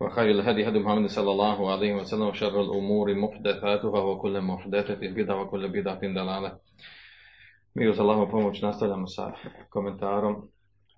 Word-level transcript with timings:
وخير 0.00 0.30
الهدي 0.30 0.68
هدي 0.68 0.78
محمد 0.78 1.08
صلى 1.08 1.30
الله 1.30 1.72
عليه 1.72 1.94
وسلم 1.94 2.22
وشر 2.22 2.60
الأمور 2.60 3.14
محدثاتها 3.14 4.00
وكل 4.00 4.40
محدثة 4.40 5.00
بدعة 5.00 5.40
وكل 5.42 5.68
بدعة 5.68 6.00
ضلالة 6.00 6.58
Mi 7.74 7.88
uz 7.88 8.00
Allahovu 8.00 8.30
pomoć 8.30 8.62
nastavljamo 8.62 9.06
sa 9.06 9.32
komentarom 9.68 10.48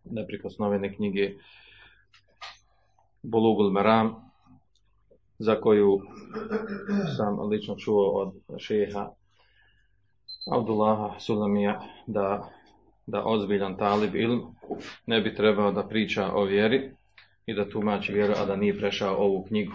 neprikosnovene 0.05 0.97
knjige 0.97 1.35
Bulugul 3.23 3.71
Maram, 3.71 4.15
za 5.39 5.61
koju 5.61 6.01
sam 7.17 7.41
lično 7.49 7.77
čuo 7.77 8.11
od 8.21 8.59
šeha 8.59 9.11
Abdullaha 10.53 11.19
Sulamija 11.19 11.81
da, 12.07 12.51
da 13.07 13.23
ozbiljan 13.25 13.77
talib 13.77 14.15
ilm 14.15 14.41
ne 15.07 15.21
bi 15.21 15.35
trebao 15.35 15.73
da 15.73 15.89
priča 15.89 16.33
o 16.33 16.45
vjeri 16.45 16.93
i 17.46 17.54
da 17.54 17.70
tumači 17.70 18.14
vjeru, 18.14 18.34
a 18.38 18.46
da 18.46 18.56
nije 18.56 18.78
prešao 18.78 19.18
ovu 19.18 19.46
knjigu. 19.48 19.74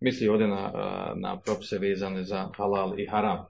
Misli 0.00 0.28
ovdje 0.28 0.48
na, 0.48 0.72
na 1.16 1.40
propise 1.40 1.78
vezane 1.78 2.24
za 2.24 2.48
halal 2.56 3.00
i 3.00 3.06
haram. 3.06 3.46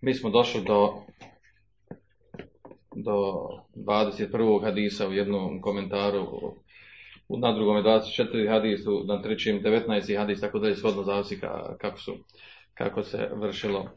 Mi 0.00 0.14
smo 0.14 0.30
došli 0.30 0.64
do, 0.64 0.94
do 2.94 3.46
21. 3.74 4.64
hadisa 4.64 5.08
u 5.08 5.12
jednom 5.12 5.60
komentaru, 5.60 6.26
na 7.28 7.52
drugom 7.52 7.76
je 7.76 7.82
24 7.82 8.50
hadisu, 8.50 9.04
na 9.06 9.22
trećem 9.22 9.60
19. 9.62 10.18
hadis, 10.18 10.40
tako 10.40 10.58
da 10.58 10.68
je 10.68 10.76
shodno 10.76 11.02
zavisi 11.02 11.40
kako, 11.80 11.98
su, 11.98 12.12
kako 12.74 13.02
se 13.02 13.30
vršilo 13.32 13.90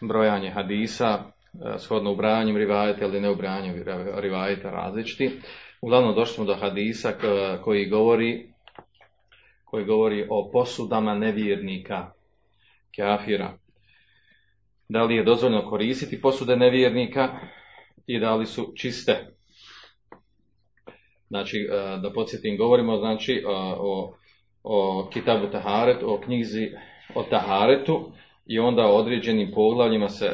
brojanje 0.00 0.50
hadisa, 0.50 1.24
shodno 1.78 2.12
ubrajanjem 2.12 2.56
rivajeta 2.56 3.04
ili 3.04 3.20
ne 3.20 3.30
ubrajanjem 3.30 3.84
rivajeta 4.16 4.70
različiti. 4.70 5.30
Uglavnom 5.80 6.14
došli 6.14 6.34
smo 6.34 6.44
do 6.44 6.54
hadisa 6.54 7.12
koji 7.64 7.88
govori, 7.88 8.52
koji 9.64 9.84
govori 9.84 10.26
o 10.30 10.50
posudama 10.52 11.14
nevjernika, 11.14 12.10
kafira 12.96 13.58
da 14.90 15.02
li 15.02 15.16
je 15.16 15.24
dozvoljeno 15.24 15.70
koristiti 15.70 16.20
posude 16.20 16.56
nevjernika 16.56 17.28
i 18.06 18.18
da 18.20 18.34
li 18.34 18.46
su 18.46 18.72
čiste. 18.76 19.26
Znači, 21.28 21.68
da 22.02 22.12
podsjetim, 22.14 22.56
govorimo 22.56 22.96
znači 22.96 23.44
o, 23.46 24.14
o 24.62 25.08
Kitabu 25.12 25.46
Taharet, 25.52 26.02
o 26.02 26.20
knjizi 26.24 26.70
o 27.14 27.22
Taharetu 27.22 28.12
i 28.50 28.58
onda 28.58 28.86
određenim 28.86 29.50
poglavljima 29.54 30.08
se 30.08 30.30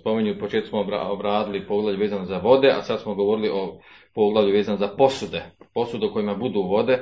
spominju, 0.00 0.34
u 0.34 0.38
početku 0.38 0.68
smo 0.68 0.86
obradili 1.12 1.66
poglavlje 1.66 1.98
vezano 1.98 2.24
za 2.24 2.38
vode, 2.38 2.68
a 2.68 2.82
sad 2.82 3.00
smo 3.00 3.14
govorili 3.14 3.48
o 3.48 3.80
poglavlju 4.14 4.52
vezano 4.52 4.78
za 4.78 4.88
posude, 4.88 5.42
posude 5.74 6.06
u 6.06 6.12
kojima 6.12 6.34
budu 6.34 6.62
vode, 6.62 6.98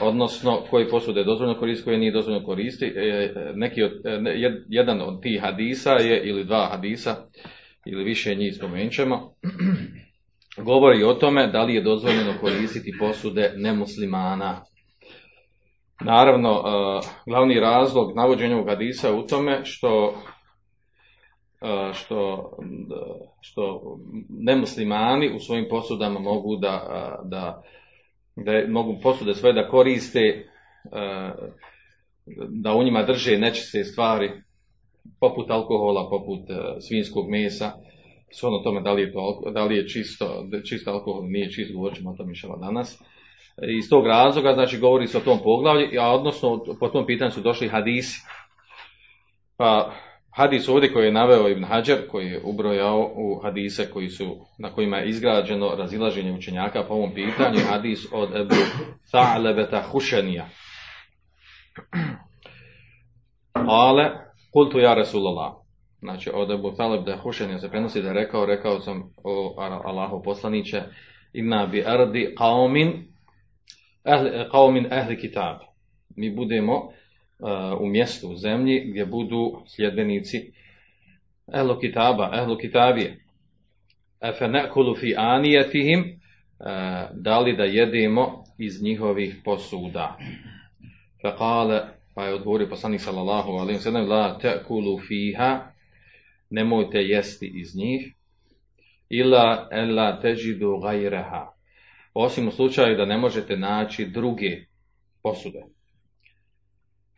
odnosno 0.00 0.62
koji 0.70 0.88
posude 0.88 1.20
je 1.20 1.24
dozvoljeno 1.24 1.58
koristiti, 1.58 1.84
koji 1.84 1.98
nije 1.98 2.12
dozvoljeno 2.12 2.46
koristiti. 2.46 2.94
Neki 3.54 3.82
od, 3.82 3.92
jedan 4.68 5.00
od 5.00 5.22
tih 5.22 5.40
hadisa 5.40 5.92
je, 5.92 6.28
ili 6.28 6.44
dva 6.44 6.68
hadisa, 6.72 7.16
ili 7.86 8.04
više 8.04 8.34
njih 8.34 8.54
spomenut 8.56 8.92
ćemo, 8.92 9.32
govori 10.64 11.04
o 11.04 11.14
tome 11.14 11.46
da 11.46 11.62
li 11.62 11.74
je 11.74 11.82
dozvoljeno 11.82 12.32
koristiti 12.40 12.92
posude 12.98 13.52
nemuslimana. 13.56 14.62
Naravno, 16.04 16.62
glavni 17.26 17.60
razlog 17.60 18.16
navođenja 18.16 18.56
ovog 18.56 18.68
hadisa 18.68 19.14
u 19.14 19.26
tome 19.26 19.64
što 19.64 20.14
što, 21.92 22.50
što 23.40 23.82
nemuslimani 24.28 25.36
u 25.36 25.38
svojim 25.38 25.66
posudama 25.70 26.20
mogu 26.20 26.56
da, 26.56 27.16
da 27.24 27.62
da 28.36 28.52
mogu 28.68 28.98
posude 29.02 29.34
svoje 29.34 29.52
da 29.52 29.68
koriste, 29.68 30.48
da 32.48 32.74
u 32.74 32.82
njima 32.82 33.02
drže 33.02 33.38
nečiste 33.38 33.84
stvari, 33.84 34.30
poput 35.20 35.50
alkohola, 35.50 36.10
poput 36.10 36.40
svinskog 36.88 37.30
mesa, 37.30 37.72
ono 38.42 38.62
tome 38.62 38.80
da 38.80 38.92
li 38.92 39.02
je, 39.02 39.12
to, 39.12 39.50
da 39.54 39.64
li 39.64 39.76
je 39.76 39.88
čisto, 39.88 40.46
čisto 40.68 40.90
alkohol, 40.90 41.22
nije 41.24 41.50
čist, 41.50 41.72
govorit 41.72 41.96
ćemo 41.96 42.10
o 42.10 42.16
tome 42.16 42.32
danas. 42.60 43.02
Iz 43.62 43.88
tog 43.90 44.06
razloga, 44.06 44.54
znači, 44.54 44.78
govori 44.78 45.06
se 45.06 45.18
o 45.18 45.20
tom 45.20 45.38
poglavlju, 45.44 46.00
a 46.00 46.14
odnosno 46.14 46.64
po 46.80 46.88
tom 46.88 47.06
pitanju 47.06 47.30
su 47.30 47.40
došli 47.40 47.68
hadisi. 47.68 48.20
Pa, 49.56 49.92
Hadis 50.36 50.68
ovdje 50.68 50.92
koji 50.92 51.06
je 51.06 51.12
naveo 51.12 51.48
Ibn 51.48 51.64
Hajar, 51.64 51.98
koji 52.10 52.26
je 52.26 52.40
ubrojao 52.44 53.12
u 53.16 53.40
hadise 53.42 53.90
koji 53.90 54.08
su, 54.08 54.36
na 54.58 54.72
kojima 54.72 54.96
je 54.96 55.08
izgrađeno 55.08 55.74
razilaženje 55.74 56.32
učenjaka 56.32 56.84
po 56.88 56.94
ovom 56.94 57.14
pitanju, 57.14 57.58
hadis 57.70 58.06
od 58.12 58.36
Ebu 58.36 58.54
Tha'lebeta 59.12 59.82
Hušenija. 59.90 60.46
Ale, 63.52 64.10
kultu 64.52 64.78
ja 64.78 64.94
Rasulallah. 64.94 65.52
Znači, 65.98 66.30
od 66.34 66.50
Ebu 66.50 66.70
Tha'lebeta 66.70 67.22
Hušenija 67.22 67.58
se 67.58 67.70
prenosi 67.70 68.02
da 68.02 68.08
je 68.08 68.14
rekao, 68.14 68.46
rekao 68.46 68.80
sam 68.80 69.02
o 69.24 69.54
Allahu 69.84 70.22
poslaniće, 70.24 70.82
inna 71.32 71.66
bi 71.66 71.84
ardi 71.86 72.34
qaumin, 72.38 72.92
ehli, 74.06 74.48
qaumin 74.50 74.92
ehli 74.92 75.16
kitab. 75.16 75.56
Mi 76.16 76.30
budemo 76.30 76.92
u 77.80 77.86
mjestu, 77.86 78.28
u 78.28 78.36
zemlji, 78.36 78.84
gdje 78.90 79.06
budu 79.06 79.62
sljedbenici 79.66 80.52
ehlu 81.54 81.78
kitaba, 81.80 82.30
ehlu 82.34 82.56
kitabije. 82.58 83.18
Efe 84.20 84.48
nekulu 84.48 84.94
fi 84.94 85.14
anijetihim, 85.16 86.20
da 87.12 87.38
li 87.38 87.56
da 87.56 87.64
jedemo 87.64 88.44
iz 88.58 88.82
njihovih 88.82 89.36
posuda. 89.44 90.16
Fe 91.22 91.32
kale, 91.38 91.82
pa 92.14 92.24
je 92.24 92.34
odgovorio 92.34 92.68
poslanik 92.68 93.00
sallallahu 93.00 93.50
alaihi 93.50 93.78
sallam, 93.78 94.08
la 94.08 94.38
te'kulu 94.38 94.98
fiha, 95.08 95.72
nemojte 96.50 96.98
jesti 96.98 97.52
iz 97.54 97.76
njih, 97.76 98.14
ila 99.10 99.68
ela 99.70 100.20
teđidu 100.20 100.78
gajreha. 100.78 101.55
Osim 102.18 102.48
u 102.48 102.50
slučaju 102.50 102.96
da 102.96 103.04
ne 103.04 103.18
možete 103.18 103.56
naći 103.56 104.04
druge 104.04 104.64
posude. 105.22 105.62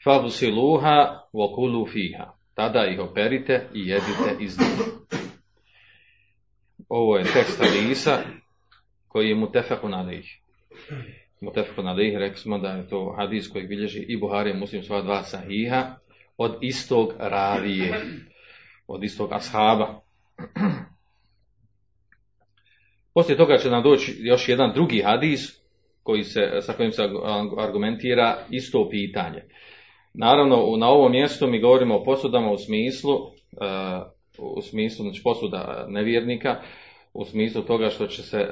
Fagsiluha 0.05 1.21
wa 1.33 1.55
kulu 1.55 1.87
fiha. 1.87 2.33
Tada 2.55 2.87
ih 2.87 3.01
operite 3.01 3.69
i 3.75 3.89
jedite 3.89 4.37
iz 4.41 4.59
njih. 4.59 4.89
Ovo 6.89 7.17
je 7.17 7.25
tekst 7.25 7.61
hadisa 7.63 8.19
koji 9.09 9.29
je 9.29 9.35
mutefakun 9.35 9.95
alih. 9.95 10.41
Mutefakun 11.41 11.89
alih, 11.89 12.17
rekli 12.17 12.39
smo 12.39 12.59
da 12.59 12.69
je 12.69 12.89
to 12.89 13.15
hadis 13.19 13.49
koji 13.49 13.67
bilježi 13.67 14.05
i 14.09 14.17
Buhari 14.17 14.55
Muslim 14.55 14.83
sva 14.83 15.03
dva 15.03 15.23
sahiha 15.23 15.97
od 16.37 16.59
istog 16.61 17.13
ravije, 17.19 18.01
od 18.87 19.05
istog 19.05 19.33
ashaba. 19.33 20.01
Poslije 23.15 23.37
toga 23.37 23.59
će 23.59 23.71
nam 23.71 23.83
doći 23.83 24.17
još 24.19 24.49
jedan 24.49 24.73
drugi 24.75 25.03
hadis 25.03 25.59
koji 26.03 26.25
se, 26.25 26.51
sa 26.61 26.73
kojim 26.73 26.93
se 26.93 27.03
argumentira 27.59 28.39
isto 28.51 28.89
pitanje. 28.91 29.43
Naravno, 30.15 30.77
na 30.77 30.89
ovom 30.89 31.13
mjestu 31.13 31.47
mi 31.47 31.61
govorimo 31.61 31.97
o 31.97 32.05
posudama 32.05 32.51
u 32.51 32.59
smislu, 32.59 33.15
u 34.39 34.63
smislu 34.63 35.03
znači 35.03 35.23
posuda 35.25 35.87
nevjernika, 35.89 36.61
u 37.15 37.25
smislu 37.25 37.63
toga 37.63 37.91
što 37.91 38.07
će 38.07 38.23
se 38.23 38.47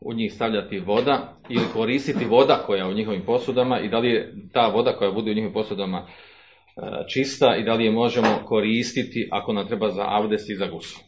u 0.00 0.14
njih 0.14 0.32
stavljati 0.32 0.78
voda 0.78 1.36
ili 1.48 1.64
koristiti 1.72 2.24
voda 2.24 2.62
koja 2.66 2.84
je 2.84 2.90
u 2.90 2.94
njihovim 2.94 3.22
posudama 3.26 3.80
i 3.80 3.88
da 3.88 3.98
li 3.98 4.10
je 4.10 4.34
ta 4.52 4.68
voda 4.68 4.92
koja 4.92 5.10
bude 5.10 5.30
u 5.30 5.34
njihovim 5.34 5.52
posudama 5.52 6.06
čista 7.12 7.56
i 7.56 7.64
da 7.64 7.74
li 7.74 7.84
je 7.84 7.90
možemo 7.90 8.42
koristiti 8.44 9.28
ako 9.32 9.52
nam 9.52 9.66
treba 9.66 9.90
za 9.90 10.04
avdest 10.06 10.50
i 10.50 10.54
za 10.54 10.66
gusu. 10.66 11.00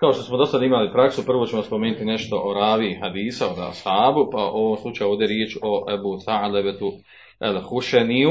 Kao 0.00 0.12
što 0.12 0.22
smo 0.22 0.36
do 0.36 0.46
sada 0.46 0.64
imali 0.64 0.92
praksu, 0.92 1.26
prvo 1.26 1.46
ćemo 1.46 1.62
spomenuti 1.62 2.04
nešto 2.04 2.42
o 2.44 2.54
ravi 2.54 2.98
hadisa, 3.02 3.46
o 3.46 3.68
ashabu, 3.68 4.30
pa 4.32 4.44
u 4.44 4.56
ovom 4.56 4.76
slučaju 4.76 5.10
ovdje 5.10 5.26
riječ 5.26 5.56
o 5.62 5.86
Ebu 5.94 6.16
Sa'alebetu 6.26 6.92
el 7.40 7.60
Hušeniju, 7.62 8.30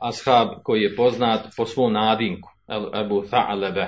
ashab 0.00 0.48
koji 0.62 0.82
je 0.82 0.96
poznat 0.96 1.40
po 1.56 1.66
svom 1.66 1.92
nadinku, 1.92 2.48
el 2.68 3.00
Ebu 3.00 3.22
Sa'alebe. 3.22 3.86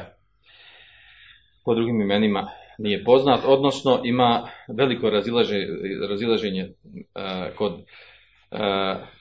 Po 1.65 1.75
drugim 1.75 2.01
imenima 2.01 2.49
nije 2.79 3.05
poznat, 3.05 3.41
odnosno 3.47 4.01
ima 4.05 4.49
veliko 4.79 5.11
razilaženje, 5.11 5.67
razilaženje 6.11 6.63
e, 6.63 6.71
kod, 7.57 7.73
uh, 7.73 7.79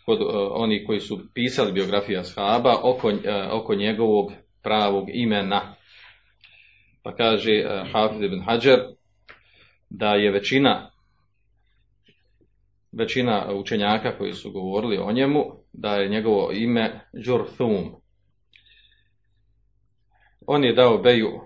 kod 0.06 0.22
uh, 0.22 0.28
onih 0.52 0.84
koji 0.88 1.00
su 1.00 1.20
pisali 1.34 1.72
biografiju 1.72 2.20
ashaba 2.20 2.76
oko, 2.84 3.12
oko 3.52 3.76
njegovog 3.76 4.32
pravog 4.64 5.06
imena. 5.14 5.75
Pa 7.06 7.14
kaže 7.16 7.52
uh, 7.62 7.92
Hafiz 7.92 8.22
ibn 8.22 8.42
Hajar 8.42 8.80
da 9.90 10.16
je 10.16 10.32
većina 10.32 10.92
većina 12.92 13.54
učenjaka 13.54 14.18
koji 14.18 14.34
su 14.34 14.52
govorili 14.52 14.98
o 14.98 15.12
njemu 15.12 15.44
da 15.74 15.96
je 15.96 16.10
njegovo 16.10 16.52
ime 16.52 17.00
Džurthum. 17.24 17.96
On 20.48 20.64
je 20.64 20.74
dao 20.74 20.98
beju 20.98 21.42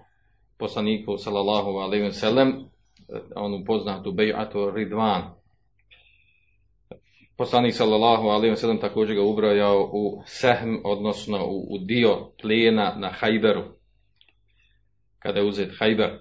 poslaniku 0.57 1.17
sallallahu 1.17 1.69
alejhi 1.69 2.03
ve 2.03 2.11
sellem 2.11 2.53
onu 3.35 3.63
poznatu 3.65 4.11
bejatu 4.11 4.71
Ridvan. 4.71 5.23
Poslanik 7.38 7.73
sallallahu 7.73 8.27
alejhi 8.27 8.50
ve 8.50 8.56
sellem 8.56 8.79
također 8.79 9.15
ga 9.15 9.21
ubrojao 9.21 9.89
u 9.94 10.21
sehm, 10.25 10.75
odnosno 10.83 11.45
u, 11.45 11.75
u 11.75 11.77
dio 11.77 12.31
plijena 12.41 12.95
na 12.97 13.09
Hajberu. 13.09 13.79
Kada 15.19 15.39
je 15.39 15.45
uzet 15.45 15.71
Hajber. 15.80 16.19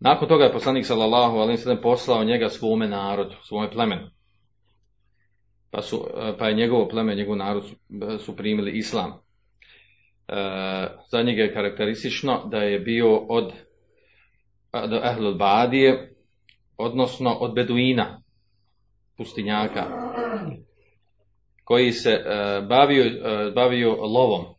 Nakon 0.00 0.28
toga 0.28 0.44
je 0.44 0.52
poslanik 0.52 0.86
sallallahu 0.86 1.36
alejhi 1.36 1.62
ve 1.66 1.80
poslao 1.82 2.24
njega 2.24 2.48
svome 2.48 2.88
narodu, 2.88 3.34
svome 3.42 3.70
plemenu. 3.70 4.10
Pa, 5.70 5.82
su, 5.82 6.06
pa 6.38 6.48
je 6.48 6.54
njegovo 6.54 6.88
pleme, 6.88 7.14
njegov 7.14 7.36
narod 7.36 7.64
su, 7.64 7.76
su 8.18 8.36
primili 8.36 8.78
islam. 8.78 9.12
E, 10.28 10.34
za 11.10 11.22
njega 11.22 11.42
je 11.42 11.54
karakteristično 11.54 12.48
da 12.50 12.58
je 12.58 12.78
bio 12.78 13.16
od 13.16 13.52
do 14.72 15.00
Ehlul 15.04 15.34
Badije, 15.34 16.14
odnosno 16.76 17.30
od 17.30 17.54
Beduina, 17.54 18.22
pustinjaka, 19.16 19.84
koji 21.64 21.92
se 21.92 22.10
e, 22.10 22.60
bavio, 22.68 23.04
e, 23.04 23.50
bavio 23.50 23.94
lovom. 23.94 24.53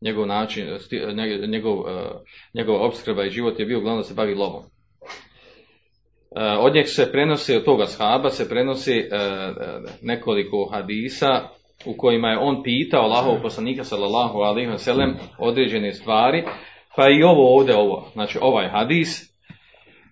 Njegov 0.00 0.26
način, 0.26 0.78
sti, 0.78 1.00
njegov, 1.48 1.88
e, 1.88 2.10
njegov 2.54 2.82
obskrba 2.82 3.24
i 3.24 3.30
život 3.30 3.60
je 3.60 3.66
bio 3.66 3.78
uglavnom 3.78 4.00
da 4.00 4.08
se 4.08 4.14
bavi 4.14 4.34
lovom. 4.34 4.62
Od 6.60 6.74
njeg 6.74 6.84
se 6.88 7.12
prenosi, 7.12 7.56
od 7.56 7.64
toga 7.64 7.86
shaba 7.86 8.30
se 8.30 8.48
prenosi 8.48 9.04
nekoliko 10.02 10.68
hadisa 10.72 11.48
u 11.86 11.94
kojima 11.96 12.28
je 12.28 12.38
on 12.38 12.62
pitao 12.62 13.02
Allahov 13.02 13.42
poslanika 13.42 13.84
sallallahu 13.84 14.38
ve 14.70 14.78
sellem 14.78 15.14
određene 15.38 15.92
stvari, 15.92 16.44
pa 16.96 17.08
i 17.08 17.22
ovo 17.22 17.56
ovdje 17.56 17.76
ovo, 17.76 18.10
znači 18.12 18.38
ovaj 18.40 18.68
hadis 18.68 19.36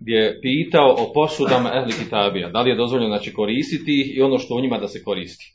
gdje 0.00 0.16
je 0.16 0.40
pitao 0.40 0.92
o 0.98 1.12
posudama 1.14 1.70
ehli 1.74 1.92
kitabija, 2.04 2.50
da 2.50 2.60
li 2.60 2.70
je 2.70 2.76
dozvoljeno 2.76 3.08
znači 3.08 3.32
koristiti 3.32 4.00
ih 4.00 4.16
i 4.16 4.22
ono 4.22 4.38
što 4.38 4.54
u 4.54 4.60
njima 4.60 4.78
da 4.78 4.88
se 4.88 5.02
koristi. 5.04 5.54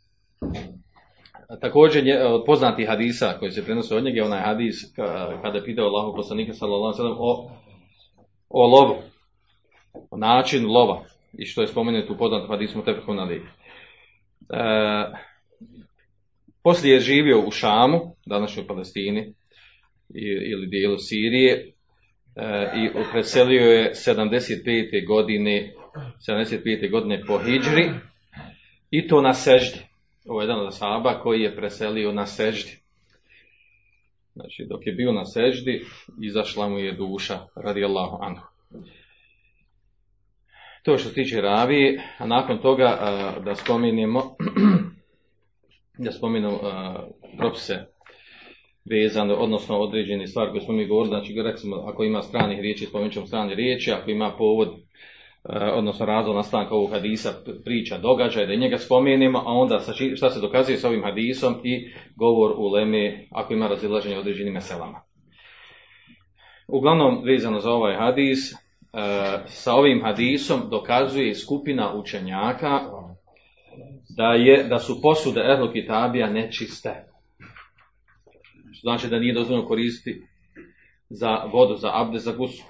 Također 1.62 2.04
od 2.26 2.44
poznatih 2.46 2.88
hadisa 2.88 3.36
koji 3.40 3.52
se 3.52 3.66
prenose 3.66 3.96
od 3.96 4.04
njega 4.04 4.18
je 4.18 4.26
onaj 4.26 4.42
hadis 4.42 4.76
kada 5.42 5.58
je 5.58 5.66
pitao 5.66 5.86
Allahov 5.86 6.16
poslanika 6.16 6.54
sallallahu 6.54 7.02
alejhi 7.02 7.18
o 7.20 7.52
o 8.50 8.68
lovu, 8.68 8.96
o 10.12 10.18
načinu 10.18 10.68
lova 10.68 11.04
i 11.38 11.46
što 11.46 11.62
je 11.62 11.68
spomenuto 11.68 12.14
u 12.14 12.18
poznatom 12.18 12.50
hadisu 12.50 12.82
Tefehu 12.82 13.14
na. 13.14 13.28
E, 13.32 13.40
Poslije 16.64 16.94
je 16.94 17.00
živio 17.00 17.40
u 17.48 17.52
Šamu, 17.52 18.16
današnjoj 18.26 18.68
Palestini 18.68 19.34
ili 20.52 20.68
dijelu 20.68 20.98
Sirije 20.98 21.74
i 22.76 22.90
preselio 23.12 23.72
je 23.72 23.92
75. 23.94 25.08
godine 25.08 25.74
75. 26.30 26.92
godine 26.92 27.24
po 27.28 27.38
Hidžri 27.38 27.90
i 28.92 29.08
to 29.08 29.22
na 29.22 29.34
seždi. 29.34 29.89
Ovo 30.28 30.42
je 30.42 30.46
jedan 30.46 30.66
od 30.66 30.78
sahaba 30.78 31.20
koji 31.20 31.42
je 31.42 31.56
preselio 31.56 32.12
na 32.12 32.26
seždi. 32.26 32.80
Znači, 34.34 34.66
dok 34.70 34.88
je 34.88 34.94
bio 34.94 35.12
na 35.12 35.26
seždi, 35.26 35.86
izašla 36.24 36.70
mu 36.70 36.80
je 36.80 36.92
duša, 36.92 37.40
radi 37.56 37.84
Allahu 37.84 38.18
anhu. 38.22 38.46
To 40.84 40.98
što 40.98 41.10
se 41.10 41.16
tiče 41.16 41.42
ravije, 41.42 42.02
a 42.18 42.28
nakon 42.28 42.58
toga 42.62 42.98
da 43.46 43.56
spominjemo 43.56 44.22
da 46.04 46.12
spomenu 46.12 46.50
uh, 46.50 46.62
propise 47.38 47.86
vezano, 48.90 49.34
odnosno 49.34 49.78
određene 49.78 50.28
stvari 50.28 50.52
koje 50.52 50.62
smo 50.62 50.74
mi 50.74 50.88
govorili, 50.88 51.10
znači 51.10 51.42
recimo 51.44 51.76
ako 51.76 52.04
ima 52.04 52.22
stranih 52.22 52.60
riječi, 52.60 52.86
spomenut 52.86 53.14
ćemo 53.14 53.26
strane 53.26 53.56
riječi, 53.56 53.92
ako 53.92 54.12
ima 54.12 54.36
povod, 54.38 54.76
odnosno 55.74 56.06
razlog 56.06 56.36
nastanka 56.36 56.76
ovog 56.76 56.92
hadisa, 56.92 57.34
priča, 57.66 57.98
događaj, 57.98 58.46
da 58.46 58.56
njega 58.56 58.78
spomenimo, 58.78 59.40
a 59.40 59.52
onda 59.52 59.80
šta 60.16 60.30
se 60.30 60.40
dokazuje 60.40 60.78
s 60.78 60.84
ovim 60.84 61.04
hadisom 61.04 61.56
i 61.64 61.92
govor 62.16 62.52
u 62.58 62.68
leme, 62.68 63.28
ako 63.32 63.54
ima 63.54 63.68
razilaženje 63.68 64.18
određenim 64.18 64.54
meselama. 64.54 65.02
Uglavnom, 66.68 67.24
vezano 67.24 67.60
za 67.60 67.72
ovaj 67.72 67.96
hadis, 67.96 68.54
uh, 68.54 68.60
sa 69.46 69.74
ovim 69.74 70.02
hadisom 70.04 70.60
dokazuje 70.70 71.36
skupina 71.36 71.94
učenjaka 71.94 72.80
da 74.18 74.34
je 74.34 74.64
da 74.64 74.80
su 74.80 75.02
posude 75.02 75.42
ehlu 75.42 75.72
kitabija 75.74 76.30
nečiste. 76.30 77.06
Što 78.72 78.82
znači 78.82 79.08
da 79.08 79.20
nije 79.20 79.34
dozvoljeno 79.34 79.68
koristiti 79.68 80.22
za 81.10 81.44
vodu, 81.54 81.76
za 81.76 81.90
abde, 81.94 82.20
za 82.20 82.32
gusu. 82.32 82.64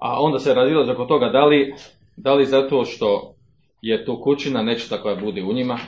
A 0.00 0.22
onda 0.22 0.38
se 0.38 0.54
radilo 0.54 0.92
oko 0.92 1.04
toga 1.04 1.28
da 1.28 1.44
li, 1.44 1.74
da 2.16 2.34
li 2.34 2.46
zato 2.46 2.84
što 2.84 3.34
je 3.82 4.04
to 4.04 4.22
kućina 4.22 4.62
nečista 4.62 5.02
koja 5.02 5.16
bude 5.16 5.42
u 5.42 5.52
njima 5.52 5.78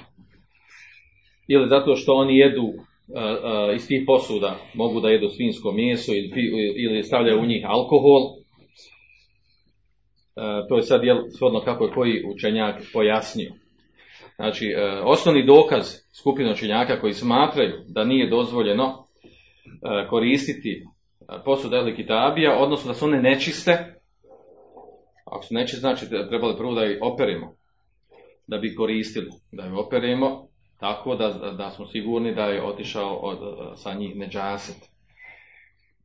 ili 1.49 1.69
zato 1.69 1.97
što 1.97 2.13
oni 2.13 2.39
jedu 2.39 2.63
uh, 2.63 2.75
uh, 2.75 3.75
iz 3.75 3.89
tih 3.89 4.03
posuda 4.07 4.57
mogu 4.75 5.01
da 5.01 5.09
jedu 5.09 5.29
svinsko 5.29 5.73
meso 5.73 6.13
ili, 6.13 6.31
ili 6.77 7.03
stavljaju 7.03 7.41
u 7.41 7.47
njih 7.47 7.65
alkohol 7.69 8.43
E, 10.37 10.69
to 10.69 10.77
je 10.77 10.83
sad 10.83 11.05
jel, 11.05 11.19
shodno 11.37 11.61
kako 11.61 11.85
je 11.85 11.93
koji 11.93 12.25
učenjak 12.35 12.83
pojasnio. 12.93 13.53
Znači, 14.37 14.75
osnovni 15.05 15.47
dokaz 15.47 15.85
skupine 16.21 16.53
učenjaka 16.53 17.01
koji 17.01 17.13
smatraju 17.13 17.73
da 17.89 18.05
nije 18.05 18.31
dozvoljeno 18.31 19.07
koristiti 20.11 20.85
posud 21.45 21.73
eli 21.73 21.97
kitabija, 21.97 22.59
odnosno 22.59 22.89
da 22.89 22.95
su 22.95 23.05
one 23.05 23.23
nečiste, 23.23 23.95
ako 25.33 25.45
su 25.45 25.55
nečiste, 25.55 25.81
znači 25.81 26.07
da 26.07 26.29
trebali 26.29 26.57
prvo 26.57 26.75
da 26.75 26.85
ih 26.85 26.99
operimo, 27.03 27.55
da 28.47 28.59
bi 28.59 28.75
koristili, 28.75 29.31
da 29.53 29.67
ih 29.67 29.73
operimo, 29.73 30.49
tako 30.81 31.15
da, 31.15 31.29
da 31.29 31.71
smo 31.71 31.87
sigurni 31.87 32.35
da 32.35 32.45
je 32.45 32.63
otišao 32.63 33.17
od, 33.17 33.39
sa 33.79 33.95
njih 33.95 34.17
neđaset. 34.17 34.77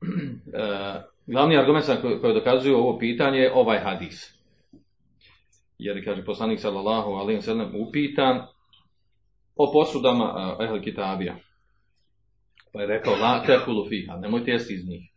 Glavni 1.27 1.57
argument 1.57 1.85
koji, 2.01 2.19
koji 2.21 2.33
dokazuju 2.33 2.77
ovo 2.77 2.97
pitanje 2.97 3.39
je 3.39 3.53
ovaj 3.53 3.79
hadis. 3.79 4.37
Jer, 5.77 6.05
kaže 6.05 6.25
poslanik 6.25 6.59
sallallahu 6.59 7.09
alaihi 7.11 7.41
sallam, 7.41 7.71
upitan 7.87 8.41
o 9.55 9.71
posudama 9.73 10.55
uh, 10.59 10.65
ehl 10.65 10.83
kitabija. 10.83 11.35
Pa 12.73 12.81
je 12.81 12.87
rekao, 12.87 13.15
la 13.15 13.43
tekulu 13.45 13.85
fiha, 13.89 14.17
nemojte 14.17 14.51
jesti 14.51 14.73
iz 14.73 14.87
njih. 14.87 15.16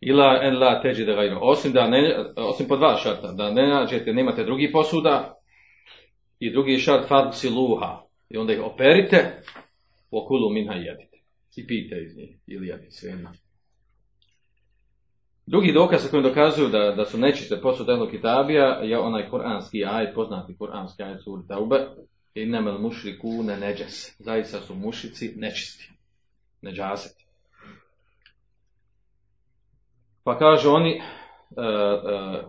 Ila 0.00 0.40
en 0.42 0.58
la 0.58 0.82
teđi 0.82 1.04
da 1.04 1.14
gajno. 1.14 1.38
Osim, 1.42 1.72
da 1.72 1.86
ne, 1.86 2.16
osim 2.36 2.68
po 2.68 2.76
dva 2.76 2.96
šarta, 2.96 3.32
da 3.32 3.50
ne 3.50 3.66
nađete, 3.66 4.12
nemate 4.12 4.44
drugi 4.44 4.72
posuda, 4.72 5.40
i 6.40 6.52
drugi 6.52 6.78
šart 6.78 7.08
fad 7.08 7.38
siluha. 7.38 8.02
I 8.30 8.36
onda 8.36 8.52
ih 8.52 8.60
operite, 8.62 9.42
okulu 10.10 10.50
minha 10.50 10.74
jedite. 10.74 11.16
I 11.56 11.66
pijte 11.66 12.02
iz 12.02 12.16
njih, 12.16 12.36
ili 12.46 12.66
jedite 12.66 12.90
sve 12.90 13.10
jedno. 13.10 13.32
Drugi 15.46 15.72
dokaz 15.72 16.02
sa 16.02 16.08
kojim 16.08 16.22
dokazuju 16.22 16.68
da, 16.68 16.92
da 16.96 17.04
su 17.04 17.18
nečiste 17.18 17.60
posud 17.62 17.88
ehlu 17.88 18.10
kitabija 18.10 18.64
je 18.64 18.98
onaj 18.98 19.28
kuranski 19.30 19.84
ajet, 19.84 20.14
poznati 20.14 20.56
kuranski 20.56 21.02
ajet 21.02 21.22
suri 21.24 21.42
Taube, 21.48 21.76
innemel 22.34 22.78
mušriku 22.78 23.42
ne 23.42 23.56
neđes. 23.56 24.20
Zaista 24.20 24.60
su 24.60 24.74
mušici 24.74 25.32
nečisti. 25.36 25.90
Neđaset. 26.62 27.29
Pa 30.24 30.38
kaže 30.38 30.68
oni, 30.68 30.90
e, 30.90 31.00
e, 31.56 32.42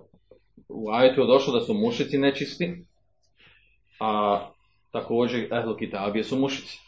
u 0.70 0.90
ajetu 0.92 1.22
je 1.22 1.28
došlo 1.28 1.54
da 1.54 1.66
su 1.66 1.74
mušici 1.74 2.18
nečisti, 2.18 2.86
a 4.00 4.40
također 4.92 5.54
ehlu 5.54 5.76
kitabije 5.76 6.24
su 6.24 6.40
mušici. 6.40 6.80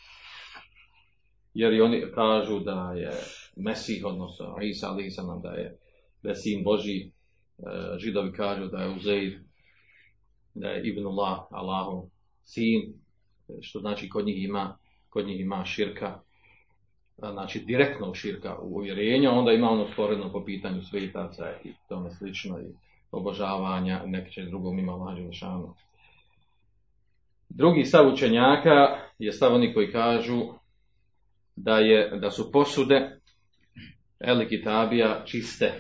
Jer 1.54 1.74
i 1.74 1.82
oni 1.82 2.04
kažu 2.16 2.60
da 2.60 2.94
je 2.96 3.12
Mesih, 3.56 4.06
odnosno 4.06 4.56
Isa 4.62 4.88
ali 4.88 5.10
nam 5.28 5.42
da 5.42 5.50
je, 5.50 5.78
da 6.24 6.30
je 6.30 6.36
sin 6.36 6.64
Boži, 6.64 7.00
e, 7.02 7.12
židovi 7.98 8.34
kažu 8.34 8.68
da 8.68 8.78
je 8.78 8.96
Uzeir, 8.96 9.40
da 10.54 10.68
je 10.68 10.82
Ibnullah, 10.90 11.40
Allahu 11.52 12.10
sin, 12.44 12.94
što 13.62 13.80
znači 13.80 14.10
kod 14.10 14.26
njih 14.26 14.44
ima, 14.44 14.78
kod 15.10 15.28
njih 15.28 15.40
ima 15.40 15.66
širka, 15.66 16.22
znači 17.18 17.60
direktno 17.60 18.14
širka 18.14 18.58
u 18.60 18.76
uvjerenju, 18.76 19.30
onda 19.32 19.52
ima 19.52 19.70
ono 19.70 19.88
sporedno 19.94 20.32
po 20.32 20.46
pitanju 20.46 20.82
svetaca 20.82 21.44
i 21.64 21.74
tome 21.90 22.10
slično 22.12 22.60
i 22.60 22.74
obožavanja 23.12 24.02
će 24.30 24.46
drugog 24.46 24.74
mimo 24.74 24.92
Allaha 24.92 25.32
šanu. 25.32 25.74
Drugi 27.50 27.86
stav 27.86 28.14
učenjaka 28.14 29.00
je 29.20 29.32
stav 29.32 29.54
oni 29.54 29.74
koji 29.74 29.92
kažu 29.92 30.42
da, 31.56 31.78
je, 31.78 32.20
da 32.20 32.32
su 32.32 32.52
posude 32.52 33.20
Eli 34.20 34.48
Kitabija 34.48 35.24
čiste. 35.26 35.74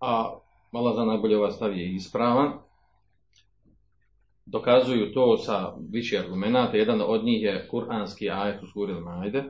A 0.00 0.38
malo 0.72 0.94
za 0.94 1.04
najbolje 1.04 1.36
ovaj 1.36 1.50
stav 1.50 1.78
je 1.78 1.94
ispravan 1.94 2.67
Dokazuju 4.47 5.13
to 5.13 5.37
sa 5.37 5.73
više 5.89 6.19
argumenata. 6.19 6.77
Jedan 6.77 7.01
od 7.01 7.23
njih 7.23 7.43
je 7.43 7.67
kuranski 7.67 8.29
ajet 8.29 8.63
u 8.63 8.67
suri 8.67 8.93
Majde. 8.93 9.43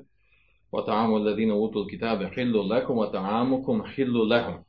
وَتَعَامُ 0.73 1.15
الَّذِينَ 1.15 1.51
أُوتُوا 1.51 1.83
الْكِتَابَ 1.83 2.19
حِلُّ 2.33 2.69
لَكُمْ 2.69 2.97
وَتَعَامُكُمْ 2.97 3.83
حِلُّ 3.83 4.15
لَهُمْ 4.33 4.63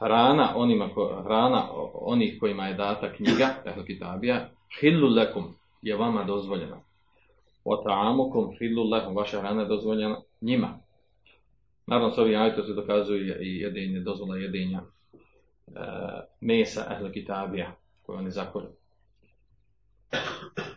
Hrana, 0.00 0.56
onima, 0.56 0.88
hrana 1.24 1.68
onih 1.94 2.36
kojima 2.40 2.66
je 2.66 2.74
data 2.74 3.12
knjiga, 3.12 3.48
ehl 3.64 3.80
kitabija, 3.86 4.48
hillu 4.80 5.08
lekum 5.08 5.54
je 5.82 5.96
vama 5.96 6.24
dozvoljena. 6.24 6.80
وَتَعَامُكُمْ 7.64 8.56
حِلُّ 8.58 8.76
لَهُمْ 8.92 9.16
Vaša 9.16 9.40
hrana 9.40 9.62
je 9.62 9.68
dozvoljena 9.68 10.16
njima. 10.40 10.78
Naravno, 11.86 12.14
s 12.14 12.18
ovim 12.18 12.40
ajto 12.40 12.62
se 12.62 12.72
dokazuje 12.72 13.38
i 13.42 13.56
jedenje, 13.60 14.00
dozvola 14.00 14.36
jedenja 14.36 14.80
e, 14.80 15.80
mesa 16.40 16.86
ehl 16.90 17.12
kitabija 17.12 17.76
koje 18.02 18.18
oni 18.18 18.30
zakolju. 18.30 18.68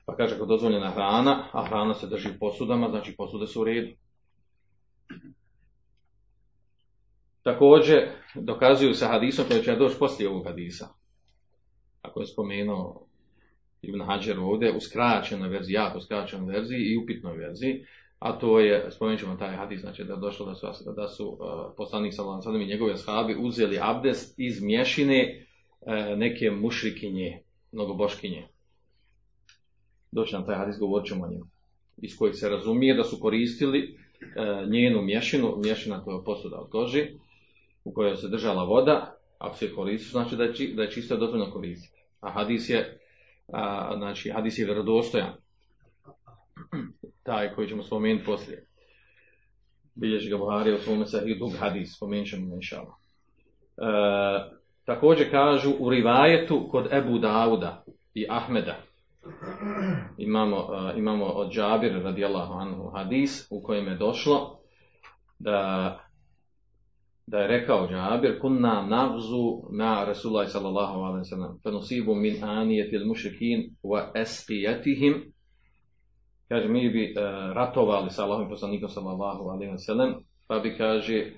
Pa 0.06 0.16
kaže, 0.16 0.34
ako 0.34 0.46
dozvoljena 0.46 0.90
hrana, 0.90 1.48
a 1.52 1.66
hrana 1.66 1.94
se 1.94 2.06
drži 2.06 2.28
u 2.28 2.38
posudama, 2.40 2.88
znači 2.88 3.16
posude 3.16 3.46
su 3.46 3.60
u 3.60 3.64
redu. 3.64 3.90
Također 7.42 8.08
dokazuju 8.34 8.94
sa 8.94 9.06
hadisom 9.06 9.44
koji 9.48 9.62
će 9.62 9.76
doći 9.76 9.98
poslije 9.98 10.28
ovog 10.28 10.46
hadisa. 10.46 10.88
Ako 12.02 12.20
je 12.20 12.26
spomenuo 12.26 13.06
Ibn 13.82 14.00
Hajar 14.00 14.38
ovdje 14.38 14.76
u 14.76 14.80
skraćenoj 14.80 15.48
verziji, 15.48 15.74
jako 15.74 16.00
skraćenoj 16.00 16.52
verziji 16.52 16.78
i 16.78 16.96
upitnoj 16.96 17.36
verziji, 17.36 17.84
a 18.18 18.38
to 18.38 18.60
je, 18.60 18.90
spomenut 18.90 19.20
ćemo 19.20 19.36
taj 19.36 19.56
hadis, 19.56 19.80
znači 19.80 20.04
da 20.04 20.12
je 20.12 20.20
došlo 20.20 20.46
da 20.46 20.54
su, 20.54 20.66
da 20.96 21.08
su 21.08 21.28
uh, 21.28 21.38
poslanik 21.76 22.12
i 22.62 22.66
njegove 22.66 22.92
ashabi 22.92 23.36
uzeli 23.40 23.78
abdest 23.82 24.38
iz 24.38 24.62
mješine 24.62 25.46
uh, 25.80 26.18
neke 26.18 26.50
mušrikinje, 26.50 27.42
mnogoboškinje. 27.72 28.48
Doći 30.12 30.34
nam 30.34 30.46
taj 30.46 30.56
hadis, 30.56 30.78
govorit 30.78 31.08
ćemo 31.08 31.24
o 31.24 31.28
njemu. 31.28 31.46
Iz 31.96 32.16
kojeg 32.18 32.34
se 32.34 32.48
razumije 32.48 32.94
da 32.94 33.04
su 33.04 33.20
koristili 33.20 33.94
uh, 33.94 34.70
njenu 34.70 35.02
mješinu, 35.02 35.56
mješina 35.56 36.04
koja 36.04 36.16
je 36.16 36.24
posuda 36.24 36.56
od 36.56 36.70
koži, 36.70 37.06
u 37.84 37.92
kojoj 37.92 38.16
se 38.16 38.28
držala 38.28 38.64
voda, 38.64 39.18
ako 39.38 39.56
se 39.56 39.74
koristi, 39.74 40.10
znači 40.10 40.36
da 40.36 40.44
je, 40.44 40.52
da 40.74 40.82
je 40.82 40.90
čisto 40.90 41.16
dozvoljno 41.16 41.50
koristiti. 41.50 42.02
A 42.20 42.30
hadis 42.30 42.70
je, 42.70 42.98
a, 43.52 43.94
znači, 43.96 44.30
hadis 44.30 44.58
je 44.58 44.64
vjerodostojan. 44.64 45.32
Taj 47.22 47.54
koji 47.54 47.68
ćemo 47.68 47.82
spomenuti 47.82 48.24
poslije. 48.24 48.66
Bilježi 49.94 50.30
ga 50.30 50.36
Buharija 50.36 50.76
u 50.76 50.78
svome 50.78 51.06
sahih 51.06 51.38
dug 51.38 51.52
hadis, 51.58 51.96
spomenut 51.96 52.28
ćemo 52.28 52.54
inšala. 52.54 52.96
E, 53.76 53.84
također 54.84 55.30
kažu 55.30 55.70
u 55.78 55.90
rivajetu 55.90 56.68
kod 56.70 56.92
Ebu 56.92 57.18
Dauda 57.18 57.84
i 58.14 58.26
Ahmeda. 58.28 58.76
Imamo, 60.18 60.66
imamo 60.96 61.24
od 61.24 61.52
Džabir 61.52 62.02
radijallahu 62.02 62.52
anhu 62.52 62.90
hadis 62.94 63.46
u 63.50 63.62
kojem 63.62 63.86
je 63.86 63.96
došlo 63.96 64.58
da 65.38 65.98
da 67.30 67.38
je 67.38 67.48
rekao 67.48 67.88
Džabir, 67.88 68.40
kunna 68.40 68.86
navzu 68.86 69.62
na 69.70 70.04
Rasulaj 70.04 70.46
sallallahu 70.46 71.00
alaihi 71.00 71.24
sallam, 71.24 71.58
fenusibu 71.62 72.14
min 72.14 72.44
anijetil 72.44 73.06
mušrikin 73.06 73.70
wa 73.82 74.10
esqijatihim, 74.14 75.32
kaže, 76.48 76.68
mi 76.68 76.90
bi 76.90 77.14
ratovali 77.54 78.10
sa 78.10 78.24
Allahom 78.24 78.48
poslanikom 78.48 78.88
sallallahu 78.88 79.48
alaihi 79.48 79.78
sallam, 79.78 80.14
pa 80.46 80.58
bi, 80.58 80.76
kaže, 80.76 81.32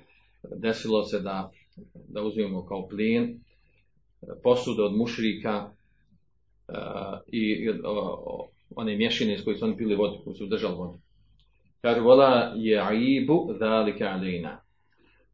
desilo 0.63 1.03
se 1.03 1.21
da, 1.21 1.51
da 2.09 2.23
uzmemo 2.23 2.67
kao 2.67 2.89
plin 2.89 3.41
posude 4.43 4.83
od 4.83 4.97
mušrika 4.97 5.71
i 7.27 7.71
one 8.77 8.97
mješine 8.97 9.35
iz 9.35 9.45
koje 9.45 9.57
su 9.57 9.65
oni 9.65 9.77
pili 9.77 9.95
vodu, 9.95 10.21
koji 10.25 10.37
su 10.37 10.47
držali 10.47 10.75
vodu. 10.75 10.99
Kaže, 11.81 12.01
vola 12.01 12.53
je 12.57 12.81
aibu 12.81 13.53
dhalika 13.59 14.05
alina 14.05 14.61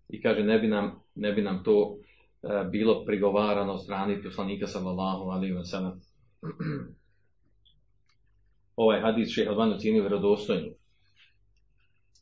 i 0.09 0.23
kaže 0.23 0.43
ne 0.43 0.59
bi 0.59 0.69
nam, 0.69 1.01
ne 1.15 1.33
bi 1.33 1.43
nam 1.43 1.63
to 1.65 1.97
e, 2.43 2.65
bilo 2.71 3.05
prigovarano 3.05 3.79
strani 3.79 4.23
poslanika 4.23 4.67
sallallahu 4.67 5.31
alaihi 5.31 5.55
wa 5.55 5.65
sallam. 5.65 6.01
ovaj 8.77 9.01
hadis 9.01 9.35
šeha 9.35 9.51
Albani 9.51 9.79
cijeni 9.79 10.01
vjerodostojnim. 10.01 10.75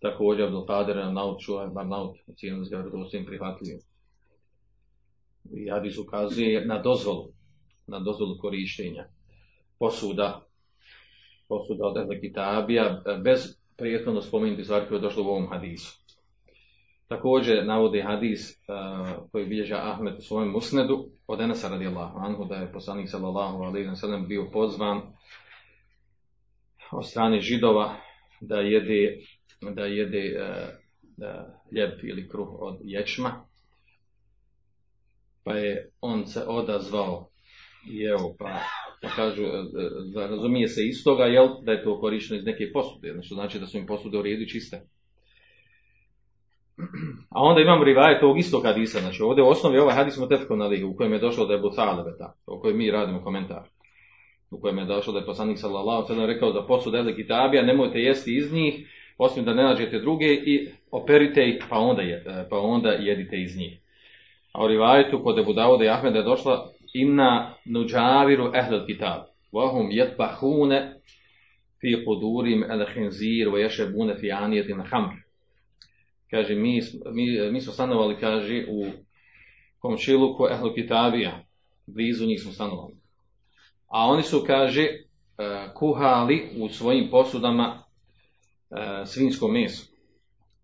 Također 0.01 0.45
Abdul 0.45 0.67
Kader 0.67 1.13
naut 1.13 1.41
čuva, 1.41 1.67
bar 1.67 1.87
naut 1.87 2.17
cijeni 2.37 2.69
ga 2.71 2.77
vjerodostojnim 2.77 3.27
prihvatljivim. 3.27 3.79
I 5.53 5.71
hadis 5.71 5.99
ukazuje 5.99 6.67
na 6.67 6.83
dozvolu, 6.83 7.34
na 7.87 7.99
dozvolu 7.99 8.39
korištenja 8.39 9.05
posuda, 9.79 10.41
posuda 11.49 11.87
od 11.87 12.21
Kitabija, 12.21 13.03
bez 13.25 13.57
prijetno 13.77 14.23
spomenuti 14.23 14.65
stvari 14.65 14.87
koje 14.89 14.97
je 14.97 15.03
došlo 15.03 15.25
u 15.25 15.27
ovom 15.27 15.49
hadisu. 15.49 16.05
Također 17.09 17.67
navodi 17.67 18.01
hadis 18.01 18.51
uh, 18.51 19.31
koji 19.33 19.47
bilježa 19.47 19.81
Ahmed 19.83 20.15
u 20.19 20.23
svojem 20.23 20.51
musnedu 20.51 21.09
od 21.27 21.41
Enesa 21.41 21.69
radijallahu 21.69 22.19
anhu 22.19 22.45
da 22.45 22.55
je 22.55 22.73
poslanik 22.73 23.11
sallallahu 23.11 23.63
alaihi 23.63 23.89
wa 23.89 23.97
sallam 23.97 24.29
bio 24.29 24.51
pozvan 24.53 25.01
od 26.93 27.07
strane 27.07 27.41
židova 27.41 27.97
da 28.41 28.57
jede, 28.57 29.19
da 29.75 29.85
jede 29.85 30.41
uh, 30.41 30.85
da 31.17 31.61
ljep 31.73 32.05
ili 32.05 32.29
kruh 32.29 32.49
od 32.59 32.79
ječma. 32.83 33.45
Pa 35.45 35.57
je 35.57 35.91
on 36.01 36.27
se 36.27 36.45
odazvao 36.47 37.29
i 37.91 38.03
evo 38.05 38.35
pa, 38.39 38.59
pa 39.03 39.09
kažu, 39.09 39.43
uh, 39.43 39.51
razumije 40.15 40.69
se 40.69 40.87
iz 40.87 41.05
toga 41.05 41.25
jel, 41.25 41.49
da 41.63 41.73
je 41.73 41.85
to 41.85 42.01
korišteno 42.01 42.39
iz 42.39 42.45
neke 42.45 42.73
posude, 42.73 43.13
znači, 43.13 43.35
znači 43.35 43.59
da 43.59 43.67
su 43.67 43.79
im 43.79 43.87
posude 43.87 44.19
u 44.19 44.23
redu 44.23 44.47
čiste. 44.47 44.81
A 47.31 47.43
onda 47.43 47.61
imam 47.61 47.83
rivajet 47.83 48.23
ovog 48.23 48.39
istog 48.39 48.65
hadisa, 48.65 49.01
znači 49.01 49.23
ovdje 49.23 49.45
u 49.45 49.49
osnovi 49.49 49.79
ovaj 49.79 49.95
hadis 49.95 50.15
smo 50.15 50.27
tetko 50.27 50.57
nali, 50.57 50.85
u 50.85 50.97
kojem 50.97 51.13
je 51.13 51.19
došlo 51.19 51.47
da 51.47 51.55
je 51.55 51.61
Butalebeta, 51.61 52.35
o 52.47 52.61
kojem 52.61 52.79
mi 52.79 52.91
radimo 52.91 53.25
komentar. 53.25 53.63
U 54.51 54.61
kojem 54.61 54.79
je 54.79 54.85
došlo 54.85 55.13
da 55.13 55.19
je 55.19 55.27
poslanik 55.27 55.59
sallallahu 55.59 56.07
sallam 56.07 56.27
rekao 56.27 56.53
da 56.53 56.67
posude 56.67 56.99
eli 56.99 57.17
kitabija, 57.17 57.63
nemojte 57.63 57.99
jesti 57.99 58.37
iz 58.37 58.53
njih, 58.53 58.75
osim 59.19 59.45
da 59.45 59.55
ne 59.55 59.63
nađete 59.63 59.99
druge 59.99 60.35
i 60.35 60.69
operite 60.91 61.49
ih, 61.49 61.65
pa 61.71 61.79
onda, 61.79 62.03
je, 62.03 62.47
pa 62.51 62.59
onda 62.59 62.91
jedite 62.91 63.37
iz 63.37 63.57
njih. 63.57 63.79
A 64.53 64.65
u 64.65 64.69
rivajetu 64.69 65.21
kod 65.25 65.39
Ebu 65.39 65.55
Ahmeda 65.91 66.19
je 66.19 66.25
došla 66.25 66.74
inna 66.95 67.55
nuđaviru 67.65 68.53
ehlel 68.55 68.87
kitab, 68.87 69.21
vahum 69.53 69.91
jetbahune 69.91 70.95
fi 71.81 72.05
kudurim 72.05 72.65
el 72.65 72.87
hinzir, 72.95 73.49
wa 73.49 73.59
ješebune 73.59 74.15
fi 74.21 74.33
anijetin 74.33 74.81
hamr 74.91 75.25
kaže, 76.35 76.55
mi, 76.55 76.81
mi, 77.13 77.51
mi 77.51 77.61
smo 77.61 77.73
stanovali, 77.73 78.17
kaže, 78.21 78.67
u 78.69 78.87
komšiluku 79.79 80.47
Ehlu 80.51 80.75
Kitabija, 80.75 81.45
blizu 81.87 82.27
njih 82.27 82.43
smo 82.43 82.53
stanovali. 82.53 82.95
A 83.89 84.07
oni 84.07 84.23
su, 84.23 84.45
kaže, 84.47 84.83
e, 84.83 84.99
kuhali 85.75 86.51
u 86.59 86.69
svojim 86.69 87.11
posudama 87.11 87.79
e, 88.71 89.07
svinsko 89.07 89.49
meso 89.49 89.87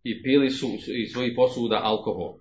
i 0.04 0.22
pili 0.22 0.50
su 0.50 0.66
iz 0.86 1.12
svojih 1.12 1.32
posuda 1.36 1.80
alkohol. 1.82 2.34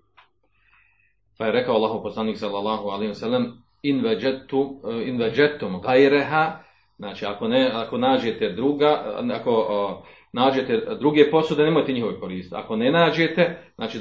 Pa 1.38 1.46
je 1.46 1.52
rekao 1.52 1.74
Allahu 1.74 2.02
poslanik 2.02 2.38
sallallahu 2.38 2.88
alaihi 2.88 3.12
wa 3.12 3.20
sallam 3.20 3.62
in 3.82 4.00
veđetum, 4.00 4.68
e, 5.08 5.12
veđetum 5.18 5.80
gajreha, 5.80 6.58
znači 6.96 7.26
ako, 7.26 7.48
ne, 7.48 7.70
ako 7.74 7.98
nađete 7.98 8.52
druga, 8.52 9.20
ako 9.32 10.02
nađete 10.32 10.82
druge 11.00 11.30
posude, 11.30 11.62
nemojte 11.62 11.92
njihove 11.92 12.20
koristiti. 12.20 12.54
Ako 12.54 12.76
ne 12.76 12.92
nađete, 12.92 13.58
znači 13.74 13.98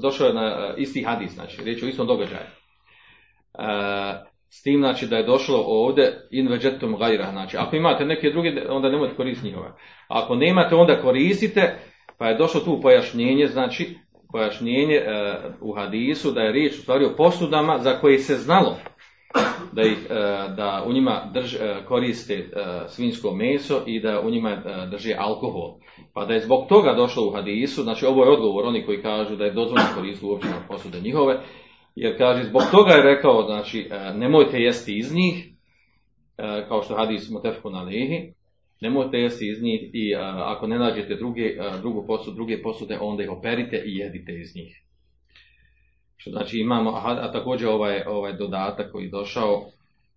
došao, 0.00 0.26
je 0.26 0.34
na 0.34 0.74
isti 0.76 1.02
hadis, 1.02 1.32
znači 1.34 1.64
riječ 1.64 1.82
o 1.82 1.86
istom 1.86 2.06
događaju. 2.06 2.46
E, 3.58 3.62
s 4.48 4.62
tim 4.62 4.80
znači 4.80 5.06
da 5.06 5.16
je 5.16 5.26
došlo 5.26 5.64
ovdje 5.66 6.28
in 6.30 6.48
vegetum 6.48 6.96
gajra, 6.98 7.30
znači 7.30 7.56
ako 7.56 7.76
imate 7.76 8.04
neke 8.04 8.30
druge, 8.30 8.48
onda 8.68 8.88
nemojte 8.88 9.16
koristiti 9.16 9.46
njihove. 9.46 9.72
Ako 10.08 10.34
nemate, 10.34 10.74
onda 10.74 11.02
koristite, 11.02 11.78
pa 12.18 12.26
je 12.26 12.38
došlo 12.38 12.60
tu 12.60 12.80
pojašnjenje, 12.80 13.46
znači 13.46 13.96
pojašnjenje 14.32 14.94
e, 14.94 15.36
u 15.60 15.72
hadisu 15.72 16.30
da 16.30 16.40
je 16.40 16.52
riječ 16.52 16.72
u 16.78 16.82
stvari 16.82 17.04
o 17.04 17.16
posudama 17.16 17.78
za 17.78 18.00
koje 18.00 18.18
se 18.18 18.34
znalo 18.34 18.76
da, 19.72 19.82
ih, 19.82 20.06
e, 20.10 20.14
da 20.56 20.84
u 20.86 20.92
njima 20.92 21.30
drž, 21.34 21.54
e, 21.54 21.58
koriste 21.88 22.34
e, 22.34 22.44
svinsko 22.88 23.34
meso 23.34 23.82
i 23.86 24.00
da 24.00 24.20
u 24.20 24.30
njima 24.30 24.62
drže 24.90 25.14
alkohol. 25.18 25.74
Pa 26.14 26.24
da 26.24 26.34
je 26.34 26.40
zbog 26.40 26.68
toga 26.68 26.94
došlo 26.94 27.26
u 27.26 27.30
hadisu, 27.30 27.82
znači 27.82 28.06
ovo 28.06 28.24
je 28.24 28.30
odgovor 28.30 28.64
oni 28.64 28.86
koji 28.86 29.02
kažu 29.02 29.36
da 29.36 29.44
je 29.44 29.52
dozvoljeno 29.52 29.88
koristiti 29.94 30.26
uopće 30.26 30.48
posude 30.68 31.00
njihove, 31.00 31.40
jer 31.96 32.18
kaže 32.18 32.44
zbog 32.44 32.62
toga 32.70 32.92
je 32.92 33.02
rekao, 33.02 33.42
znači 33.42 33.88
nemojte 34.14 34.58
jesti 34.58 34.98
iz 34.98 35.14
njih, 35.14 35.48
kao 36.68 36.82
što 36.82 36.94
hadis 36.94 37.30
mutefku 37.30 37.70
na 37.70 37.82
lihi, 37.82 38.32
nemojte 38.80 39.18
jesti 39.18 39.48
iz 39.48 39.62
njih 39.62 39.80
i 39.92 40.14
ako 40.36 40.66
ne 40.66 40.78
nađete 40.78 41.14
druge, 41.14 41.56
drugu 41.80 42.06
posudu, 42.06 42.34
druge 42.34 42.62
posude, 42.62 42.98
onda 43.00 43.22
ih 43.22 43.30
operite 43.30 43.82
i 43.86 43.96
jedite 43.96 44.32
iz 44.32 44.56
njih. 44.56 44.82
Što 46.22 46.30
znači 46.30 46.58
imamo, 46.58 46.90
a, 46.90 47.18
a 47.20 47.32
također 47.32 47.68
ovaj, 47.68 48.02
ovaj 48.06 48.32
dodatak 48.32 48.92
koji 48.92 49.04
je 49.04 49.10
došao, 49.10 49.64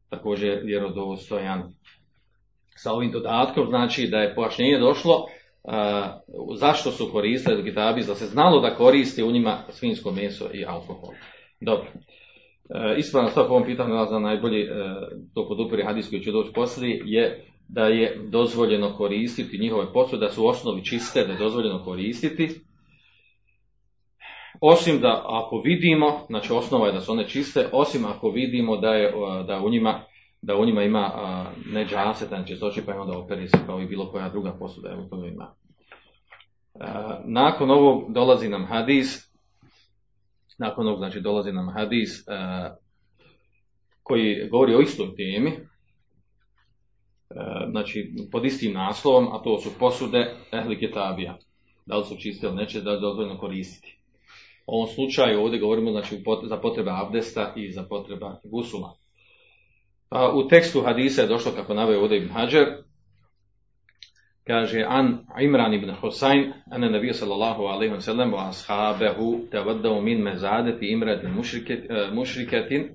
također 0.10 0.60
vjerodostojan. 0.64 1.64
Sa 2.76 2.92
ovim 2.92 3.12
dodatkom 3.12 3.68
znači 3.68 4.08
da 4.08 4.18
je 4.18 4.36
pojašnjenje 4.36 4.80
došlo 4.80 5.26
zašto 6.56 6.92
su 6.92 7.10
koristili 7.12 7.64
kitabi, 7.64 8.04
da 8.04 8.16
se 8.16 8.26
znalo 8.26 8.62
da 8.62 8.76
koriste 8.76 9.24
u 9.24 9.32
njima 9.32 9.58
svinsko 9.70 10.12
meso 10.12 10.46
i 10.54 10.66
alkohol. 10.66 11.10
Dobro. 11.62 11.88
E, 12.70 12.96
ispravno 12.98 13.30
stvar 13.30 13.48
po 13.48 13.54
ovom 13.54 13.66
pitanju, 13.66 14.06
za 14.10 14.20
najbolji 14.20 14.62
e, 14.62 14.68
to 15.34 15.48
podupiri 15.48 15.84
hadis 15.84 16.10
koji 16.10 16.24
će 16.24 16.32
doći 16.32 16.54
poslije, 16.54 17.02
je 17.06 17.46
da 17.68 17.86
je 17.86 18.18
dozvoljeno 18.30 18.94
koristiti 18.98 19.58
njihove 19.58 19.94
posude, 19.94 20.26
da 20.26 20.32
su 20.32 20.48
osnovi 20.48 20.86
čiste, 20.86 21.26
da 21.26 21.32
je 21.32 21.40
dozvoljeno 21.40 21.84
koristiti, 21.84 22.50
osim 24.62 25.00
da 25.02 25.24
ako 25.26 25.62
vidimo, 25.62 26.26
znači 26.28 26.54
osnova 26.54 26.88
je 26.88 26.94
da 26.94 27.02
su 27.02 27.12
one 27.12 27.28
čiste, 27.28 27.70
osim 27.72 28.06
ako 28.06 28.30
vidimo 28.30 28.78
da, 28.78 28.90
je, 28.90 29.14
da, 29.48 29.62
u, 29.66 29.70
njima, 29.70 30.02
da 30.42 30.56
u 30.56 30.66
njima 30.66 30.84
ima 30.84 31.12
ne 31.72 31.86
džaseta, 31.86 32.44
čistoći, 32.44 32.82
pa 32.86 33.02
onda 33.02 33.18
operi 33.18 33.48
se 33.48 33.58
kao 33.66 33.82
i 33.82 33.86
bilo 33.86 34.12
koja 34.12 34.30
druga 34.30 34.56
posuda, 34.60 34.90
evo 34.92 35.08
to 35.10 35.26
ima. 35.26 35.54
Nakon 37.26 37.72
ovog 37.72 38.14
dolazi 38.14 38.50
nam 38.50 38.66
hadis, 38.66 39.32
nakon 40.58 40.88
ovog 40.88 41.00
znači 41.00 41.22
dolazi 41.22 41.52
nam 41.52 41.70
hadis 41.70 42.26
koji 44.04 44.50
govori 44.52 44.76
o 44.76 44.80
istoj 44.80 45.16
temi, 45.16 45.52
znači 47.70 48.14
pod 48.32 48.46
istim 48.46 48.74
naslovom, 48.74 49.28
a 49.34 49.44
to 49.44 49.58
su 49.58 49.70
posude 49.80 50.36
ehli 50.52 50.80
ketabija. 50.80 51.38
Da 51.86 51.98
li 51.98 52.06
su 52.06 52.16
čiste 52.18 52.48
ili 52.48 52.56
neće, 52.56 52.82
da 52.82 52.92
li 52.92 53.02
dozvoljno 53.02 53.38
koristiti 53.38 53.95
ovom 54.66 54.88
slučaju 54.88 55.42
ovdje 55.42 55.60
govorimo 55.60 55.92
znači, 55.92 56.24
za 56.44 56.58
potrebe 56.58 56.92
abdesta 56.94 57.54
i 57.56 57.72
za 57.72 57.84
potreba 57.84 58.40
gusula. 58.44 58.96
A 60.10 60.36
u 60.36 60.48
tekstu 60.48 60.82
hadisa 60.82 61.22
je 61.22 61.28
došlo 61.28 61.52
kako 61.52 61.74
naveo 61.74 62.02
ovdje 62.02 62.18
Ibn 62.18 62.30
Hajar, 62.30 62.68
kaže 64.48 64.86
an 64.88 65.26
Imran 65.42 65.74
ibn 65.74 65.92
Husayn 66.02 66.54
ane 66.72 66.90
nabija 66.90 67.14
sallallahu 67.14 67.64
alaihi 67.64 67.94
wa 67.94 68.02
sallam 68.02 68.32
wa 68.32 68.50
ashabehu 68.50 69.40
tavaddavu 69.52 70.02
min 70.02 70.22
mezadeti 70.22 70.92
imratin 70.92 71.32
mušriketin 72.14 72.90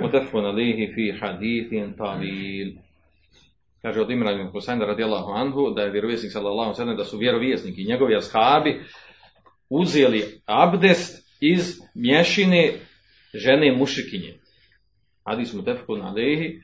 mutafun 0.00 0.44
alihi 0.44 0.92
fi 0.94 1.12
hadithin 1.20 1.96
tavil. 1.96 2.72
Kaže 3.82 4.00
od 4.00 4.10
Imran 4.10 4.40
ibn 4.40 4.50
Husayn 4.52 4.80
radijallahu 4.80 5.32
anhu 5.32 5.70
da 5.74 5.82
je 5.82 5.90
vjerovjesnik 5.90 6.32
sallallahu 6.32 6.60
alaihi 6.60 6.74
wa 6.74 6.82
sallam 6.82 6.96
da 6.96 7.04
su 7.04 7.18
vjerovjesnik 7.18 7.78
i 7.78 7.84
njegovi 7.84 8.16
ashabi 8.16 8.80
uzeli 9.70 10.22
abdest 10.46 11.24
iz 11.40 11.80
mješine 11.94 12.72
žene 13.34 13.72
mušikinje. 13.72 14.34
Hadis 15.24 15.54
mutefkun 15.54 16.02
alehi, 16.02 16.60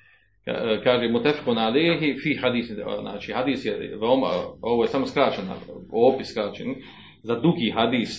kaže 0.84 1.08
mutefkun 1.08 1.58
alehi 1.58 2.18
fi 2.22 2.34
hadis, 2.34 2.70
znači 3.00 3.32
hadis 3.32 3.64
je 3.64 3.96
veoma, 4.00 4.28
ovo 4.62 4.84
je 4.84 4.88
samo 4.88 5.06
skraćen, 5.06 5.44
opis 5.92 6.30
skraćen, 6.30 6.74
za 7.22 7.34
dugi 7.34 7.70
hadis 7.74 8.10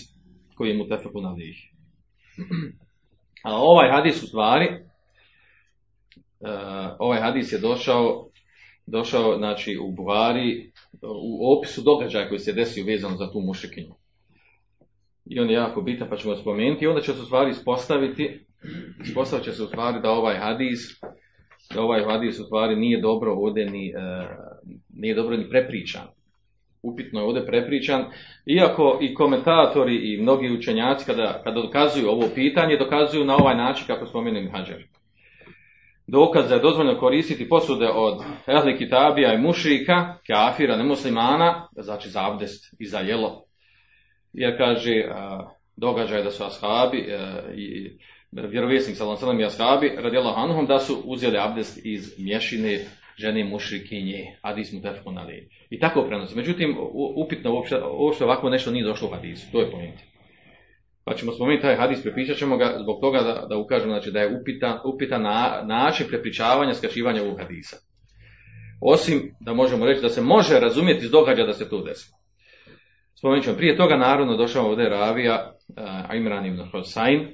koji 0.56 0.70
je 0.70 0.78
mutefkun 0.78 1.26
alehi. 1.26 1.72
A 3.44 3.56
ovaj 3.56 3.92
hadis 3.92 4.24
u 4.24 4.28
stvari, 4.28 4.68
ovaj 7.00 7.22
hadis 7.22 7.52
je 7.52 7.60
došao, 7.60 8.30
došao 8.88 9.38
znači 9.38 9.78
u 9.82 9.92
Buhari, 9.92 10.72
u 11.02 11.58
opisu 11.58 11.82
događaja 11.82 12.30
koji 12.30 12.40
se 12.40 12.54
desio 12.54 12.86
vezano 12.86 13.16
za 13.16 13.32
tu 13.32 13.40
mušikinju 13.40 13.94
i 15.26 15.40
on 15.40 15.50
je 15.50 15.54
jako 15.54 15.82
bitan 15.82 16.10
pa 16.10 16.18
ćemo 16.18 16.36
spomenuti. 16.36 16.86
I 16.86 16.88
onda 16.88 17.02
će 17.02 17.14
se 17.14 17.22
u 17.22 17.26
stvari 17.26 17.52
ispostaviti 17.52 18.46
ispostavit 19.04 19.46
će 19.46 19.52
se 19.52 19.64
u 19.64 19.68
stvari 19.68 20.02
da 20.02 20.12
ovaj 20.12 20.36
hadis 20.36 20.80
da 21.74 21.82
ovaj 21.82 22.04
hadis 22.04 22.40
u 22.40 22.44
stvari 22.44 22.76
nije 22.76 23.02
dobro 23.02 23.34
ovdje 23.34 23.66
ni, 23.66 23.88
e, 23.88 24.28
nije 24.94 25.16
dobro 25.16 25.38
ni 25.38 25.50
prepričan. 25.50 26.08
Upitno 26.84 27.20
je 27.20 27.26
ovdje 27.26 27.46
prepričan. 27.46 28.06
Iako 28.46 28.98
i 29.02 29.14
komentatori 29.14 29.96
i 29.96 30.22
mnogi 30.22 30.50
učenjaci 30.50 31.06
kada, 31.06 31.42
kada 31.44 31.62
dokazuju 31.62 32.10
ovo 32.10 32.28
pitanje 32.36 32.78
dokazuju 32.78 33.26
na 33.26 33.36
ovaj 33.36 33.56
način 33.56 33.88
kako 33.88 34.06
spomenuo 34.06 34.52
Hađar 34.52 34.84
dokaz 36.08 36.50
da 36.50 36.56
je 36.56 36.62
dozvoljeno 36.62 37.00
koristiti 37.00 37.50
posude 37.50 37.90
od 37.94 38.24
ehli 38.48 38.78
kitabija 38.78 39.34
i 39.34 39.42
mušrika, 39.42 40.16
kafira, 40.28 40.78
nemuslimana, 40.78 41.68
znači 41.78 42.10
za 42.10 42.32
abdest 42.32 42.76
i 42.80 42.86
za 42.86 43.00
jelo 43.00 43.44
jer 44.34 44.58
kaže 44.58 45.04
događaj 45.78 46.24
da 46.24 46.32
su 46.32 46.44
ashabi 46.44 46.98
e, 46.98 47.18
i 47.56 47.98
vjerovjesnik 48.32 48.98
sallam 48.98 49.40
i 49.40 49.46
ashabi 49.46 49.96
radijela 49.98 50.34
Hanuhom 50.36 50.66
da 50.66 50.80
su 50.80 51.02
uzeli 51.06 51.38
abdest 51.38 51.86
iz 51.86 52.20
mješine 52.20 52.80
žene 53.18 53.44
mušrikinje, 53.44 54.38
hadis 54.44 54.74
mu. 54.74 54.82
I 55.70 55.80
tako 55.80 56.04
prenosi. 56.08 56.36
Međutim, 56.36 56.78
upitno 57.16 57.54
uopšte, 57.54 57.76
uopšte 57.84 58.24
ovako 58.24 58.50
nešto 58.50 58.72
nije 58.72 58.86
došlo 58.86 59.08
u 59.08 59.12
hadisu, 59.12 59.52
to 59.52 59.62
je 59.62 59.72
point. 59.72 60.00
Pa 61.04 61.14
ćemo 61.14 61.32
spomenuti 61.32 61.62
taj 61.62 61.76
hadis, 61.76 62.02
prepričat 62.02 62.38
ćemo 62.38 62.58
ga 62.58 62.78
zbog 62.82 63.02
toga 63.02 63.20
da, 63.20 63.46
da 63.50 63.58
ukažemo 63.58 63.94
znači, 63.94 64.12
da 64.12 64.20
je 64.20 64.40
upitan, 64.42 64.80
upitan 64.86 65.22
na, 65.22 65.64
način 65.66 66.08
prepričavanja, 66.08 66.74
skačivanja 66.74 67.22
ovog 67.22 67.40
hadisa. 67.40 67.78
Osim 68.82 69.36
da 69.40 69.54
možemo 69.54 69.86
reći 69.86 70.02
da 70.02 70.10
se 70.10 70.22
može 70.22 70.60
razumjeti 70.60 71.06
iz 71.06 71.12
događaja 71.12 71.48
da 71.48 71.54
se 71.54 71.70
to 71.70 71.84
desilo. 71.84 72.21
Spomenut 73.22 73.58
prije 73.58 73.78
toga 73.78 73.98
naravno 73.98 74.38
došao 74.38 74.66
ovdje 74.66 74.90
ravija 74.90 75.52
uh, 75.52 76.16
Imran 76.16 76.46
ibn 76.46 76.60
Husayn, 76.74 77.28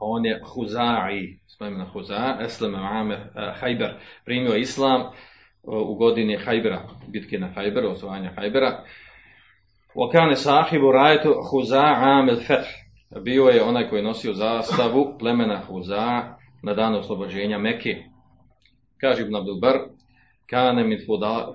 on 0.00 0.26
je 0.26 0.40
Huza'i, 0.54 1.38
spomenuo 1.46 1.86
Huza, 1.92 2.36
Eslem 2.40 2.74
Amer 2.74 3.18
uh, 3.18 3.60
Hajber, 3.60 3.94
primio 4.24 4.56
islam 4.56 5.00
uh, 5.00 5.10
u 5.88 5.94
godini 5.94 6.36
Hajbera, 6.36 6.82
bitke 7.08 7.38
na 7.38 7.48
Hajberu, 7.54 7.88
osvajanja 7.88 8.30
Hajbera. 8.36 8.84
Okane 9.94 10.36
sahibu 10.36 10.92
rajetu 10.92 11.34
Huza 11.50 11.84
Amel 11.96 12.36
Feth, 12.36 12.70
bio 13.24 13.44
je 13.44 13.62
onaj 13.62 13.88
koji 13.88 13.98
je 13.98 14.04
nosio 14.04 14.32
zastavu 14.32 15.16
plemena 15.18 15.62
Huza 15.66 16.36
na 16.62 16.74
dan 16.74 16.94
oslobođenja 16.94 17.58
Mekke. 17.58 17.96
Kaže 19.00 19.22
Ibn 19.22 19.36
Abdul 19.36 19.60
Bar, 19.60 19.78
kane 20.50 20.84
min 20.84 20.98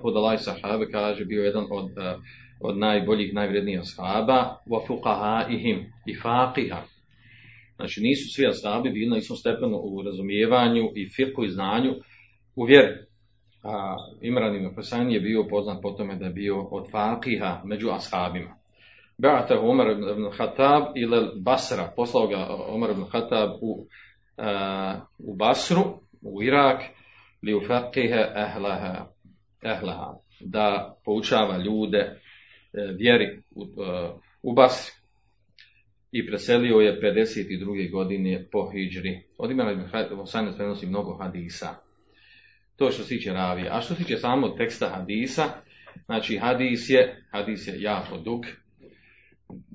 fudalaj 0.02 0.38
sahabe, 0.38 0.90
kaže 0.92 1.24
bio 1.24 1.42
jedan 1.44 1.64
od 1.70 1.84
uh, 1.84 2.22
od 2.60 2.78
najboljih, 2.78 3.34
najvrednijih 3.34 3.80
ashaba, 3.80 4.56
wa 4.66 4.80
fuqahaihim 4.86 5.78
i 6.06 6.14
faqiha. 6.14 6.80
Znači 7.76 8.00
nisu 8.00 8.34
svi 8.34 8.46
ashabi 8.46 8.90
bili 8.90 9.10
na 9.10 9.16
istom 9.16 9.36
stepenu 9.36 9.76
u 9.76 10.02
razumijevanju 10.02 10.90
i 10.94 11.08
firku 11.16 11.44
i 11.44 11.50
znanju 11.50 11.94
u 12.56 12.64
vjeri. 12.64 12.94
A 13.64 13.96
Imran 14.22 14.56
ibn 14.56 15.10
je 15.10 15.20
bio 15.20 15.46
poznat 15.50 15.78
po 15.82 15.90
tome 15.90 16.16
da 16.16 16.24
je 16.24 16.32
bio 16.32 16.62
od 16.62 16.90
faqiha 16.92 17.60
među 17.64 17.88
ashabima. 17.90 18.56
Ba'ata 19.18 19.58
Umar 19.70 19.90
ibn 19.90 20.30
Khattab 20.30 20.82
ila 20.96 21.32
Basra, 21.44 21.92
poslao 21.96 22.26
ga 22.26 22.56
Umar 22.74 22.90
ibn 22.90 23.04
Khattab 23.10 23.50
u, 23.60 23.70
uh, 23.80 25.00
u 25.18 25.36
Basru, 25.36 25.82
u 26.22 26.42
Irak, 26.42 26.82
li 27.42 27.54
u 27.54 27.60
faqiha 27.60 28.32
ahlaha, 28.34 29.06
ahlaha, 29.64 30.12
da 30.40 30.94
poučava 31.04 31.58
ljude 31.58 32.20
vjeri 32.72 33.42
u, 33.50 33.62
e, 33.62 34.10
u 34.42 34.52
Basri. 34.52 34.92
I 36.12 36.26
preselio 36.26 36.76
je 36.76 37.00
52. 37.00 37.90
godine 37.90 38.46
po 38.52 38.70
Hidžri. 38.70 39.22
Od 39.38 39.50
imena 39.50 39.88
Hosajna 40.16 40.52
prenosi 40.56 40.86
mnogo 40.86 41.16
hadisa. 41.16 41.68
To 42.76 42.90
što 42.90 43.02
se 43.02 43.08
tiče 43.08 43.32
ravija. 43.32 43.76
A 43.76 43.80
što 43.80 43.94
se 43.94 44.02
tiče 44.02 44.16
samog 44.16 44.58
teksta 44.58 44.88
hadisa, 44.88 45.44
Znači, 46.06 46.38
hadis 46.38 46.90
je, 46.90 47.26
hadis 47.30 47.68
je 47.68 47.82
jako 47.82 48.16
dug. 48.18 48.44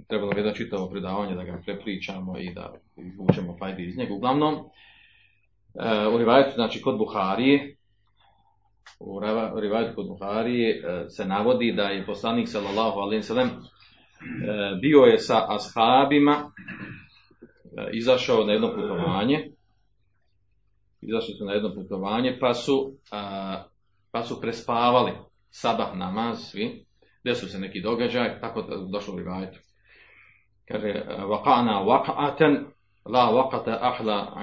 Trebalo 0.08 0.32
bi 0.32 0.40
jedno 0.40 0.52
čitavo 0.52 0.90
predavanje 0.90 1.36
da 1.36 1.44
ga 1.44 1.62
prepričamo 1.66 2.38
i 2.40 2.54
da 2.54 2.74
izvučemo 2.98 3.58
fajdi 3.60 3.84
iz 3.84 3.98
njega. 3.98 4.14
Uglavnom, 4.14 4.54
e, 4.54 6.08
u 6.14 6.18
rivajetu, 6.18 6.52
znači 6.56 6.82
kod 6.82 6.98
Buharije, 6.98 7.76
u 9.00 9.20
rivajetu 9.60 9.96
kod 9.96 10.08
Buharije 10.08 10.70
e, 10.78 11.10
se 11.10 11.26
navodi 11.26 11.74
da 11.74 11.84
je 11.84 12.06
poslanik 12.06 12.48
sallallahu 12.50 13.00
alaihi 13.00 13.22
sallam 13.22 13.48
e, 13.48 13.54
bio 14.82 15.00
je 15.00 15.18
sa 15.18 15.46
ashabima, 15.48 16.52
izašao 17.94 18.46
na 18.46 18.54
jedno 18.54 18.74
putovanje, 18.76 19.52
izašli 21.02 21.34
su 21.34 21.46
na 21.46 21.54
jedno 21.54 21.74
putovanje, 21.76 22.38
pa 22.40 22.54
su, 22.54 22.94
pa 24.12 24.24
su 24.24 24.42
prespavali 24.42 25.12
sabah 25.50 25.96
namaz 25.96 26.38
svi, 26.40 26.86
su 27.36 27.48
se 27.48 27.60
neki 27.60 27.82
događaj, 27.82 28.40
tako 28.40 28.62
došlo 28.92 29.14
u 29.14 29.18
rivajetu. 29.18 29.60
Kaže, 30.68 31.06
vakana 31.30 31.80
vakaten, 31.80 32.66
la 33.06 33.30
vakata 33.30 33.80
ahla 33.82 34.42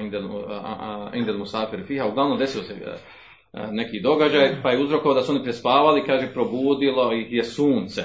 indel 1.15 1.39
musafir 1.39 1.85
fiha, 1.87 2.07
uglavnom 2.07 2.39
desio 2.39 2.63
se 2.63 2.75
neki 3.53 4.01
događaj, 4.01 4.63
pa 4.63 4.71
je 4.71 4.83
uzrokovao 4.83 5.15
da 5.15 5.23
su 5.23 5.33
oni 5.33 5.43
prespavali, 5.43 6.07
kaže, 6.07 6.33
probudilo 6.33 7.13
ih 7.13 7.33
je 7.33 7.45
sunce. 7.45 8.03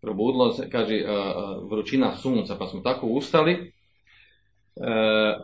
Probudilo 0.00 0.50
se, 0.50 0.70
kaže, 0.70 1.04
vrućina 1.70 2.16
sunca, 2.16 2.56
pa 2.58 2.66
smo 2.66 2.80
tako 2.80 3.06
ustali. 3.06 3.72
E, 4.76 5.36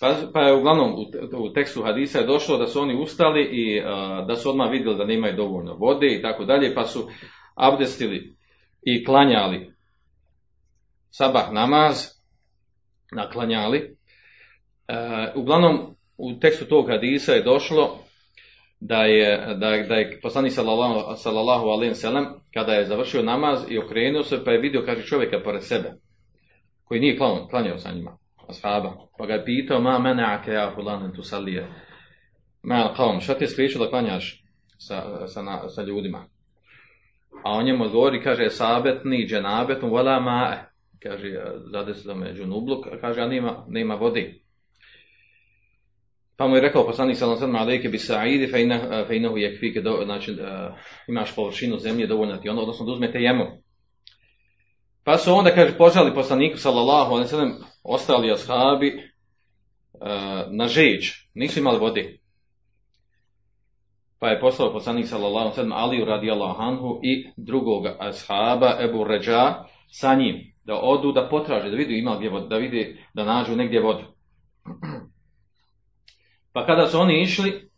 pa, 0.00 0.14
pa 0.32 0.40
je 0.40 0.56
uglavnom 0.56 0.94
u, 1.36 1.52
tekstu 1.52 1.82
hadisa 1.82 2.18
je 2.18 2.26
došlo 2.26 2.58
da 2.58 2.66
su 2.66 2.80
oni 2.80 3.02
ustali 3.02 3.42
i 3.42 3.82
da 4.26 4.36
su 4.36 4.50
odmah 4.50 4.70
vidjeli 4.70 4.98
da 4.98 5.04
nemaju 5.04 5.36
dovoljno 5.36 5.74
vode 5.74 6.06
i 6.06 6.22
tako 6.22 6.44
dalje, 6.44 6.74
pa 6.74 6.84
su 6.84 7.08
abdestili 7.54 8.34
i 8.82 9.04
klanjali 9.04 9.72
sabah 11.10 11.52
namaz, 11.52 11.96
naklanjali. 13.12 13.96
E, 14.88 14.94
uglavnom 15.34 15.96
u 16.20 16.40
tekstu 16.40 16.64
tog 16.64 16.88
hadisa 16.88 17.32
je 17.32 17.42
došlo 17.42 17.98
da 18.80 19.02
je, 19.02 19.54
da, 19.54 19.68
da 19.88 19.94
je 19.94 20.20
poslanik 20.22 20.52
sallallahu, 20.52 21.68
alaihi 21.68 21.94
sallam 21.94 22.26
kada 22.54 22.72
je 22.72 22.86
završio 22.86 23.22
namaz 23.22 23.64
i 23.68 23.78
okrenuo 23.78 24.22
se 24.22 24.44
pa 24.44 24.50
je 24.50 24.60
vidio 24.60 24.82
kaže 24.86 25.02
čovjeka 25.02 25.40
pored 25.44 25.62
sebe 25.64 25.92
koji 26.84 27.00
nije 27.00 27.18
klanjao 27.50 27.78
sa 27.78 27.92
njima 27.92 28.16
ashaba. 28.50 28.96
Pa 29.18 29.26
ga 29.26 29.32
je 29.34 29.44
pitao, 29.44 29.80
ma 29.80 29.98
mene 29.98 30.24
ake 30.24 30.50
ja 30.50 30.72
fulanen 30.74 31.12
tu 31.12 31.22
salije. 31.22 31.68
Ma 32.62 32.94
kaum, 32.96 33.20
šta 33.20 33.34
ti 33.34 33.44
je 33.44 33.48
spriječilo 33.48 33.84
da 33.84 33.90
klanjaš 33.90 34.44
sa, 34.78 35.26
sa, 35.26 35.68
sa, 35.68 35.82
ljudima? 35.82 36.24
A 37.44 37.50
on 37.52 37.64
njemu 37.64 37.84
odgovori, 37.84 38.22
kaže, 38.22 38.50
sabetni, 38.50 39.26
dženabetum, 39.26 39.90
vala 39.90 40.20
ma'e. 40.20 40.58
Kaže, 41.02 41.28
zade 41.72 41.94
se 41.94 42.08
da 42.08 42.14
me 42.14 42.34
džunubluk, 42.34 42.86
kaže, 43.00 43.20
a 43.20 43.28
nema, 43.28 43.64
nema 43.68 43.94
vodi. 43.94 44.39
Pa 46.40 46.46
mu 46.48 46.56
je 46.56 46.60
rekao 46.60 46.86
poslanik 46.86 47.16
sallallahu 47.16 47.44
alejhi 47.44 47.52
ve 47.52 47.58
sellem 47.58 47.68
alejke 47.68 47.88
bi 47.88 47.98
sa'idi 47.98 48.46
fa 49.06 49.14
innahu 49.14 49.36
yakfike 49.36 50.04
znači 50.04 50.32
uh, 50.32 50.38
imaš 51.08 51.34
površinu 51.34 51.78
zemlje 51.78 52.06
dovoljno 52.06 52.36
ti 52.36 52.48
ono 52.48 52.60
odnosno 52.60 52.86
da 52.86 52.92
uzmete 52.92 53.18
jemu. 53.18 53.44
Pa 55.04 55.18
su 55.18 55.32
onda 55.34 55.50
kaže 55.54 55.78
pozvali 55.78 56.14
poslaniku 56.14 56.58
sallallahu 56.58 57.10
alejhi 57.10 57.24
ve 57.24 57.28
sellem 57.28 57.54
ostali 57.84 58.32
ashabi 58.32 58.94
uh, 58.94 59.00
na 60.50 60.68
žeđ, 60.68 61.10
nisu 61.34 61.60
imali 61.60 61.78
vode. 61.78 62.18
Pa 64.18 64.28
je 64.28 64.40
poslao 64.40 64.72
poslanik 64.72 65.06
sallallahu 65.06 65.36
alejhi 65.36 65.50
ve 65.50 65.54
sellem 65.54 65.72
Aliju 65.72 66.04
radijallahu 66.04 66.62
anhu 66.62 67.00
i 67.02 67.30
drugog 67.36 67.86
ashaba 67.98 68.76
Ebu 68.80 69.04
Ređa 69.04 69.54
sa 69.90 70.14
njim 70.14 70.36
da 70.64 70.74
odu 70.74 71.12
da 71.12 71.28
potraže, 71.28 71.70
da 71.70 71.76
vidi 71.76 71.98
ima 71.98 72.16
gdje 72.16 72.30
vodu, 72.30 72.48
da 72.48 72.56
vidi 72.56 72.98
da 73.14 73.24
nađu 73.24 73.56
negdje 73.56 73.80
vodu. 73.80 74.04
Pa 76.52 76.66
kada 76.66 76.86
su 76.86 76.98
oni 76.98 77.22
išli, 77.22 77.70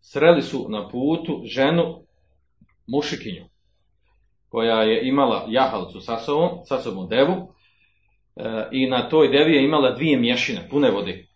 sreli 0.00 0.42
su 0.42 0.66
na 0.68 0.88
putu 0.88 1.42
ženu 1.44 2.02
mušikinju 2.86 3.44
koja 4.48 4.82
je 4.82 5.08
imala 5.08 5.46
jahalcu 5.48 6.00
sa 6.00 6.18
sobom, 6.18 6.50
sa 6.64 6.80
sobom 6.80 7.08
devu 7.08 7.34
e, 8.36 8.68
i 8.72 8.86
na 8.86 9.08
toj 9.08 9.28
devi 9.28 9.52
je 9.52 9.64
imala 9.64 9.94
dvije 9.94 10.18
mješine, 10.18 10.68
pune 10.70 10.90
vode. 10.90 11.26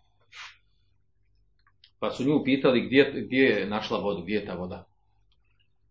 Pa 1.99 2.11
su 2.11 2.23
nju 2.23 2.43
pitali 2.43 2.81
gdje, 2.81 3.13
gdje 3.25 3.43
je 3.43 3.67
našla 3.67 3.99
vodu, 3.99 4.21
gdje 4.21 4.35
je 4.35 4.45
ta 4.45 4.55
voda. 4.55 4.85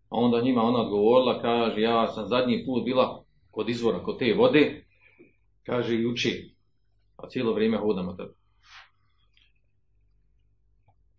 A 0.09 0.17
onda 0.17 0.41
njima 0.41 0.63
ona 0.63 0.81
odgovorila, 0.81 1.43
kaže, 1.43 1.81
ja 1.81 2.09
sam 2.09 2.27
zadnji 2.27 2.65
put 2.67 2.85
bila 2.85 3.25
kod 3.51 3.69
izvora, 3.69 3.99
kod 3.99 4.19
te 4.19 4.35
vode, 4.35 4.85
kaže, 5.67 5.95
juči, 5.95 6.55
a 7.17 7.29
cijelo 7.29 7.53
vrijeme 7.53 7.79
hodamo 7.79 8.13
tada. 8.13 8.42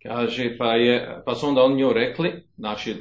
Kaže, 0.03 0.57
pa, 0.57 0.75
je, 0.75 1.21
pa 1.25 1.35
su 1.35 1.47
onda 1.47 1.61
oni 1.61 1.75
nju 1.75 1.93
rekli, 1.93 2.43
znači, 2.57 2.95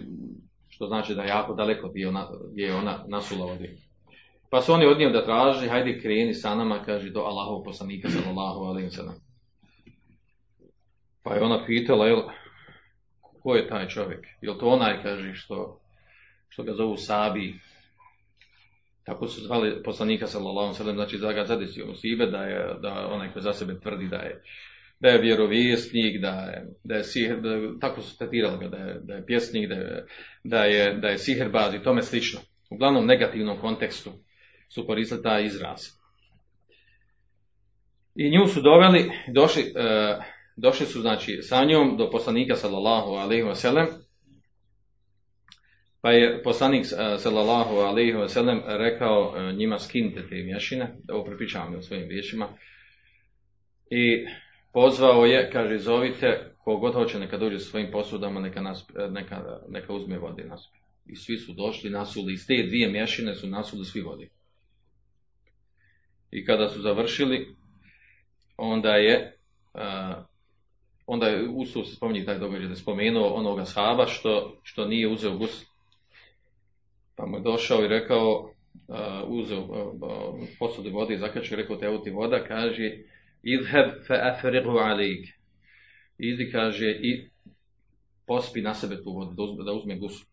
što 0.69 0.87
znači 0.87 1.15
da 1.15 1.23
je 1.23 1.29
jako 1.29 1.55
daleko 1.55 1.93
ona, 2.09 2.29
gdje 2.53 2.65
je 2.65 2.75
ona 2.75 3.05
nasula 3.09 3.47
vodi. 3.47 3.77
Pa 4.51 4.61
su 4.63 4.73
oni 4.73 4.87
od 4.87 4.99
nje 4.99 5.09
da 5.09 5.25
traži, 5.25 5.69
hajde 5.69 6.01
kreni 6.01 6.35
sa 6.35 6.55
nama, 6.55 6.83
kaže, 6.85 7.11
do 7.11 7.21
Allahov 7.21 7.63
poslanika, 7.65 8.09
sallallahu 8.11 8.61
alaihi 8.61 8.91
sallam. 8.91 9.15
Pa 11.23 11.35
je 11.35 11.43
ona 11.43 11.65
pitala, 11.67 12.07
jel, 12.07 12.23
ko 13.43 13.55
je 13.55 13.69
taj 13.69 13.89
čovjek? 13.89 14.27
Jel 14.41 14.59
to 14.59 14.67
onaj, 14.67 15.03
kaže, 15.03 15.35
što, 15.35 15.81
što 16.49 16.63
ga 16.63 16.73
zovu 16.73 16.97
Sabi? 16.97 17.55
Tako 19.05 19.27
su 19.27 19.41
zvali 19.41 19.83
poslanika, 19.83 20.27
sallallahu 20.27 20.83
alaihi 20.83 20.95
znači 20.95 21.19
da 21.19 21.33
ga 21.33 21.45
zadesio 21.45 21.87
musibe, 21.87 22.27
da 22.27 22.43
je, 22.43 22.75
da 22.83 23.09
onaj 23.13 23.33
koji 23.33 23.43
za 23.43 23.53
sebe 23.53 23.81
tvrdi 23.81 24.09
da 24.09 24.17
je 24.17 24.43
da 25.03 25.09
je 25.09 25.21
vjerovjesnik, 25.21 26.21
da 26.21 26.29
je, 26.29 26.67
da 26.85 26.95
je 26.95 27.05
sihr, 27.05 27.41
da, 27.41 27.79
tako 27.81 28.03
su 28.03 28.19
tretirali 28.19 28.59
ga, 28.59 28.69
da 28.69 28.77
je, 28.77 29.01
da 29.03 29.15
je 29.15 29.27
pjesnik, 29.27 29.69
da 29.69 29.75
je, 29.75 30.07
da 30.45 30.65
je, 30.65 30.95
da 30.95 31.09
je 31.09 31.19
siherbaz 31.19 31.75
i 31.75 31.83
tome 31.83 32.03
slično. 32.03 32.41
Uglavnom 32.71 33.07
negativnom 33.07 33.59
kontekstu 33.61 34.13
su 34.69 34.87
koristili 34.87 35.23
taj 35.23 35.45
izraz. 35.45 35.81
I 38.15 38.31
nju 38.31 38.47
su 38.47 38.61
doveli, 38.61 39.11
došli, 39.29 39.63
e, 39.63 40.17
došli 40.57 40.87
su 40.87 41.01
znači 41.01 41.39
sa 41.43 41.65
njom 41.65 41.97
do 41.97 42.11
poslanika 42.11 42.55
sallallahu 42.55 43.11
alaihi 43.11 43.45
wa 43.45 43.55
sallam, 43.55 43.87
pa 46.01 46.11
je 46.11 46.43
poslanik 46.43 46.85
e, 46.85 47.19
sallallahu 47.19 47.75
alaihi 47.75 48.13
wa 48.13 48.29
sallam 48.29 48.63
rekao 48.67 49.35
e, 49.37 49.53
njima 49.53 49.79
skinite 49.79 50.29
te 50.29 50.35
mješine, 50.35 50.95
ovo 51.09 51.25
prepričavam 51.25 51.83
svojim 51.83 52.09
riječima, 52.09 52.49
i 53.91 54.27
pozvao 54.73 55.25
je, 55.25 55.51
kaže, 55.51 55.79
zovite, 55.79 56.55
kogod 56.59 56.95
hoće 56.95 57.19
neka 57.19 57.39
dođe 57.39 57.59
sa 57.59 57.71
svojim 57.71 57.91
posudama, 57.93 58.41
neka, 58.41 58.61
nas, 58.61 58.87
neka, 59.11 59.59
neka 59.69 59.93
uzme 59.93 60.19
vode 60.19 60.45
nas. 60.45 60.71
I 61.07 61.17
svi 61.17 61.37
su 61.37 61.53
došli, 61.53 61.91
nasuli, 61.91 62.33
iz 62.33 62.47
te 62.47 62.63
dvije 62.69 62.89
mješine 62.89 63.35
su 63.35 63.47
nasuli 63.47 63.85
svi 63.85 64.01
vodi. 64.01 64.31
I 66.31 66.45
kada 66.45 66.69
su 66.69 66.81
završili, 66.81 67.57
onda 68.57 68.91
je, 68.91 69.37
onda 71.07 71.27
je 71.27 71.49
usuo 71.49 71.85
se 71.85 71.97
spominje 71.97 72.25
taj 72.25 72.39
događaj 72.39 72.67
da 72.67 72.73
je 72.73 72.77
spomenuo 72.77 73.29
onoga 73.29 73.65
shaba 73.65 74.07
što, 74.07 74.61
što 74.63 74.87
nije 74.87 75.09
uzeo 75.09 75.37
gus. 75.37 75.67
Pa 77.17 77.27
mu 77.27 77.37
je 77.37 77.43
došao 77.43 77.85
i 77.85 77.89
rekao, 77.89 78.53
uzeo 79.27 79.61
uh, 79.61 80.49
posude 80.59 80.91
vode 80.91 81.15
i 81.15 81.19
zakačio, 81.19 81.57
rekao 81.57 81.77
te 81.77 81.99
ti 82.05 82.11
voda, 82.11 82.45
kaže, 82.45 82.99
idheb 83.43 83.91
fe 84.07 84.15
aferihu 84.15 84.79
alik. 84.79 85.29
Idi 86.19 86.51
kaže 86.53 86.91
i 86.91 87.29
pospi 88.27 88.63
na 88.63 88.75
sebe 88.75 89.03
tu 89.03 89.13
vodu, 89.13 89.63
da 89.65 89.73
uzme, 89.73 89.99
gusu. 89.99 90.27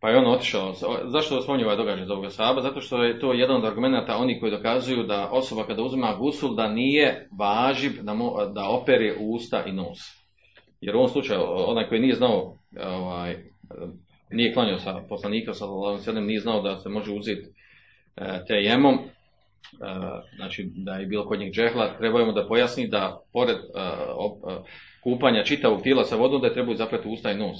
Pa 0.00 0.10
je 0.10 0.16
on 0.16 0.26
otišao. 0.26 0.72
Zašto 1.04 1.42
spominje 1.42 1.64
ovaj 1.64 1.76
događaj 1.76 2.06
za 2.06 2.12
ovoga 2.12 2.30
sahaba? 2.30 2.62
Zato 2.62 2.80
što 2.80 3.02
je 3.02 3.20
to 3.20 3.32
jedan 3.32 3.56
od 3.56 3.64
argumenta 3.64 4.16
oni 4.16 4.40
koji 4.40 4.52
dokazuju 4.52 5.02
da 5.02 5.30
osoba 5.30 5.66
kada 5.66 5.82
uzima 5.82 6.16
gusul 6.18 6.54
da 6.54 6.68
nije 6.68 7.28
važiv 7.38 7.92
da, 8.02 8.14
da 8.54 8.68
opere 8.68 9.14
usta 9.20 9.64
i 9.64 9.72
nos. 9.72 9.98
Jer 10.80 10.96
u 10.96 10.98
ovom 10.98 11.10
slučaju 11.10 11.40
onaj 11.46 11.88
koji 11.88 12.00
nije 12.00 12.14
znao 12.14 12.56
ovaj, 12.84 13.36
nije 14.30 14.54
klanio 14.54 14.78
sa 14.78 15.02
poslanika 15.08 15.54
sa 15.54 15.66
nije 16.12 16.40
znao 16.40 16.62
da 16.62 16.76
se 16.76 16.88
može 16.88 17.12
uzeti 17.12 17.48
e, 18.16 18.44
te 18.48 18.54
jemom 18.54 18.98
znači 20.36 20.70
da 20.74 20.94
je 20.94 21.06
bilo 21.06 21.26
kod 21.26 21.38
njih 21.38 21.52
džehla, 21.52 21.98
trebamo 21.98 22.32
da 22.32 22.48
pojasni 22.48 22.88
da 22.88 23.20
pored 23.32 23.56
kupanja 25.02 25.44
čitavog 25.44 25.82
tijela 25.82 26.04
sa 26.04 26.16
vodom 26.16 26.40
da 26.40 26.46
je 26.46 26.52
trebaju 26.52 26.76
zaprati 26.76 27.08
usta 27.08 27.30
i 27.30 27.36
nos. 27.36 27.56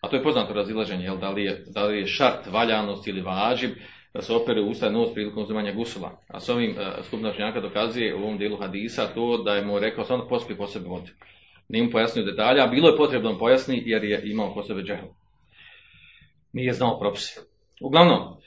A 0.00 0.08
to 0.08 0.16
je 0.16 0.22
poznato 0.22 0.54
razilaženje, 0.54 1.04
jel, 1.04 1.18
da, 1.18 1.30
li 1.30 1.44
je, 1.44 1.64
da 1.74 1.84
li 1.84 1.98
je 1.98 2.06
šart 2.06 2.46
valjanost 2.46 3.08
ili 3.08 3.20
važiv 3.20 3.70
da 4.14 4.22
se 4.22 4.34
opere 4.34 4.60
usta 4.60 4.86
i 4.86 4.92
nos 4.92 5.14
prilikom 5.14 5.42
uzimanja 5.42 5.72
gusula. 5.72 6.10
A 6.28 6.40
s 6.40 6.48
ovim 6.48 6.70
uh, 6.70 7.04
skupna 7.04 7.60
dokazuje 7.60 8.14
u 8.14 8.18
ovom 8.18 8.38
dijelu 8.38 8.56
hadisa 8.56 9.06
to 9.14 9.42
da 9.42 9.54
je 9.54 9.64
mu 9.64 9.78
rekao 9.78 10.04
samo 10.04 10.28
pospi 10.28 10.54
posebe 10.54 10.88
vode. 10.88 11.10
Nije 11.68 11.84
mu 11.84 11.90
pojasnio 11.90 12.24
detalja, 12.24 12.64
a 12.64 12.66
bilo 12.66 12.88
je 12.88 12.96
potrebno 12.96 13.38
pojasni 13.38 13.82
jer 13.86 14.04
je 14.04 14.22
imao 14.24 14.54
kod 14.54 14.66
sebe 14.66 14.82
džehel. 14.82 15.08
Nije 16.52 16.72
znao 16.72 16.98
propise. 16.98 17.40
Uglavnom, 17.80 18.18
e, 18.18 18.42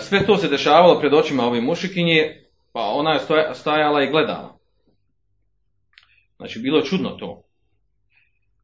sve 0.00 0.26
to 0.26 0.36
se 0.36 0.48
dešavalo 0.48 1.00
pred 1.00 1.14
očima 1.14 1.44
ove 1.44 1.60
mušikinje, 1.60 2.42
pa 2.72 2.80
ona 2.80 3.12
je 3.12 3.20
stajala 3.54 4.02
i 4.02 4.10
gledala. 4.10 4.58
Znači, 6.36 6.58
bilo 6.58 6.78
je 6.78 6.84
čudno 6.84 7.10
to. 7.10 7.42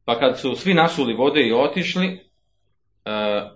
Pa 0.05 0.19
kad 0.19 0.39
su 0.39 0.55
svi 0.55 0.73
nasuli 0.73 1.13
vode 1.13 1.41
i 1.41 1.53
otišli, 1.53 2.07
e, 2.07 2.19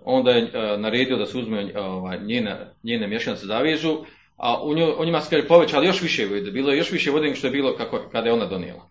onda 0.04 0.30
je 0.30 0.42
e, 0.42 0.78
naredio 0.78 1.16
da 1.16 1.26
se 1.26 1.38
uzme 1.38 1.62
e, 1.74 1.80
ovaj, 1.80 2.18
njene, 2.24 2.74
njene 2.82 3.06
mješane 3.06 3.36
se 3.36 3.46
zavežu, 3.46 4.04
a 4.36 4.62
u, 4.62 4.74
nju, 4.74 4.94
u 4.98 5.04
njima 5.04 5.20
se 5.20 5.48
povećali 5.48 5.86
još 5.86 6.02
više 6.02 6.26
vode. 6.26 6.50
Bilo 6.50 6.70
je 6.70 6.78
još 6.78 6.92
više 6.92 7.10
vode 7.10 7.24
nego 7.24 7.36
što 7.36 7.46
je 7.46 7.50
bilo 7.50 7.76
kako, 7.76 8.08
kada 8.12 8.26
je 8.26 8.32
ona 8.32 8.46
donijela. 8.46 8.90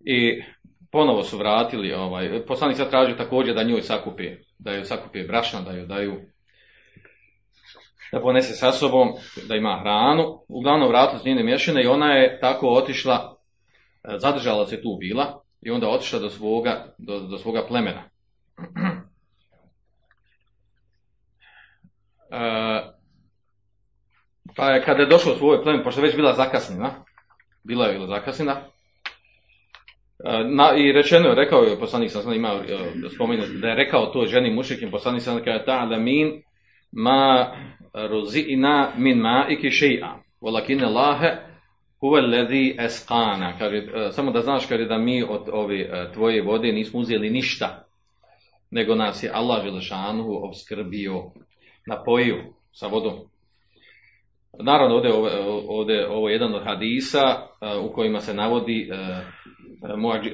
I 0.00 0.42
ponovo 0.94 1.22
su 1.22 1.38
vratili, 1.38 1.92
ovaj, 1.92 2.46
poslanik 2.46 2.76
sad 2.76 2.90
traži 2.90 3.16
također 3.16 3.54
da 3.54 3.62
njoj 3.62 3.82
sakupi, 3.82 4.30
da 4.58 4.72
joj 4.72 4.84
sakupi 4.84 5.26
brašna, 5.26 5.60
da 5.60 5.72
joj 5.72 5.86
daju 5.86 6.20
da 8.12 8.20
ponese 8.20 8.54
sa 8.54 8.72
sobom, 8.72 9.08
da 9.48 9.54
ima 9.54 9.78
hranu. 9.80 10.44
Uglavnom 10.48 10.88
vratili 10.88 11.20
su 11.20 11.28
njene 11.28 11.42
mješine 11.42 11.82
i 11.82 11.86
ona 11.86 12.12
je 12.12 12.38
tako 12.40 12.68
otišla, 12.68 13.36
e, 14.04 14.18
zadržala 14.18 14.66
se 14.66 14.82
tu 14.82 14.96
bila 15.00 15.42
i 15.62 15.70
onda 15.70 15.88
otišla 15.88 16.18
do 16.18 16.30
svoga, 16.30 16.94
do, 16.98 17.20
do 17.20 17.38
svoga 17.38 17.66
plemena. 17.68 18.02
E, 22.30 22.82
pa 24.56 24.70
je 24.70 24.82
kada 24.82 25.02
je 25.02 25.08
došlo 25.08 25.32
u 25.32 25.36
svoj 25.36 25.62
plemen, 25.62 25.84
pošto 25.84 26.00
je 26.00 26.06
već 26.06 26.16
bila 26.16 26.32
zakasnina, 26.32 26.90
bila 27.64 27.86
je 27.86 27.92
bila 27.92 28.06
zakasnina, 28.06 28.56
na, 30.44 30.76
i 30.76 30.92
rečeno 30.92 31.28
je, 31.28 31.34
rekao 31.34 31.62
je 31.62 31.78
poslanik 31.78 32.10
sam 32.10 32.34
imao 32.34 32.56
e, 32.56 33.08
spomenut, 33.14 33.48
da 33.48 33.68
je 33.68 33.74
rekao 33.74 34.06
to 34.06 34.26
ženi 34.26 34.54
mušikim, 34.54 34.90
poslanik 34.90 35.22
sam 35.22 35.44
kada 35.44 35.64
ta 35.64 35.86
da 35.86 35.98
min 35.98 36.42
ma 36.92 37.54
ruzi'na 37.94 38.92
min 38.96 39.18
ma'iki 39.18 39.70
še'a, 39.70 40.18
walakin 40.40 40.84
Allahe 40.84 41.36
huve 42.00 42.20
lezi 42.20 42.74
esqana. 42.78 43.58
Kaže, 43.58 43.76
e, 43.76 44.10
samo 44.10 44.30
da 44.30 44.40
znaš, 44.40 44.66
kaže 44.66 44.84
da 44.84 44.98
mi 44.98 45.22
od 45.22 45.48
ove 45.52 45.80
e, 45.80 46.12
tvoje 46.12 46.42
vode 46.42 46.72
nismo 46.72 47.00
uzeli 47.00 47.30
ništa, 47.30 47.84
nego 48.70 48.94
nas 48.94 49.22
je 49.22 49.30
Allah 49.34 49.64
Želešanuhu 49.64 50.32
obskrbio, 50.46 51.22
napojio 51.86 52.44
sa 52.72 52.86
vodom. 52.86 53.14
Naravno, 54.62 54.94
ovdje, 54.96 55.12
ovdje, 55.68 56.08
ovo 56.08 56.28
je 56.28 56.32
jedan 56.32 56.54
od 56.54 56.64
hadisa 56.64 57.20
e, 57.20 57.76
u 57.76 57.92
kojima 57.92 58.20
se 58.20 58.34
navodi 58.34 58.90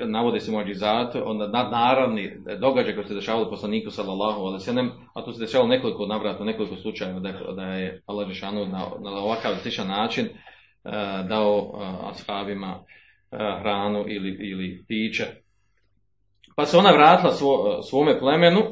navode 0.07 0.41
se 0.41 0.51
muadžizat, 0.51 1.15
onda 1.25 1.47
nadnaravni 1.49 2.37
događaj 2.61 2.95
koji 2.95 3.07
se 3.07 3.15
dešavalo 3.15 3.51
poslaniku 3.51 3.91
sallallahu 3.91 4.41
alejhi 4.41 4.55
ve 4.55 4.65
sellem, 4.65 4.91
a 5.15 5.23
to 5.23 5.33
se 5.33 5.41
dešavalo 5.41 5.69
nekoliko 5.69 6.07
navrata, 6.07 6.45
nekoliko 6.45 6.77
slučajeva 6.77 7.21
da, 7.57 7.63
je 7.63 8.03
Allah 8.07 8.29
džeshanu 8.29 8.67
na, 8.67 8.87
na 9.01 9.11
ovakav 9.11 9.55
sličan 9.63 9.89
način 9.89 10.27
e, 10.27 10.31
dao 11.29 11.73
e, 11.75 11.85
ashabima 12.11 12.79
e, 13.33 13.37
hranu 13.61 14.05
ili, 14.09 14.51
ili 14.51 14.85
piće. 14.89 15.27
Pa 16.57 16.67
se 16.67 16.77
ona 16.77 16.91
vratila 16.91 17.33
svo, 17.33 17.83
svome 17.83 18.19
plemenu 18.19 18.63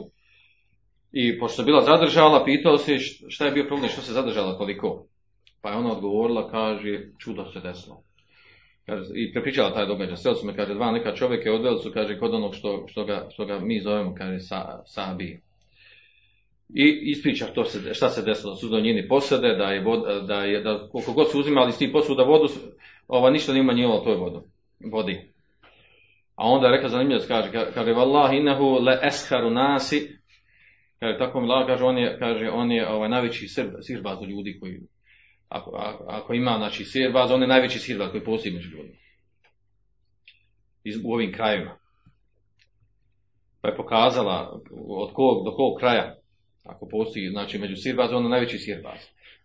i 1.12 1.38
pošto 1.38 1.62
je 1.62 1.66
bila 1.66 1.82
zadržala, 1.82 2.44
pitao 2.44 2.78
se 2.78 2.98
šta 3.28 3.44
je 3.44 3.50
bio 3.50 3.64
problem, 3.64 3.90
što 3.90 4.00
se 4.00 4.12
zadržala 4.12 4.58
koliko. 4.58 5.06
Pa 5.62 5.70
je 5.70 5.76
ona 5.76 5.92
odgovorila, 5.92 6.50
kaže, 6.50 7.08
čudo 7.18 7.44
se 7.44 7.60
desilo. 7.60 8.07
Kaže, 8.88 9.04
I 9.14 9.32
prepričala 9.32 9.74
taj 9.74 9.86
događaj. 9.86 10.16
Sreli 10.16 10.36
su 10.36 10.46
me, 10.46 10.56
kaže, 10.56 10.74
dva 10.74 10.92
neka 10.92 11.14
čovjeka 11.14 11.52
odveli 11.52 11.78
su, 11.78 11.90
kaže, 11.94 12.18
kod 12.18 12.34
onog 12.34 12.54
što, 12.54 12.84
što, 12.88 13.04
ga, 13.04 13.26
što 13.32 13.44
ga 13.44 13.58
mi 13.58 13.80
zovemo, 13.80 14.14
kaže, 14.14 14.38
sa, 14.38 14.82
sabi. 14.86 15.40
I 16.74 17.00
ispriča 17.02 17.46
to 17.46 17.64
se, 17.64 17.94
šta 17.94 18.08
se 18.08 18.22
desilo. 18.22 18.56
Su 18.56 18.68
do 18.68 18.80
njeni 18.80 19.08
posade, 19.08 19.54
da 19.56 19.64
je, 19.64 19.82
vod, 19.84 20.26
da 20.26 20.44
je, 20.44 20.60
da 20.60 20.88
koliko 20.92 21.12
god 21.12 21.30
su 21.30 21.40
uzimali 21.40 21.72
s 21.72 21.78
tih 21.78 21.90
posuda 21.92 22.22
vodu, 22.22 22.48
ova, 23.08 23.30
ništa 23.30 23.52
nije 23.52 23.62
umanjivalo 23.62 24.00
toj 24.00 24.14
vodu, 24.14 24.42
vodi. 24.92 25.32
A 26.34 26.48
onda 26.48 26.70
rekla 26.70 26.88
zanimljivo, 26.88 27.20
kaže, 27.28 27.50
ka- 27.52 27.72
kaže, 27.74 27.90
Wallahi 27.92 28.36
innahu 28.38 28.78
le 28.78 28.98
esharu 29.02 29.50
nasi, 29.50 30.18
kaže, 31.00 31.18
tako 31.18 31.40
mi 31.40 31.48
kaže, 31.66 31.84
on 31.84 31.98
je, 31.98 32.16
kaže, 32.18 32.50
on 32.50 32.72
je 32.72 32.88
ovaj, 32.88 33.08
najveći 33.08 33.46
sir- 33.46 33.76
sirbaz 33.80 34.18
ljudi 34.28 34.58
koji, 34.60 34.80
ako, 35.48 35.70
ako, 36.06 36.34
ima, 36.34 36.54
znači, 36.58 36.84
sirbaz, 36.84 37.30
on 37.30 37.42
je 37.42 37.48
najveći 37.48 37.78
sirbaz 37.78 38.10
koji 38.10 38.24
postoji 38.24 38.54
među 38.54 38.68
ljudima. 38.68 38.98
U 41.04 41.12
ovim 41.12 41.32
krajevima. 41.32 41.76
Pa 43.60 43.68
je 43.68 43.76
pokazala 43.76 44.60
od 44.88 45.12
kog 45.12 45.44
do 45.44 45.50
kog 45.56 45.78
kraja, 45.80 46.16
ako 46.64 46.88
postoji, 46.90 47.28
znači, 47.28 47.58
među 47.58 47.76
sirbaz, 47.76 48.12
on 48.12 48.24
je 48.24 48.30
najveći 48.30 48.58
sirbaz. 48.58 48.98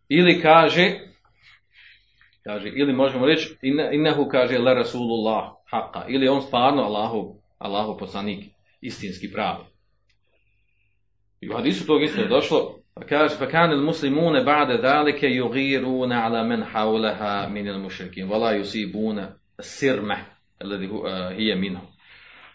Ili 0.09 0.41
kaže, 0.41 0.99
kaže, 2.43 2.69
ili 2.75 2.93
možemo 2.93 3.25
reći, 3.25 3.57
innahu 3.91 4.27
kaže, 4.31 4.57
le 4.57 4.73
rasulullah, 4.73 5.51
haqqa, 5.71 6.05
ili 6.07 6.27
on 6.27 6.41
stvarno 6.41 6.81
Allahu, 6.81 7.35
Allahu 7.57 7.97
poslanik, 7.99 8.45
istinski 8.81 9.31
pravi. 9.31 9.63
I 11.41 11.49
u 11.49 11.53
hadisu 11.53 11.87
tog 11.87 12.03
isto 12.03 12.27
došlo, 12.27 12.82
pa 12.95 13.05
kaže, 13.05 13.35
fa 13.35 13.47
kanil 13.47 13.81
muslimune 13.81 14.43
ba'de 14.43 14.77
dalike 14.77 15.27
yugiruna 15.27 16.25
ala 16.25 16.43
men 16.43 16.63
hawlaha 16.63 17.47
min 17.49 17.67
al 17.69 17.79
wala 18.29 18.57
yusibuna 18.57 19.27
sirme, 19.61 20.17
alladhi 20.61 20.87
hu- 20.87 21.07
eh, 21.07 21.55
minhu. 21.55 21.81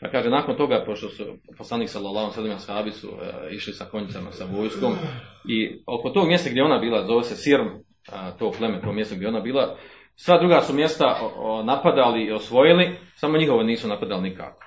Pa 0.00 0.08
kaže, 0.08 0.30
nakon 0.30 0.56
toga, 0.56 0.82
pošto 0.86 1.08
su 1.08 1.24
poslanik 1.58 1.88
sallallahu 1.88 2.32
sellem 2.32 2.52
ashabi 2.52 2.90
su 2.90 3.08
eh, 3.08 3.54
išli 3.54 3.72
sa 3.72 3.84
konjicama, 3.84 4.30
sa 4.32 4.44
vojskom, 4.44 4.94
i 5.48 5.82
oko 5.86 6.10
tog 6.10 6.26
mjesta 6.28 6.50
gdje 6.50 6.62
ona 6.62 6.78
bila, 6.78 7.06
zove 7.06 7.22
se 7.22 7.36
Sirm, 7.36 7.66
a, 8.12 8.30
to 8.30 8.50
pleme, 8.50 8.80
to 8.80 8.92
mjesto 8.92 9.14
gdje 9.16 9.28
ona 9.28 9.40
bila, 9.40 9.76
sva 10.16 10.38
druga 10.38 10.60
su 10.60 10.74
mjesta 10.74 11.20
napadali 11.64 12.24
i 12.24 12.32
osvojili, 12.32 12.96
samo 13.14 13.38
njihovo 13.38 13.62
nisu 13.62 13.88
napadali 13.88 14.22
nikako. 14.22 14.64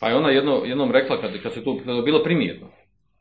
Pa 0.00 0.08
je 0.08 0.16
ona 0.16 0.28
jedno, 0.30 0.62
jednom 0.64 0.90
rekla, 0.92 1.20
kad, 1.20 1.42
kad 1.42 1.52
se 1.52 1.64
to 1.64 1.76
bilo 2.04 2.22
primjetno, 2.24 2.68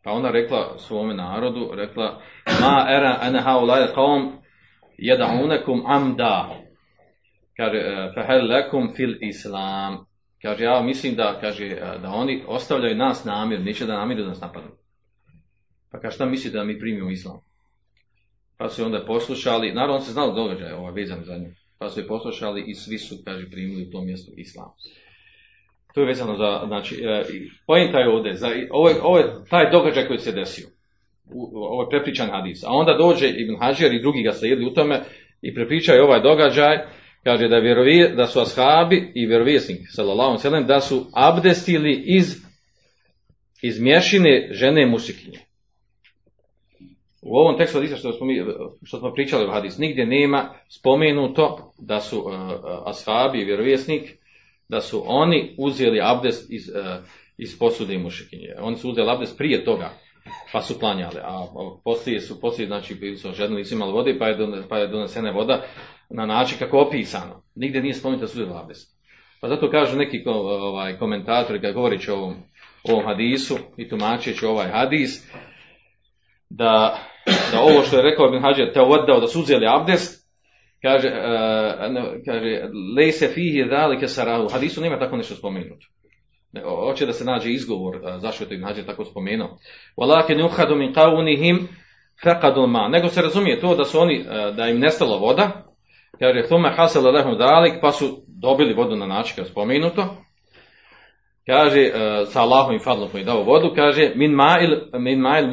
pa 0.03 0.11
ona 0.11 0.31
rekla 0.31 0.77
svome 0.77 1.13
narodu, 1.13 1.71
rekla, 1.73 2.21
ma 2.61 2.85
era 2.89 3.19
ene 3.23 3.41
haulaj 3.41 3.93
qaum 3.95 4.31
jedaunekum 4.97 5.83
amda, 5.87 6.61
kaže, 7.57 7.77
e, 7.77 8.11
fehel 8.15 8.47
lekum 8.47 8.93
fil 8.95 9.15
islam, 9.21 10.05
kaže, 10.41 10.63
ja 10.63 10.81
mislim 10.81 11.15
da, 11.15 11.37
kaže, 11.41 11.65
e, 11.65 11.97
da 12.01 12.09
oni 12.09 12.43
ostavljaju 12.47 12.95
nas 12.95 13.25
namir, 13.25 13.61
neće 13.61 13.85
da 13.85 13.93
namiru 13.93 14.21
da 14.21 14.29
nas 14.29 14.41
napadnu. 14.41 14.71
Pa 15.91 15.99
kaže, 15.99 16.15
šta 16.15 16.25
misli 16.25 16.51
da 16.51 16.63
mi 16.63 16.79
primimo 16.79 17.09
islam? 17.09 17.39
Pa 18.57 18.69
su 18.69 18.85
onda 18.85 19.05
poslušali, 19.05 19.73
naravno 19.73 19.95
on 19.95 20.01
se 20.01 20.11
znali 20.11 20.35
događaje 20.35 20.75
ovaj, 20.75 20.93
vezani 20.93 21.25
za 21.25 21.37
nju, 21.37 21.49
pa 21.77 21.89
su 21.89 21.99
je 21.99 22.07
poslušali 22.07 22.63
i 22.67 22.75
svi 22.75 22.97
su, 22.97 23.15
kaže, 23.25 23.49
primili 23.49 23.87
u 23.87 23.91
tom 23.91 24.05
mjestu 24.05 24.31
islam. 24.37 24.69
To 25.93 26.01
je 26.01 26.07
vezano 26.07 26.37
za, 26.37 26.63
znači, 26.67 26.95
e, 26.95 27.23
pojenta 27.67 27.99
je 27.99 28.09
ovdje, 28.09 28.33
za, 28.33 28.47
ovo, 28.69 28.89
ovo 29.01 29.17
je 29.17 29.25
taj 29.49 29.71
događaj 29.71 30.07
koji 30.07 30.19
se 30.19 30.31
desio. 30.31 30.67
Ovo 31.53 31.81
je 31.81 31.89
prepričan 31.89 32.29
hadis. 32.29 32.63
A 32.63 32.67
onda 32.71 32.97
dođe 32.97 33.27
Ibn 33.29 33.55
Hađer 33.61 33.93
i 33.93 34.01
drugi 34.01 34.23
ga 34.23 34.31
slijedili 34.31 34.71
u 34.71 34.73
tome 34.73 35.01
i 35.41 35.55
prepričaju 35.55 36.03
ovaj 36.03 36.21
događaj, 36.21 36.77
kaže 37.23 37.47
da, 37.47 37.57
vjerovije, 37.57 38.15
da 38.15 38.27
su 38.27 38.39
ashabi 38.39 39.11
i 39.15 39.25
vjerovjesnik, 39.25 39.79
sallallahu 39.89 40.37
sallam, 40.37 40.67
da 40.67 40.79
su 40.79 41.05
abdestili 41.13 42.03
iz, 42.05 42.35
iz 43.61 43.81
mješine 43.81 44.49
žene 44.51 44.85
mušikinje. 44.85 45.39
U 47.21 47.35
ovom 47.37 47.57
tekstu 47.57 47.77
hadisa 47.77 47.97
što 47.97 48.13
smo, 48.13 48.25
mi, 48.25 48.43
što 48.83 48.99
smo 48.99 49.13
pričali 49.13 49.45
u 49.45 49.51
hadis, 49.51 49.77
nigdje 49.77 50.05
nema 50.05 50.53
spomenuto 50.69 51.73
da 51.79 51.99
su 51.99 52.19
uh, 52.19 52.33
ashabi 52.85 53.41
i 53.41 53.45
vjerovjesnik, 53.45 54.20
da 54.71 54.81
su 54.81 55.03
oni 55.05 55.55
uzeli 55.57 55.99
abdest 56.03 56.51
iz, 56.51 56.69
uh, 56.69 57.05
iz 57.37 57.59
posude 57.59 57.93
i 57.93 57.97
mušikinje. 57.97 58.47
Oni 58.59 58.75
su 58.75 58.89
uzeli 58.89 59.11
abdest 59.11 59.37
prije 59.37 59.65
toga, 59.65 59.89
pa 60.51 60.61
su 60.61 60.79
klanjali, 60.79 61.19
a 61.23 61.45
poslije 61.83 62.19
su, 62.21 62.41
poslije, 62.41 62.67
znači, 62.67 62.95
bili 62.95 63.17
su 63.17 63.31
žedni, 63.31 63.57
nisu 63.57 63.75
imali 63.75 63.91
vode, 63.91 64.19
pa 64.19 64.27
je, 64.27 64.63
pa 64.69 64.77
je 64.77 64.87
donesena 64.87 65.31
voda 65.31 65.63
na 66.09 66.25
način 66.25 66.57
kako 66.59 66.77
je 66.77 66.83
opisano. 66.83 67.43
Nigdje 67.55 67.81
nije 67.81 67.93
spomenuto 67.93 68.21
da 68.21 68.27
su 68.27 68.41
uzeli 68.41 68.59
abdest. 68.59 68.97
Pa 69.41 69.47
zato 69.47 69.69
kažu 69.69 69.97
neki 69.97 70.23
ovaj, 70.25 70.97
komentatori, 70.97 71.61
kad 71.61 71.73
govorići 71.73 72.11
o 72.11 72.15
ovom, 72.15 72.35
ovom 72.83 73.05
hadisu 73.05 73.57
i 73.77 73.89
tumačeći 73.89 74.45
ovaj 74.45 74.67
hadis, 74.67 75.27
da, 76.49 76.99
da 77.51 77.61
ovo 77.61 77.81
što 77.81 77.95
je 77.95 78.03
rekao 78.03 78.27
Ibn 78.27 78.41
Hađer, 78.41 78.73
te 78.73 78.81
oddao 78.81 79.19
da 79.19 79.27
su 79.27 79.39
uzeli 79.39 79.65
abdest, 79.67 80.20
kaže, 80.81 81.07
uh, 81.07 82.23
kaže, 82.25 82.69
lejse 82.97 83.27
fihi 83.27 83.69
dalike 83.69 84.07
sarahu, 84.07 84.47
hadisu 84.47 84.81
nema 84.81 84.99
tako 84.99 85.17
nešto 85.17 85.35
spomenuto. 85.35 85.85
Hoće 86.85 87.05
da 87.05 87.13
se 87.13 87.25
nađe 87.25 87.51
izgovor 87.51 87.95
uh, 87.95 88.01
zašto 88.17 88.43
je 88.43 88.47
to 88.47 88.53
Ibn 88.53 88.63
Hađer 88.63 88.85
tako 88.85 89.05
spomenuo. 89.05 89.57
Walake 89.97 90.37
ne 90.37 90.43
uhadu 90.43 90.75
min 90.75 90.93
qavunihim 90.93 91.67
faqadul 92.23 92.67
ma. 92.67 92.87
Nego 92.87 93.07
se 93.07 93.21
razumije 93.21 93.59
to 93.59 93.75
da 93.75 93.83
su 93.83 93.99
oni, 93.99 94.19
uh, 94.19 94.55
da 94.55 94.67
im 94.67 94.79
nestalo 94.79 95.17
voda, 95.17 95.65
kaže, 96.19 96.47
thume 96.47 96.73
hasele 96.75 97.11
lehum 97.11 97.37
dalik, 97.37 97.73
pa 97.81 97.91
su 97.91 98.23
dobili 98.27 98.73
vodu 98.73 98.95
na 98.95 99.05
način 99.05 99.35
kao 99.35 99.45
spomenuto, 99.45 100.15
kaže, 101.45 101.91
sa 102.25 102.41
Allahom 102.41 102.75
i 102.75 102.79
fadlom 102.79 103.09
koji 103.09 103.23
dao 103.23 103.43
vodu, 103.43 103.71
kaže, 103.75 104.11
min 104.15 104.31
ma'il, 104.31 104.99
min 104.99 105.19
ma'il 105.19 105.49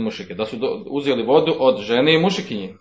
mušrike, 0.00 0.34
da 0.34 0.44
su 0.44 0.56
do, 0.56 0.84
uzeli 0.86 1.22
vodu 1.22 1.54
od 1.58 1.80
žene 1.80 2.14
i 2.14 2.18
mušikinje. 2.18 2.74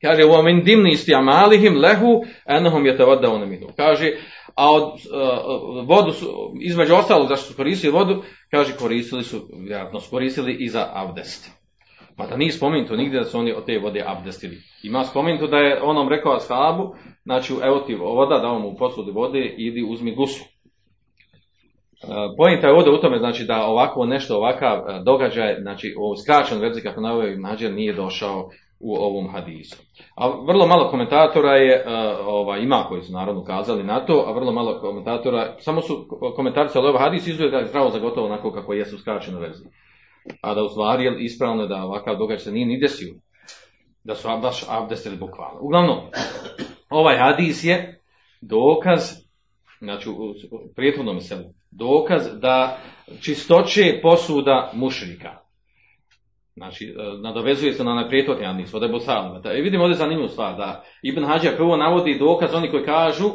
Kaže, 0.00 0.24
u 0.24 0.42
min 0.42 0.64
dimni 0.64 0.90
istiamalihim 0.90 1.76
lehu, 1.76 2.24
enahum 2.46 2.86
je 2.86 2.96
te 2.96 3.04
voda 3.04 3.46
minu. 3.46 3.66
Kaže, 3.76 4.12
a 4.54 4.72
od 4.72 4.82
uh, 4.82 5.88
vodu 5.88 6.12
su, 6.12 6.26
između 6.60 6.94
ostalog 6.94 7.28
zašto 7.28 7.46
su 7.46 7.56
koristili 7.56 7.92
vodu, 7.92 8.22
kaže, 8.50 8.76
koristili 8.76 9.22
su, 9.22 9.48
vjerojatno 9.66 10.00
koristili 10.10 10.56
i 10.60 10.68
za 10.68 10.90
abdest. 10.94 11.50
Pa 12.16 12.26
da 12.26 12.36
nije 12.36 12.52
spomenuto 12.52 12.96
nigdje 12.96 13.20
da 13.20 13.24
su 13.24 13.38
oni 13.38 13.52
od 13.52 13.66
te 13.66 13.78
vode 13.78 14.04
abdestili. 14.06 14.56
Ima 14.82 15.04
spomenuto 15.04 15.46
da 15.46 15.56
je 15.56 15.82
onom 15.82 16.08
rekao 16.08 16.36
ashabu, 16.36 16.94
znači 17.24 17.52
evo 17.62 17.78
ti 17.78 17.94
voda, 17.94 18.38
da 18.38 18.52
mu 18.52 18.76
posudi 18.78 19.10
vode, 19.10 19.54
idi 19.56 19.86
uzmi 19.88 20.14
gusu. 20.14 20.44
Pojenta 22.36 22.66
je 22.66 22.74
ovdje 22.74 22.92
u 22.92 23.00
tome 23.00 23.18
znači 23.18 23.44
da 23.44 23.64
ovako 23.64 24.06
nešto, 24.06 24.36
ovakav 24.36 24.78
e, 24.78 25.02
događaj, 25.04 25.56
znači 25.60 25.94
u 25.98 26.16
skraćenom 26.16 26.62
verziji 26.62 26.82
kako 26.82 27.00
naveo 27.00 27.38
Mađer 27.38 27.72
nije 27.72 27.92
došao 27.92 28.50
u 28.80 28.94
ovom 28.94 29.28
hadisu. 29.32 29.76
A 30.14 30.28
vrlo 30.28 30.66
malo 30.66 30.90
komentatora 30.90 31.56
je, 31.56 31.84
uh, 31.86 32.26
ova, 32.26 32.58
ima 32.58 32.84
koji 32.88 33.02
su 33.02 33.12
naravno 33.12 33.44
kazali 33.44 33.82
na 33.84 34.06
to, 34.06 34.24
a 34.26 34.32
vrlo 34.32 34.52
malo 34.52 34.80
komentatora, 34.80 35.56
samo 35.58 35.80
su 35.80 36.08
komentarci, 36.36 36.78
ali 36.78 36.88
ovaj 36.88 37.02
hadis 37.02 37.26
izgleda 37.26 37.66
zdravo 37.68 37.90
za 37.90 37.98
gotovo 37.98 38.26
onako 38.26 38.52
kako 38.52 38.72
jesu 38.72 38.96
u 38.96 38.98
skraćenoj 38.98 39.40
verziji. 39.40 39.68
A 40.40 40.54
da 40.54 40.62
u 40.62 40.68
stvari 40.68 41.04
je 41.04 41.24
ispravno 41.24 41.66
da 41.66 41.84
ovakav 41.84 42.16
događaj 42.16 42.38
se 42.44 42.52
nije 42.52 42.66
ni 42.66 42.80
desio. 42.80 43.14
Da 44.04 44.14
su 44.14 44.28
baš 44.42 44.64
abdestili 44.68 45.16
bukvalno. 45.16 45.60
Uglavnom, 45.60 45.98
ovaj 46.90 47.16
hadis 47.18 47.64
je 47.64 48.00
dokaz, 48.40 49.00
znači 49.80 50.08
u 50.10 50.34
prethodnom 50.76 51.20
selu, 51.20 51.44
dokaz 51.70 52.22
da 52.40 52.78
čistoće 53.20 54.00
posuda 54.02 54.70
mušrika. 54.74 55.45
Znači, 56.56 56.94
nadovezuje 57.22 57.72
se 57.72 57.84
na 57.84 58.08
prethodni 58.08 58.44
hadis, 58.44 58.74
od 58.74 58.82
Ebu. 58.82 58.98
I 59.58 59.62
vidimo 59.62 59.84
ovdje 59.84 59.96
zanimljivu 59.96 60.28
stvar, 60.28 60.56
da 60.56 60.84
Ibn 61.02 61.24
Hađa 61.24 61.50
prvo 61.56 61.76
navodi 61.76 62.18
dokaz, 62.18 62.54
oni 62.54 62.70
koji 62.70 62.84
kažu, 62.84 63.30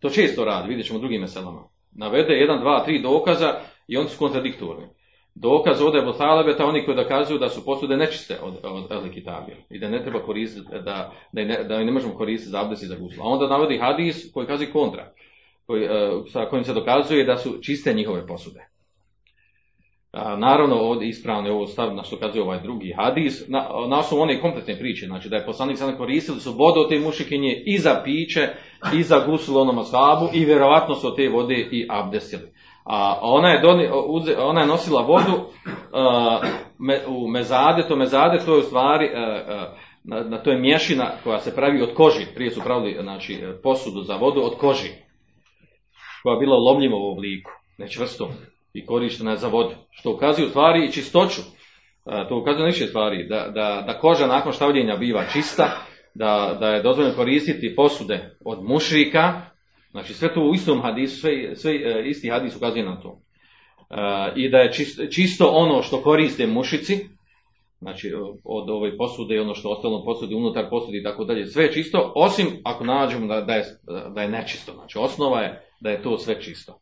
to 0.00 0.10
često 0.10 0.44
radi, 0.44 0.68
vidjet 0.68 0.86
ćemo 0.86 0.98
drugim 0.98 1.20
meselama. 1.20 1.62
Navede 1.96 2.34
jedan, 2.34 2.60
dva, 2.60 2.84
tri 2.84 3.02
dokaza 3.02 3.54
i 3.88 3.96
oni 3.96 4.08
su 4.08 4.18
kontradiktorni. 4.18 4.86
Dokaz 5.34 5.82
ovdje 5.82 6.00
je 6.00 6.18
Talebeta, 6.18 6.66
oni 6.66 6.84
koji 6.84 6.96
dokazuju 6.96 7.38
da 7.38 7.48
su 7.48 7.64
posude 7.64 7.96
nečiste 7.96 8.38
od, 8.42 8.54
od 8.62 8.92
Ehli 8.92 9.12
Kitabija 9.12 9.56
i 9.70 9.78
da 9.78 9.88
ne 9.88 10.02
treba 10.02 10.22
koristiti, 10.22 10.66
da, 10.70 11.12
da, 11.32 11.44
ne, 11.44 11.64
da 11.64 11.84
ne 11.84 11.92
možemo 11.92 12.14
koristiti 12.14 12.50
za 12.50 12.60
abdest 12.60 12.82
i 12.82 12.86
za 12.86 12.96
gusla. 12.96 13.24
A 13.24 13.28
onda 13.28 13.48
navodi 13.48 13.78
hadis 13.78 14.32
koji 14.32 14.46
kaže 14.46 14.72
kontra, 14.72 15.12
koji, 15.66 15.84
uh, 15.84 15.90
sa 16.32 16.44
kojim 16.44 16.64
se 16.64 16.74
dokazuje 16.74 17.24
da 17.24 17.36
su 17.36 17.58
čiste 17.62 17.94
njihove 17.94 18.26
posude. 18.26 18.71
Naravno, 20.12 20.76
ovdje 20.76 21.08
ispravno 21.08 21.48
je 21.48 21.54
ovo 21.54 21.66
stav 21.66 21.94
na 21.94 22.02
što 22.02 22.16
kazuje 22.16 22.42
ovaj 22.42 22.60
drugi 22.62 22.94
hadis, 22.98 23.48
na, 23.48 23.68
na 23.88 23.98
osnovu 23.98 24.22
one 24.22 24.40
kompletne 24.40 24.78
priče, 24.78 25.06
znači 25.06 25.28
da 25.28 25.36
je 25.36 25.46
poslanik 25.46 25.78
sada 25.78 25.96
koristili 25.96 26.40
su 26.40 26.52
vodu 26.52 26.80
od 26.80 26.88
te 26.88 26.98
mušikinje 26.98 27.62
i 27.66 27.78
za 27.78 28.00
piće, 28.04 28.48
i 28.94 29.02
za 29.02 29.18
gusul 29.26 29.58
onom 29.58 29.84
i 30.32 30.44
vjerovatno 30.44 30.94
su 30.94 31.06
od 31.06 31.16
te 31.16 31.28
vode 31.28 31.54
i 31.54 31.86
abdestili. 31.90 32.42
A 32.84 33.18
ona 33.22 33.48
je, 33.48 33.60
doni, 33.60 33.88
ona 34.38 34.60
je 34.60 34.66
nosila 34.66 35.02
vodu 35.02 35.32
uh, 35.32 36.48
me, 36.78 37.00
u 37.06 37.28
mezade, 37.28 37.88
to 37.88 37.96
mezade 37.96 38.38
to 38.44 38.54
je 38.54 38.58
u 38.58 38.62
stvari, 38.62 39.06
uh, 39.06 39.18
na, 40.04 40.20
na, 40.22 40.42
to 40.42 40.50
je 40.50 40.58
mješina 40.58 41.10
koja 41.24 41.38
se 41.38 41.54
pravi 41.54 41.82
od 41.82 41.94
koži, 41.94 42.26
prije 42.34 42.50
su 42.50 42.60
pravili 42.64 42.98
znači, 43.02 43.42
posudu 43.62 44.02
za 44.02 44.16
vodu 44.16 44.40
od 44.40 44.56
koži, 44.58 44.90
koja 46.22 46.32
je 46.32 46.40
bila 46.40 46.56
u 46.56 46.64
lomljivom 46.64 47.02
obliku, 47.12 47.50
nečvrstom 47.78 48.28
i 48.74 48.86
korištena 48.86 49.36
za 49.36 49.48
vodu, 49.48 49.74
što 49.90 50.12
ukazuje 50.12 50.46
u 50.46 50.50
stvari 50.50 50.84
i 50.84 50.92
čistoću. 50.92 51.40
To 52.28 52.38
ukazuje 52.38 52.66
više 52.66 52.86
stvari, 52.86 53.28
da, 53.28 53.48
da, 53.54 53.84
da 53.86 53.98
koža 53.98 54.26
nakon 54.26 54.52
štavljenja 54.52 54.96
biva 54.96 55.24
čista, 55.32 55.86
da, 56.14 56.56
da 56.60 56.68
je 56.68 56.82
dozvoljeno 56.82 57.16
koristiti 57.16 57.74
posude 57.76 58.36
od 58.44 58.64
mušrika, 58.64 59.52
Znači 59.92 60.14
sve 60.14 60.34
to 60.34 60.40
u 60.40 60.54
istom 60.54 60.80
hadisu, 60.82 61.20
sve, 61.20 61.56
sve 61.56 61.72
uh, 61.72 62.06
isti 62.06 62.30
hadis 62.30 62.56
ukazuje 62.56 62.84
na 62.84 63.00
to. 63.00 63.08
Uh, 63.08 63.16
I 64.36 64.48
da 64.48 64.58
je 64.58 64.72
čisto, 64.72 65.06
čisto 65.06 65.48
ono 65.48 65.82
što 65.82 66.02
koriste 66.02 66.46
mušici, 66.46 66.98
znači 67.78 68.12
od 68.44 68.70
ove 68.70 68.96
posude 68.96 69.34
i 69.34 69.38
ono 69.38 69.54
što 69.54 69.70
ostalo 69.70 70.04
posudi, 70.04 70.34
unutar 70.34 70.70
posudi 70.70 70.98
i 70.98 71.02
tako 71.02 71.24
dalje, 71.24 71.46
sve 71.46 71.64
je 71.64 71.72
čisto, 71.72 72.12
osim 72.16 72.46
ako 72.64 72.84
nađemo 72.84 73.26
da, 73.26 73.40
da, 73.40 73.54
je, 73.54 73.64
da 74.14 74.22
je 74.22 74.28
nečisto. 74.28 74.72
Znači 74.72 74.98
osnova 74.98 75.40
je 75.40 75.68
da 75.80 75.90
je 75.90 76.02
to 76.02 76.18
sve 76.18 76.40
čisto. 76.40 76.78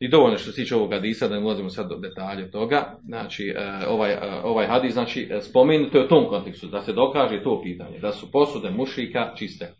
I 0.00 0.08
dovoljno 0.08 0.38
što 0.38 0.50
se 0.50 0.62
tiče 0.62 0.76
ovog 0.76 0.92
hadisa, 0.92 1.28
da 1.28 1.34
ne 1.34 1.44
ulazimo 1.44 1.70
sad 1.70 1.88
do 1.88 1.96
detalje 1.96 2.50
toga, 2.50 2.96
znači 3.04 3.54
ovaj, 3.88 4.16
ovaj 4.42 4.66
hadis, 4.66 4.92
znači 4.92 5.28
spomenuto 5.40 5.98
je 5.98 6.04
u 6.04 6.08
tom 6.08 6.28
kontekstu, 6.28 6.66
da 6.66 6.82
se 6.82 6.92
dokaže 6.92 7.42
to 7.42 7.62
pitanje, 7.62 7.98
da 7.98 8.12
su 8.12 8.30
posude 8.32 8.70
mušika 8.70 9.34
čiste. 9.36 9.72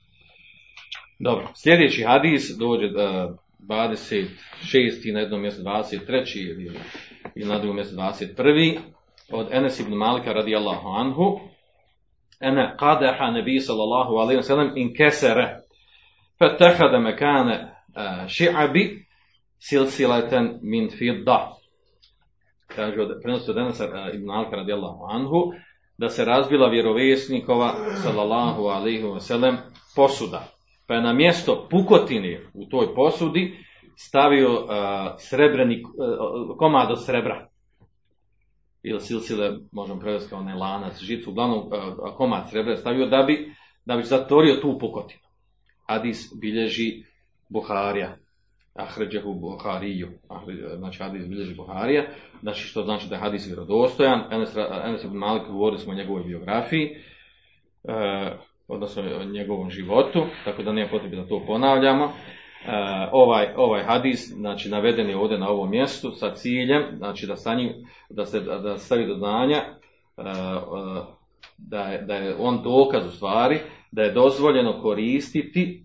Dobro, 1.18 1.48
sljedeći 1.62 2.02
hadis 2.02 2.56
dođe 2.58 2.88
da 2.88 3.34
26. 3.58 5.12
na 5.12 5.20
jednom 5.20 5.40
mjestu 5.40 5.62
23. 5.62 6.50
ili, 6.50 6.70
ili 7.34 7.48
na 7.48 7.58
drugom 7.58 7.76
mjestu 7.76 7.96
21. 7.96 8.78
od 9.32 9.46
Enes 9.52 9.80
ibn 9.80 9.94
Malika 9.94 10.32
radijallahu 10.32 10.88
anhu 10.88 11.40
ene 12.40 12.76
qadeha 12.78 13.30
nebi 13.32 13.60
sallallahu 13.60 14.14
alaihi 14.14 14.40
wa 14.40 14.42
sallam 14.42 14.72
in 14.76 14.94
kesere 14.94 15.56
fatahada 16.38 16.98
mekane 16.98 17.74
ši'abi 18.26 19.09
silsileten 19.68 20.58
min 20.62 20.90
fidda 20.98 21.56
kaže 22.76 23.20
prenosi 23.22 23.50
od 23.50 23.56
Enesa 23.56 23.84
ibn 24.14 24.26
Malika 24.26 24.56
radijallahu 24.56 25.04
anhu 25.10 25.52
da 25.98 26.08
se 26.08 26.24
razbila 26.24 26.68
vjerovjesnikova 26.68 27.74
sallallahu 28.02 28.62
alaihi 28.62 29.04
wa 29.04 29.20
sallam 29.20 29.56
posuda 29.96 30.44
pa 30.86 30.94
je 30.94 31.02
na 31.02 31.12
mjesto 31.12 31.66
pukotine 31.70 32.40
u 32.54 32.66
toj 32.66 32.94
posudi 32.94 33.58
stavio 33.96 34.52
uh, 34.52 34.68
komad 36.58 36.90
od 36.90 37.04
srebra. 37.04 37.48
Ili 38.82 39.00
silsile, 39.00 39.58
možemo 39.72 40.00
prevesti 40.00 40.30
kao 40.30 40.38
onaj 40.38 40.54
lanac, 40.54 41.00
žicu, 41.00 41.30
uglavnom 41.30 41.58
uh, 41.58 42.16
komad 42.16 42.50
srebra 42.50 42.76
stavio 42.76 43.06
da 43.06 43.22
bi, 43.22 43.54
da 43.84 43.96
bi 43.96 44.02
zatvorio 44.02 44.54
tu 44.54 44.78
pukotinu. 44.80 45.20
Hadis 45.88 46.32
bilježi 46.40 47.04
Buharija. 47.48 48.16
Ahređehu 48.74 49.34
Buhariju. 49.34 50.08
Znači 50.76 51.02
hadis 51.02 51.26
bilježi 51.28 51.54
Buharija. 51.54 52.04
Znači 52.40 52.62
što 52.62 52.82
znači 52.82 53.08
da 53.08 53.14
je 53.14 53.20
hadis 53.20 53.48
vjerodostojan. 53.48 54.22
Enes, 54.30 55.04
ibn 55.04 55.16
Malik 55.16 55.46
govorili 55.46 55.78
smo 55.78 55.92
o 55.92 55.96
njegovoj 55.96 56.22
biografiji. 56.22 56.96
Uh, 57.82 57.92
odnosno 58.70 59.02
o 59.20 59.24
njegovom 59.24 59.70
životu, 59.70 60.26
tako 60.44 60.62
da 60.62 60.72
nema 60.72 60.90
potrebe 60.90 61.16
da 61.16 61.26
to 61.26 61.42
ponavljamo. 61.46 62.04
E, 62.04 62.08
ovaj, 63.12 63.48
ovaj 63.56 63.82
hadis, 63.82 64.32
znači 64.32 64.68
naveden 64.68 65.10
je 65.10 65.16
ovdje 65.16 65.38
na 65.38 65.48
ovom 65.48 65.70
mjestu 65.70 66.10
sa 66.10 66.34
ciljem, 66.34 66.82
znači 66.96 67.26
da, 67.26 67.36
sa 67.36 67.54
njim, 67.54 67.72
da 68.10 68.26
se 68.26 68.40
da 68.40 68.78
stavi 68.78 69.06
do 69.06 69.14
znanja 69.14 69.56
e, 69.56 69.72
da, 71.58 71.80
je, 71.80 72.02
da 72.02 72.14
je 72.14 72.36
on 72.38 72.62
dokaz 72.62 73.06
u 73.06 73.10
stvari 73.10 73.58
da 73.92 74.02
je 74.02 74.12
dozvoljeno 74.12 74.82
koristiti 74.82 75.84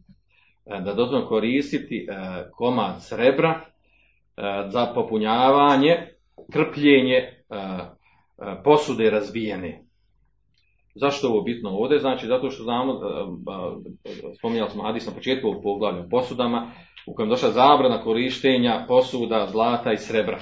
da 0.65 0.89
je 0.89 0.95
dozvoljeno 0.95 1.27
koristiti 1.27 2.07
e, 2.09 2.13
komad 2.51 3.03
srebra 3.03 3.61
e, 3.61 3.61
za 4.69 4.91
popunjavanje, 4.95 6.07
krpljenje 6.51 7.15
e, 7.15 7.33
posude 8.63 9.09
razbijene. 9.09 9.85
Zašto 10.95 11.27
je 11.27 11.31
ovo 11.31 11.41
bitno 11.41 11.69
ovdje? 11.69 11.99
Znači, 11.99 12.27
zato 12.27 12.49
što 12.49 12.63
znamo, 12.63 12.93
e, 12.93 12.97
spominjali 14.37 14.71
smo 14.71 14.83
Hadis 14.83 15.05
na 15.05 15.13
početku 15.13 15.49
u 15.49 15.61
poglavlju 15.61 16.09
posudama, 16.09 16.71
u 17.07 17.13
kojem 17.13 17.29
došla 17.29 17.51
zabrana 17.51 18.03
korištenja 18.03 18.85
posuda, 18.87 19.47
zlata 19.51 19.93
i 19.93 19.97
srebra. 19.97 20.39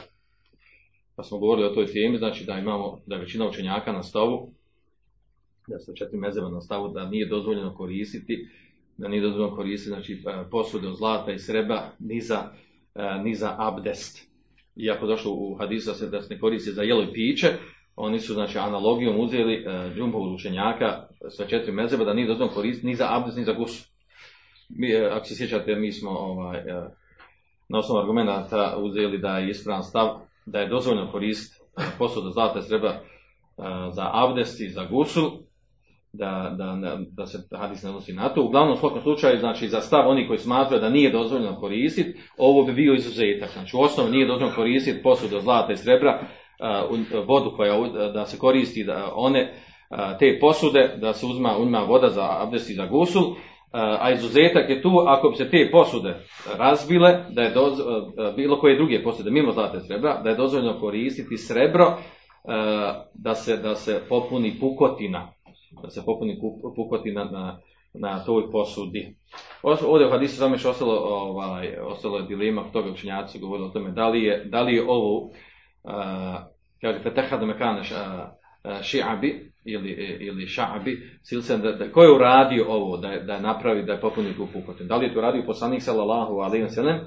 Pa 1.16 1.24
smo 1.24 1.40
govorili 1.40 1.68
o 1.68 1.74
toj 1.74 1.86
temi, 1.86 2.18
znači 2.18 2.46
da 2.46 2.54
imamo, 2.54 3.00
da 3.06 3.16
je 3.16 3.22
većina 3.22 3.48
učenjaka 3.48 3.92
na 3.92 4.04
stavu, 4.04 4.52
da 5.68 5.80
se 5.80 5.96
četiri 5.96 6.18
mezeva 6.18 6.50
na 6.50 6.62
stavu, 6.62 6.90
da 6.90 7.10
nije 7.10 7.28
dozvoljeno 7.28 7.76
koristiti, 7.76 8.48
da 8.98 9.08
nije 9.08 9.22
dozvoljeno 9.22 9.56
koristiti, 9.56 9.90
znači, 9.90 10.14
e, 10.14 10.50
posude 10.52 10.88
od 10.88 10.98
zlata 10.98 11.32
i 11.32 11.40
srebra, 11.40 11.92
ni 12.00 12.22
za, 12.22 12.52
e, 12.96 13.20
ni 13.24 13.36
za 13.36 13.56
abdest. 13.58 14.34
Iako 14.76 15.08
došlo 15.08 15.32
u 15.32 15.56
hadisu 15.60 15.90
da 15.90 15.96
se, 15.96 16.10
da 16.10 16.22
se 16.22 16.34
ne 16.34 16.40
koristi 16.40 16.72
za 16.72 16.82
jelo 16.82 17.04
i 17.04 17.14
piće, 17.14 17.48
oni 17.96 18.20
su 18.20 18.34
znači 18.34 18.58
analogijom 18.58 19.20
uzeli 19.20 19.66
uh, 19.66 19.96
džumpovog 19.96 20.34
učenjaka 20.34 21.08
sa 21.30 21.46
četiri 21.46 21.72
mezeba 21.72 22.06
da 22.06 22.14
nije 22.14 22.28
dozvoljeno 22.28 22.56
koristiti 22.56 22.88
ni 22.88 22.96
za 22.96 23.08
abdest 23.10 23.38
ni 23.38 23.44
za 23.44 23.54
gusu. 23.54 23.88
Mi, 24.70 24.96
ako 24.96 25.26
se 25.26 25.36
sjećate, 25.36 25.76
mi 25.76 25.92
smo 25.92 26.10
ovaj, 26.10 26.64
na 27.70 27.80
osnovu 27.80 28.00
argumenta 28.02 28.76
uzeli 28.78 29.18
da 29.18 29.38
je 29.38 29.50
ispravan 29.50 29.84
stav 29.84 30.20
da 30.46 30.60
je 30.60 30.70
dozvoljeno 30.70 31.12
koristiti 31.12 31.64
posudu 31.98 32.32
zlata 32.32 32.60
i 32.60 32.62
srebra 32.62 33.02
uh, 33.58 33.66
za 33.92 34.10
abdest 34.14 34.62
i 34.62 34.70
za 34.70 34.86
gusu 34.86 35.43
da, 36.14 36.56
da, 36.58 36.98
da 37.12 37.26
se 37.26 37.38
hadis 37.58 37.84
ne 37.84 37.90
odnosi 37.90 38.14
na 38.14 38.30
to. 38.30 38.44
Uglavnom, 38.44 38.74
u 38.74 38.78
svakom 38.78 39.02
slučaju, 39.02 39.40
znači, 39.40 39.68
za 39.68 39.82
stav 39.82 40.10
oni 40.10 40.28
koji 40.28 40.40
smatraju 40.40 40.82
da 40.82 40.90
nije 40.90 41.12
dozvoljeno 41.12 41.60
koristiti, 41.60 42.20
ovo 42.38 42.64
bi 42.64 42.74
bio 42.74 42.94
izuzetak. 42.94 43.50
Znači, 43.54 43.78
u 43.78 43.82
osnovu 43.82 44.10
nije 44.10 44.28
dozvoljeno 44.28 44.56
koristiti 44.56 45.04
posudu 45.04 45.40
zlata 45.40 45.74
i 45.74 45.78
srebra, 45.78 46.20
vodu 47.28 47.54
koja 47.56 47.88
da 48.14 48.26
se 48.26 48.38
koristi, 48.38 48.84
da 48.84 49.12
one, 49.16 49.54
te 50.20 50.38
posude, 50.42 50.98
da 51.02 51.14
se 51.14 51.26
uzma, 51.26 51.58
uzma 51.58 51.80
voda 51.80 52.10
za 52.10 52.28
abdest 52.42 52.70
i 52.70 52.74
za 52.74 52.86
gusul, 52.86 53.36
a 53.72 54.12
izuzetak 54.12 54.70
je 54.70 54.82
tu 54.82 54.90
ako 55.08 55.30
bi 55.30 55.36
se 55.36 55.50
te 55.50 55.70
posude 55.72 56.16
razbile, 56.58 57.26
da 57.30 57.42
je 57.42 57.54
bilo 58.36 58.60
koje 58.60 58.78
druge 58.78 59.04
posude 59.04 59.32
mimo 59.32 59.52
zlata 59.52 59.78
i 59.78 59.88
srebra, 59.88 60.22
da 60.24 60.30
je 60.30 60.36
dozvoljeno 60.36 60.80
koristiti 60.80 61.38
srebro 61.38 61.98
da 63.14 63.36
se, 63.36 63.58
da 63.58 63.76
se 63.76 64.02
popuni 64.10 64.54
pukotina 64.60 65.28
da 65.82 65.90
se 65.90 66.02
popuni 66.06 66.40
pukotina 66.76 67.26
na, 67.26 67.60
na 67.94 68.24
toj 68.26 68.52
posudi. 68.52 69.16
Ovdje 69.64 70.08
u 70.08 70.12
hadisu 70.12 70.38
samo 70.38 70.56
još 70.56 70.66
ostalo, 70.66 70.94
ovaj, 70.94 71.78
ostalo 71.78 72.18
je 72.18 72.26
dilema, 72.26 72.64
toga 72.74 72.90
učenjaci 72.90 73.40
govorili 73.40 73.68
o 73.68 73.72
tome, 73.72 73.92
da 73.92 74.10
li 74.10 74.24
je, 74.24 74.46
da 74.46 74.62
li 74.62 74.76
je 74.76 74.84
ovo, 74.88 75.22
uh, 75.24 75.32
kaže, 76.82 77.00
fetehadu 77.00 77.46
mekane 77.46 77.82
ši'abi, 78.82 79.52
ili, 79.66 79.92
ili 80.20 80.46
ša'abi, 80.46 81.20
silsen, 81.24 81.62
da, 81.62 81.72
da, 81.72 81.92
ko 81.92 82.04
je 82.04 82.16
uradio 82.16 82.66
ovo, 82.68 82.98
da 82.98 83.20
da 83.20 83.40
napravi, 83.40 83.84
da 83.84 83.94
je 83.94 84.02
popuni 84.02 84.34
tu 84.36 84.48
pukotinu? 84.54 84.88
Da 84.88 84.96
li 84.96 85.06
je 85.06 85.14
to 85.14 85.20
uradio 85.20 85.44
poslanik 85.46 85.82
sallallahu 85.82 86.34
alaihi 86.34 86.70
sallam, 86.70 87.00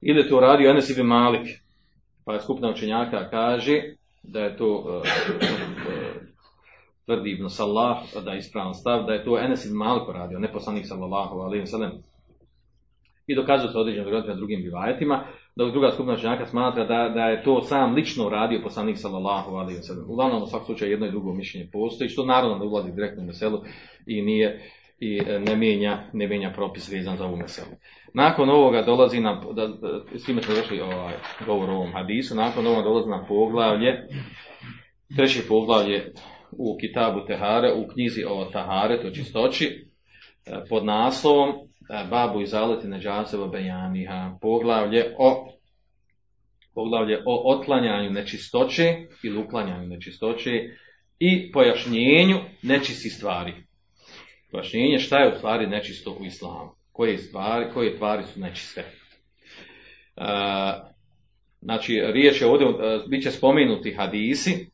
ili 0.00 0.20
je 0.20 0.28
to 0.28 0.36
uradio 0.36 0.70
Enes 0.70 0.90
ibn 0.90 1.06
Malik? 1.06 1.46
Pa 2.24 2.40
skupna 2.40 2.70
učenjaka 2.70 3.30
kaže 3.30 3.82
da 4.22 4.40
je 4.40 4.56
to 4.56 4.66
uh, 4.66 5.02
tvrdi 7.06 7.30
Ibn 7.30 7.48
Salah, 7.48 7.96
da 8.24 8.30
je 8.30 8.38
ispravan 8.38 8.74
stav, 8.74 9.06
da 9.06 9.12
je 9.12 9.24
to 9.24 9.38
Enes 9.38 9.64
ibn 9.64 9.76
Malik 9.76 10.02
radio, 10.14 10.38
ne 10.38 10.52
poslanik 10.52 10.86
sallallahu 10.86 11.38
alaihi 11.38 11.66
sallam. 11.66 11.90
I 13.26 13.34
dokazuje 13.34 13.72
se 13.72 13.78
određeno 13.78 14.04
vjerojatno 14.04 14.34
drugim 14.34 14.62
bivajetima, 14.62 15.24
dok 15.56 15.72
druga 15.72 15.90
skupina 15.90 16.14
učenjaka 16.14 16.46
smatra 16.46 16.84
da, 16.84 17.08
da 17.14 17.24
je 17.24 17.44
to 17.44 17.62
sam 17.62 17.94
lično 17.94 18.26
uradio 18.26 18.60
poslanik 18.62 18.98
sallallahu 18.98 19.50
alaihi 19.50 19.82
sallam. 19.82 20.10
Uglavnom, 20.10 20.42
u 20.42 20.46
svakom 20.46 20.66
slučaju 20.66 20.90
jedno 20.90 21.06
i 21.06 21.10
drugo 21.10 21.34
mišljenje 21.34 21.68
postoji, 21.72 22.10
što 22.10 22.24
naravno 22.24 22.58
ne 22.58 22.64
ulazi 22.64 22.92
direktno 22.92 23.22
u 23.22 23.26
meselu 23.26 23.62
i 24.06 24.22
nije 24.22 24.70
i 25.00 25.20
ne 25.20 25.56
mijenja, 25.56 26.02
ne 26.12 26.28
mijenja 26.28 26.52
propis 26.54 26.92
vezan 26.92 27.16
za 27.16 27.24
ovu 27.24 27.36
meselu. 27.36 27.76
Nakon 28.14 28.50
ovoga 28.50 28.82
dolazi 28.82 29.20
nam, 29.20 29.40
da, 29.52 29.66
da, 29.66 30.00
s 30.14 30.24
time 30.24 30.42
smo 30.42 30.54
došli 30.54 30.80
ovaj, 30.80 31.14
govor 31.46 31.70
o 31.70 31.74
ovom 31.74 31.92
hadisu, 31.92 32.34
nakon 32.34 32.66
ovoga 32.66 32.82
dolazi 32.82 33.08
nam 33.08 33.24
poglavlje, 33.28 34.08
treće 35.16 35.42
poglavlje 35.48 36.12
u 36.58 36.76
Kitabu 36.80 37.26
Tehare, 37.26 37.72
u 37.72 37.88
knjizi 37.88 38.24
o 38.28 38.44
Tahare, 38.44 39.02
to 39.02 39.10
čistoći, 39.10 39.86
pod 40.68 40.84
naslovom 40.84 41.52
Babu 42.10 42.40
i 42.40 42.46
zaleti 42.46 42.88
neđaseva 42.88 43.48
bejaniha, 43.48 44.38
poglavlje 44.40 45.14
o 45.18 45.50
poglavlje 46.74 47.18
o 47.26 47.56
otklanjanju 47.56 48.10
nečistoće 48.10 48.96
ili 49.22 49.38
uklanjanju 49.38 49.86
nečistoće 49.86 50.50
i 51.18 51.52
pojašnjenju 51.52 52.36
nečistih 52.62 53.12
stvari. 53.12 53.52
Pojašnjenje 54.50 54.98
šta 54.98 55.18
je 55.18 55.32
u 55.32 55.36
stvari 55.36 55.66
nečisto 55.66 56.16
u 56.20 56.24
islamu. 56.24 56.70
Koje 56.92 57.18
stvari, 57.18 57.70
koje 57.74 57.94
stvari 57.94 58.22
su 58.24 58.40
nečiste. 58.40 58.80
E, 58.80 58.86
znači, 61.60 62.00
riječ 62.12 62.40
je 62.40 62.46
ovdje, 62.46 62.66
bit 63.08 63.22
će 63.22 63.30
spomenuti 63.30 63.94
hadisi, 63.94 64.70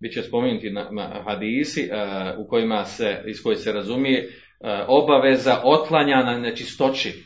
bit 0.00 0.12
će 0.12 0.22
spomenuti 0.22 0.70
na, 0.70 0.88
na 0.90 1.22
hadisi 1.24 1.90
uh, 1.90 2.46
u 2.46 2.48
kojima 2.48 2.84
se, 2.84 3.22
iz 3.26 3.42
koje 3.42 3.56
se 3.56 3.72
razumije 3.72 4.24
uh, 4.24 4.68
obaveza 4.88 5.60
otlanjana 5.64 6.38
nečistoći. 6.38 7.24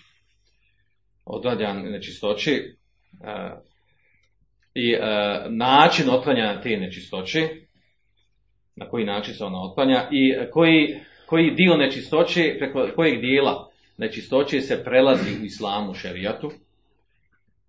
Otlanjana 1.25 1.83
nečistoći 1.83 2.75
uh, 3.13 3.59
i 4.75 4.97
način 5.49 6.11
otklanjanja 6.11 6.61
te 6.61 6.77
nečistoći, 6.77 7.49
na 8.77 8.89
koji 8.89 9.05
način 9.05 9.35
se 9.35 9.45
ona 9.45 9.63
otklanja 9.63 10.09
i 10.11 10.35
koji, 10.51 10.97
koji 11.27 11.51
dio 11.51 11.77
nečistoće, 11.77 12.57
preko 12.59 12.89
kojeg 12.97 13.21
dijela 13.21 13.71
nečistoće 13.99 14.61
se 14.61 14.85
prelazi 14.85 15.43
u 15.43 15.45
islamu 15.45 15.95
šerijatu, 15.95 16.51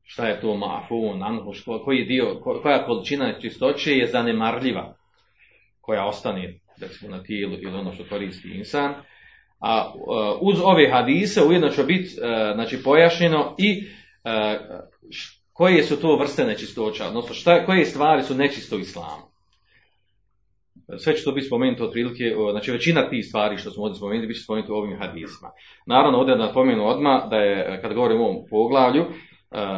šta 0.04 0.28
je 0.28 0.42
to 0.42 0.58
mafun, 0.58 1.24
anhu, 1.24 1.54
koji 1.86 2.06
dio, 2.06 2.40
koja 2.64 2.86
količina 2.86 3.28
nečistoće 3.28 3.98
je 3.98 4.08
zanemarljiva, 4.08 4.95
koja 5.86 6.06
ostane 6.06 6.60
recimo 6.82 7.16
na 7.16 7.24
tijelu 7.24 7.54
ili 7.54 7.78
ono 7.78 7.94
što 7.94 8.04
koristi 8.10 8.50
insan. 8.58 8.94
A 9.60 9.94
uh, 9.94 10.02
uz 10.42 10.60
ove 10.64 10.92
hadise 10.92 11.44
ujedno 11.44 11.70
će 11.70 11.84
biti 11.84 12.10
uh, 12.18 12.56
znači, 12.56 12.84
pojašnjeno 12.84 13.56
i 13.58 13.84
uh, 13.84 14.80
koje 15.54 15.84
su 15.84 16.02
to 16.02 16.18
vrste 16.18 16.46
nečistoća, 16.46 17.08
odnosno 17.08 17.36
šta, 17.36 17.66
koje 17.66 17.86
stvari 17.86 18.24
su 18.24 18.36
nečisto 18.36 18.78
islamu. 18.78 19.24
Sve 20.98 21.16
će 21.16 21.24
to 21.24 21.32
biti 21.32 21.48
spomenuto 21.48 21.84
otprilike, 21.84 22.24
znači 22.52 22.72
većina 22.72 23.10
tih 23.10 23.26
stvari 23.26 23.58
što 23.58 23.72
smo 23.72 23.84
ovdje 23.84 23.98
spomenuti, 23.98 24.28
bit 24.28 24.38
će 24.38 24.44
spomenuti 24.44 24.72
u 24.72 24.76
ovim 24.76 24.98
hadisima. 25.00 25.50
Naravno, 25.86 26.18
ovdje 26.18 26.36
napomenu 26.36 26.88
odmah 26.88 27.30
da 27.30 27.36
je, 27.36 27.82
kad 27.82 27.94
govorimo 27.94 28.24
o 28.24 28.28
ovom 28.28 28.46
poglavlju, 28.50 29.06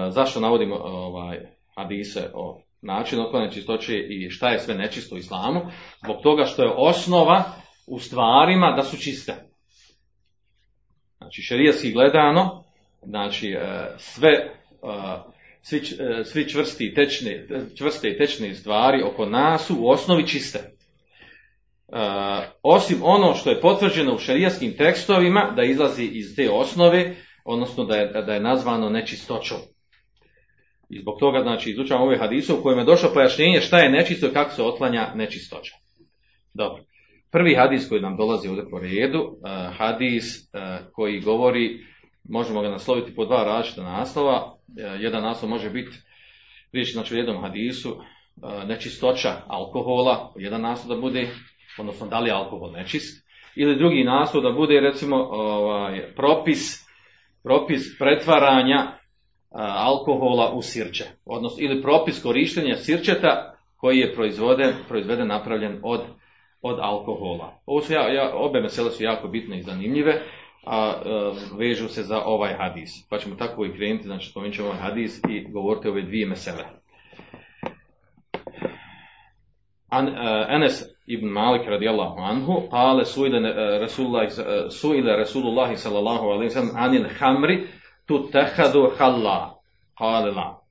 zašto 0.09 0.39
navodimo 0.39 0.75
ovaj, 0.75 1.39
hadise 1.75 2.29
o 2.33 2.61
načinu 2.82 3.21
otklanja 3.21 3.51
čistoće 3.51 3.93
i 3.97 4.30
šta 4.30 4.49
je 4.49 4.59
sve 4.59 4.75
nečisto 4.75 5.15
u 5.15 5.17
islamu, 5.17 5.61
zbog 6.03 6.21
toga 6.23 6.45
što 6.45 6.63
je 6.63 6.73
osnova 6.78 7.43
u 7.88 7.99
stvarima 7.99 8.73
da 8.75 8.84
su 8.84 8.97
čiste. 8.97 9.34
Znači, 11.17 11.41
šerijski 11.41 11.91
gledano, 11.91 12.63
znači, 13.03 13.55
sve, 13.97 14.53
svi, 15.61 15.82
svi 16.25 16.49
čvrsti 16.49 16.86
i 16.86 16.93
tečne, 16.93 17.47
čvrste 17.78 18.09
i 18.09 18.17
tečne 18.17 18.55
stvari 18.55 19.03
oko 19.03 19.25
nas 19.25 19.65
su 19.67 19.75
u 19.80 19.89
osnovi 19.89 20.28
čiste. 20.28 20.59
Osim 22.63 22.97
ono 23.01 23.34
što 23.34 23.49
je 23.49 23.61
potvrđeno 23.61 24.15
u 24.15 24.19
šerijskim 24.19 24.78
tekstovima, 24.78 25.53
da 25.55 25.63
izlazi 25.63 26.03
iz 26.03 26.36
te 26.36 26.49
osnove, 26.51 27.15
odnosno 27.45 27.86
da 27.86 27.95
je, 27.95 28.23
da 28.23 28.34
je 28.34 28.39
nazvano 28.39 28.89
nečistoćom. 28.89 29.57
I 30.89 30.99
zbog 30.99 31.19
toga, 31.19 31.41
znači, 31.41 31.69
izučavamo 31.69 32.05
ove 32.05 32.17
hadise 32.17 32.53
u 32.53 32.63
kojima 32.63 32.81
je 32.81 32.85
došlo 32.85 33.09
pojašnjenje 33.13 33.61
šta 33.61 33.79
je 33.79 33.91
nečisto 33.91 34.27
i 34.27 34.33
kako 34.33 34.51
se 34.51 34.63
otlanja 34.63 35.11
nečistoća. 35.15 35.75
Dobro. 36.53 36.83
Prvi 37.31 37.55
hadis 37.55 37.89
koji 37.89 38.01
nam 38.01 38.17
dolazi 38.17 38.47
ovdje 38.47 38.69
po 38.71 38.79
redu, 38.79 39.19
uh, 39.19 39.77
hadis 39.77 40.25
uh, 40.25 40.88
koji 40.93 41.19
govori, 41.19 41.85
možemo 42.29 42.61
ga 42.61 42.69
nasloviti 42.69 43.15
po 43.15 43.25
dva 43.25 43.43
različita 43.43 43.83
naslova. 43.83 44.45
Uh, 44.45 45.01
jedan 45.01 45.23
naslov 45.23 45.49
može 45.49 45.69
biti, 45.69 45.97
riječ 46.73 46.93
znači 46.93 47.15
u 47.15 47.17
jednom 47.17 47.41
hadisu, 47.41 48.01
nečistoća 48.67 49.41
alkohola, 49.47 50.33
jedan 50.35 50.61
naslov 50.61 50.95
da 50.95 51.01
bude, 51.01 51.27
odnosno 51.79 52.07
da 52.07 52.19
li 52.19 52.29
je 52.29 52.33
alkohol 52.33 52.71
nečist, 52.71 53.27
ili 53.55 53.77
drugi 53.77 54.03
naslov 54.03 54.43
da 54.43 54.51
bude 54.51 54.79
recimo 54.79 55.15
ovaj, 55.15 56.13
propis, 56.15 56.88
propis 57.43 57.97
pretvaranja 57.99 58.97
alkohola 59.55 60.51
u 60.53 60.61
sirće, 60.61 61.05
odnosno 61.25 61.57
ili 61.63 61.81
propis 61.81 62.23
korištenja 62.23 62.75
sirćeta 62.75 63.53
koji 63.77 63.97
je 63.97 64.13
proizveden, 64.13 64.73
proizveden 64.87 65.27
napravljen 65.27 65.79
od, 65.83 66.01
od 66.61 66.79
alkohola. 66.81 67.53
Ovo 67.65 67.81
su 67.81 67.93
ja, 67.93 68.13
ja, 68.13 68.31
obe 68.35 68.61
mesele 68.61 68.91
su 68.91 69.03
jako 69.03 69.27
bitne 69.27 69.59
i 69.59 69.61
zanimljive, 69.61 70.21
a, 70.65 70.77
a 70.77 71.33
vežu 71.57 71.87
se 71.87 72.03
za 72.03 72.21
ovaj 72.25 72.53
hadis. 72.53 73.07
Pa 73.09 73.17
ćemo 73.17 73.35
tako 73.35 73.65
i 73.65 73.73
krenuti, 73.73 74.03
znači 74.03 74.29
spomenut 74.29 74.55
ćemo 74.55 74.67
ovaj 74.67 74.79
hadis 74.79 75.21
i 75.29 75.51
govoriti 75.51 75.87
ove 75.87 76.01
dvije 76.01 76.27
mesele. 76.27 76.63
An, 79.89 80.07
uh, 80.07 80.13
Enes 80.49 80.83
ibn 81.05 81.27
Malik 81.27 81.67
radijallahu 81.67 82.19
anhu, 82.19 82.53
ale 82.71 83.05
suile 83.05 83.39
suile 84.69 85.17
Rasulullah 85.17 85.75
sallallahu 85.75 86.25
alaihi 86.25 86.49
sallam 86.49 86.75
anil 86.75 87.05
hamri, 87.19 87.67
tu 88.07 88.29
tehadu 88.31 88.91
halla, 88.97 89.53
hale 89.99 90.31
la. 90.31 90.61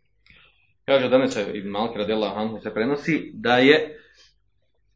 Kaže 0.84 1.08
danas 1.08 1.36
Ibn 1.54 1.68
Malik 1.68 1.96
radijallahu 1.96 2.38
anhu 2.38 2.58
se 2.58 2.74
prenosi 2.74 3.32
da 3.34 3.58
je 3.58 3.96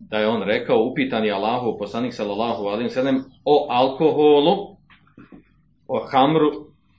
da 0.01 0.19
je 0.19 0.29
on 0.29 0.43
rekao 0.43 0.85
upitan 0.93 1.25
je 1.25 1.33
Allahu 1.33 1.79
poslanik 1.79 2.15
sallallahu 2.15 2.65
alejhi 2.65 2.85
ve 2.85 2.91
sellem 2.91 3.25
o 3.45 3.67
alkoholu 3.71 4.77
o 5.89 6.07
hamru 6.13 6.51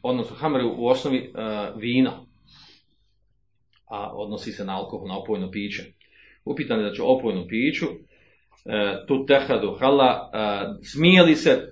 odnosno 0.03 0.35
hamru 0.35 0.75
u 0.77 0.87
osnovi 0.87 1.33
uh, 1.33 1.81
vina 1.81 2.11
a 3.89 4.11
odnosi 4.13 4.51
se 4.51 4.65
na 4.65 4.77
alkohol 4.77 5.07
na 5.07 5.17
opojno 5.17 5.51
piće 5.51 5.83
upitan 6.45 6.79
je 6.79 6.89
da 6.89 6.93
će 6.93 7.01
opojno 7.03 7.47
piću 7.47 7.85
uh, 7.85 7.93
tu 9.07 9.25
tehadu 9.25 9.77
hala 9.79 10.29
uh, 10.33 10.77
smije 10.93 11.23
li 11.23 11.35
se 11.35 11.70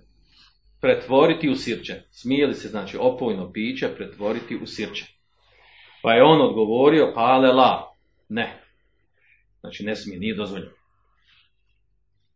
pretvoriti 0.81 1.49
u 1.49 1.55
sirće. 1.55 1.93
Smije 2.11 2.47
li 2.47 2.53
se, 2.53 2.67
znači, 2.67 2.97
opojno 2.99 3.51
piće 3.51 3.87
pretvoriti 3.97 4.55
u 4.55 4.65
sirće? 4.65 5.05
Pa 6.01 6.13
je 6.13 6.23
on 6.23 6.41
odgovorio, 6.41 7.13
ale 7.15 7.51
la, 7.53 7.95
ne. 8.29 8.63
Znači, 9.59 9.85
ne 9.85 9.95
smije, 9.95 10.19
nije 10.19 10.35
dozvoljeno. 10.35 10.71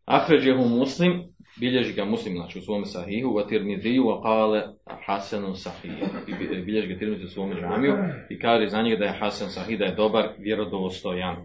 Ahređehu 0.04 0.68
muslim, 0.68 1.22
bilježi 1.60 1.92
ga 1.92 2.04
muslim, 2.04 2.34
znači 2.34 2.58
u 2.58 2.62
svome 2.62 2.86
sahihu, 2.86 3.28
wa 3.28 3.48
tirmidiju, 3.48 4.02
wa 4.02 4.22
kale 4.22 4.62
hasanu 5.06 5.54
sahih. 5.54 5.92
Bilježi 6.66 6.88
ga 6.88 6.98
tirmidiju 6.98 7.26
u 7.26 7.30
svome 7.30 7.54
džamiju 7.60 7.94
i 8.30 8.38
kaže 8.38 8.66
za 8.66 8.82
njega 8.82 8.96
da 8.96 9.04
je 9.04 9.18
hasan 9.20 9.50
sahih, 9.50 9.78
da 9.78 9.84
je 9.84 9.94
dobar, 9.94 10.28
vjerodostojan. 10.38 11.36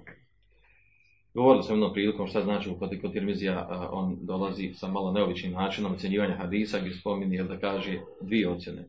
Govorili 1.34 1.64
smo 1.64 1.76
jednom 1.76 1.94
prilikom 1.94 2.28
šta 2.28 2.42
znači 2.42 2.70
kod, 2.80 2.90
kod 3.02 3.14
Tirmizija, 3.14 3.88
on 3.92 4.18
dolazi 4.22 4.74
sa 4.74 4.88
malo 4.88 5.12
neobičnim 5.12 5.52
načinom 5.52 5.94
ocjenjivanja 5.94 6.36
hadisa 6.36 6.80
gdje 6.80 6.94
spominje 6.94 7.44
da 7.44 7.60
kaže 7.60 8.00
dvije 8.22 8.50
ocjene. 8.50 8.86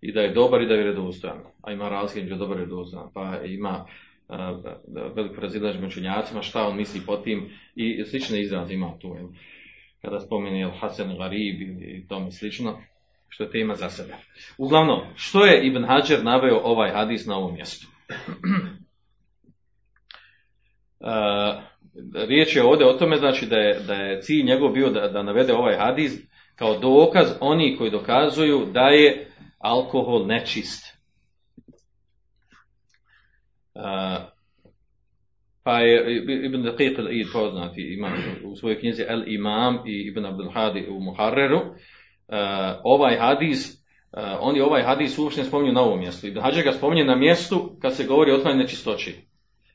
I 0.00 0.12
da 0.12 0.20
je 0.20 0.34
dobar 0.34 0.62
i 0.62 0.66
da 0.66 0.74
je 0.74 0.82
vjerodostojan. 0.82 1.38
A 1.62 1.72
ima 1.72 1.88
razlike 1.88 2.20
između 2.20 2.38
dobar 2.38 2.56
i 2.56 2.60
vjerodostojan. 2.60 3.10
Pa 3.14 3.44
ima 3.44 3.86
veliko 5.14 5.40
razilaženje 5.40 5.82
među 5.82 5.92
učenjacima 5.92 6.42
šta 6.42 6.68
on 6.68 6.76
misli 6.76 7.00
po 7.06 7.16
tim 7.16 7.50
i 7.74 8.04
slične 8.04 8.40
izraze 8.40 8.74
ima 8.74 8.98
tu. 9.00 9.16
Kada 10.02 10.20
spomene 10.20 10.60
jel, 10.60 10.70
Hasan 10.80 11.16
Garib 11.18 11.60
i 11.60 12.06
tome 12.08 12.30
slično, 12.30 12.78
što 13.28 13.44
je 13.44 13.50
tema 13.50 13.74
za 13.74 13.90
sebe. 13.90 14.14
Uglavnom, 14.58 15.00
što 15.14 15.44
je 15.44 15.66
Ibn 15.66 15.84
Hajar 15.84 16.24
naveo 16.24 16.60
ovaj 16.64 16.90
hadis 16.90 17.26
na 17.26 17.36
ovom 17.36 17.54
mjestu? 17.54 17.86
riječ 22.14 22.56
je 22.56 22.62
ovdje 22.62 22.86
o 22.86 22.92
tome 22.92 23.16
znači 23.16 23.46
da 23.46 23.56
je, 23.56 23.80
da 23.80 23.94
je 23.94 24.20
cilj 24.20 24.44
njegov 24.44 24.72
bio 24.72 24.90
da, 24.90 25.08
da 25.08 25.22
navede 25.22 25.52
ovaj 25.52 25.76
hadis 25.76 26.12
kao 26.56 26.78
dokaz 26.78 27.26
oni 27.40 27.76
koji 27.76 27.90
dokazuju 27.90 28.66
da 28.72 28.80
je 28.88 29.26
alkohol 29.58 30.26
nečist. 30.26 30.92
Pa 35.64 35.78
je 35.78 36.22
Ibn 36.44 36.62
Daqiq 36.62 36.98
al-Id 36.98 37.32
poznati 37.32 37.94
ima 37.94 38.12
u 38.44 38.56
svojoj 38.56 38.80
knjizi 38.80 39.04
El 39.08 39.22
Imam 39.26 39.78
i 39.86 40.08
Ibn 40.08 40.26
Abdul 40.26 40.50
Hadi 40.50 40.86
u 40.90 41.00
Muharreru. 41.00 41.56
Uh, 41.56 42.38
ovaj 42.84 43.16
hadis, 43.16 43.82
oni 44.40 44.60
ovaj 44.60 44.82
hadis 44.82 45.18
uopšte 45.18 45.40
ne 45.40 45.46
spominju 45.46 45.72
na 45.72 45.80
ovom 45.80 45.98
mjestu. 45.98 46.26
Ibn 46.26 46.40
Hajar 46.40 46.64
ga 46.64 46.72
spominje 46.72 47.04
na 47.04 47.16
mjestu 47.16 47.76
kad 47.82 47.96
se 47.96 48.04
govori 48.04 48.32
o 48.32 48.34
otklanjanju 48.34 48.62
nečistoći. 48.62 49.31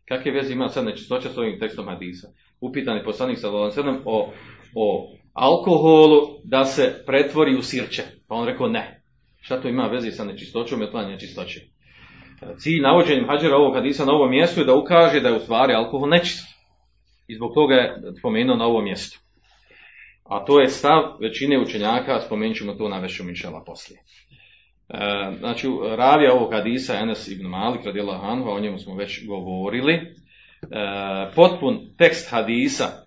Kakve 0.08 0.32
veze 0.32 0.54
ima 0.54 0.70
sad 0.70 0.86
nečistoća 0.86 1.30
s 1.30 1.38
ovim 1.38 1.60
tekstom 1.60 1.88
hadisa? 1.88 2.28
Upitan 2.62 2.98
je 2.98 3.04
poslanik 3.04 3.40
sa 3.40 3.50
o, 4.06 4.32
o 4.76 5.14
alkoholu 5.34 6.40
da 6.44 6.66
se 6.66 7.04
pretvori 7.06 7.56
u 7.56 7.62
sirće. 7.62 8.04
Pa 8.28 8.36
on 8.36 8.46
rekao 8.46 8.68
ne. 8.68 9.02
Šta 9.42 9.62
to 9.62 9.68
ima 9.68 9.88
veze 9.88 10.12
sa 10.12 10.26
nečistoćom 10.26 10.82
i 10.82 10.84
otklanjanjem 10.84 11.14
nečistoće? 11.14 11.62
Cilj 12.58 12.82
navođenjem 12.82 13.28
hađera 13.28 13.56
ovog 13.56 13.76
hadisa 13.76 14.06
na 14.06 14.14
ovom 14.14 14.30
mjestu 14.30 14.62
je 14.62 14.66
da 14.66 14.76
ukaže 14.76 15.20
da 15.20 15.30
je 15.30 15.36
u 15.36 15.40
stvari 15.40 15.74
alkohol 15.74 16.10
nečist. 16.10 16.46
I 17.28 17.36
zbog 17.36 17.54
toga 17.54 17.74
je 17.74 18.02
spomenuo 18.20 18.56
na 18.56 18.66
ovom 18.66 18.84
mjestu. 18.84 19.20
A 20.24 20.46
to 20.46 20.62
je 20.62 20.68
stav 20.68 21.04
većine 21.22 21.62
učenjaka, 21.62 22.20
spomenut 22.20 22.58
ćemo 22.58 22.74
to 22.74 22.90
na 22.90 23.00
vešu 23.00 23.24
mišela 23.24 23.64
poslije. 23.66 24.00
E, 24.90 25.36
znači, 25.40 25.68
ravija 25.98 26.34
ovog 26.34 26.54
hadisa, 26.54 26.96
Enes 26.96 27.28
ibn 27.28 27.48
Malik, 27.48 27.86
radijela 27.86 28.18
Hanhu, 28.18 28.50
o 28.50 28.60
njemu 28.60 28.78
smo 28.78 28.96
već 28.96 29.28
govorili. 29.28 29.94
E, 29.94 30.06
potpun 31.36 31.80
tekst 31.98 32.32
hadisa, 32.32 33.06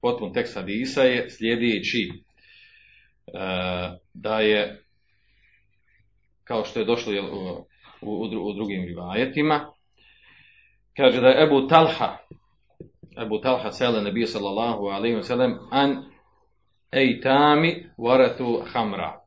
potpun 0.00 0.32
tekst 0.32 0.54
hadisa 0.54 1.02
je 1.02 1.30
sljedeći, 1.30 2.10
e, 2.10 3.40
da 4.14 4.40
je, 4.40 4.82
kao 6.44 6.64
što 6.64 6.80
je 6.80 6.86
došlo 6.86 7.12
u, 8.02 8.22
u 8.22 8.52
drugim 8.52 8.84
rivajetima, 8.84 9.72
kaže 10.96 11.20
da 11.20 11.28
je 11.28 11.44
Ebu 11.44 11.68
Talha, 11.68 12.16
Ebu 13.22 13.40
Talha 13.40 13.70
sele 13.70 14.02
nebija 14.02 14.26
sallallahu 14.26 14.84
alaihi 14.86 15.16
wa 15.16 15.22
sallam, 15.22 15.58
an 15.70 16.04
ejtami 16.92 17.86
varatu 17.98 18.62
hamra 18.72 19.23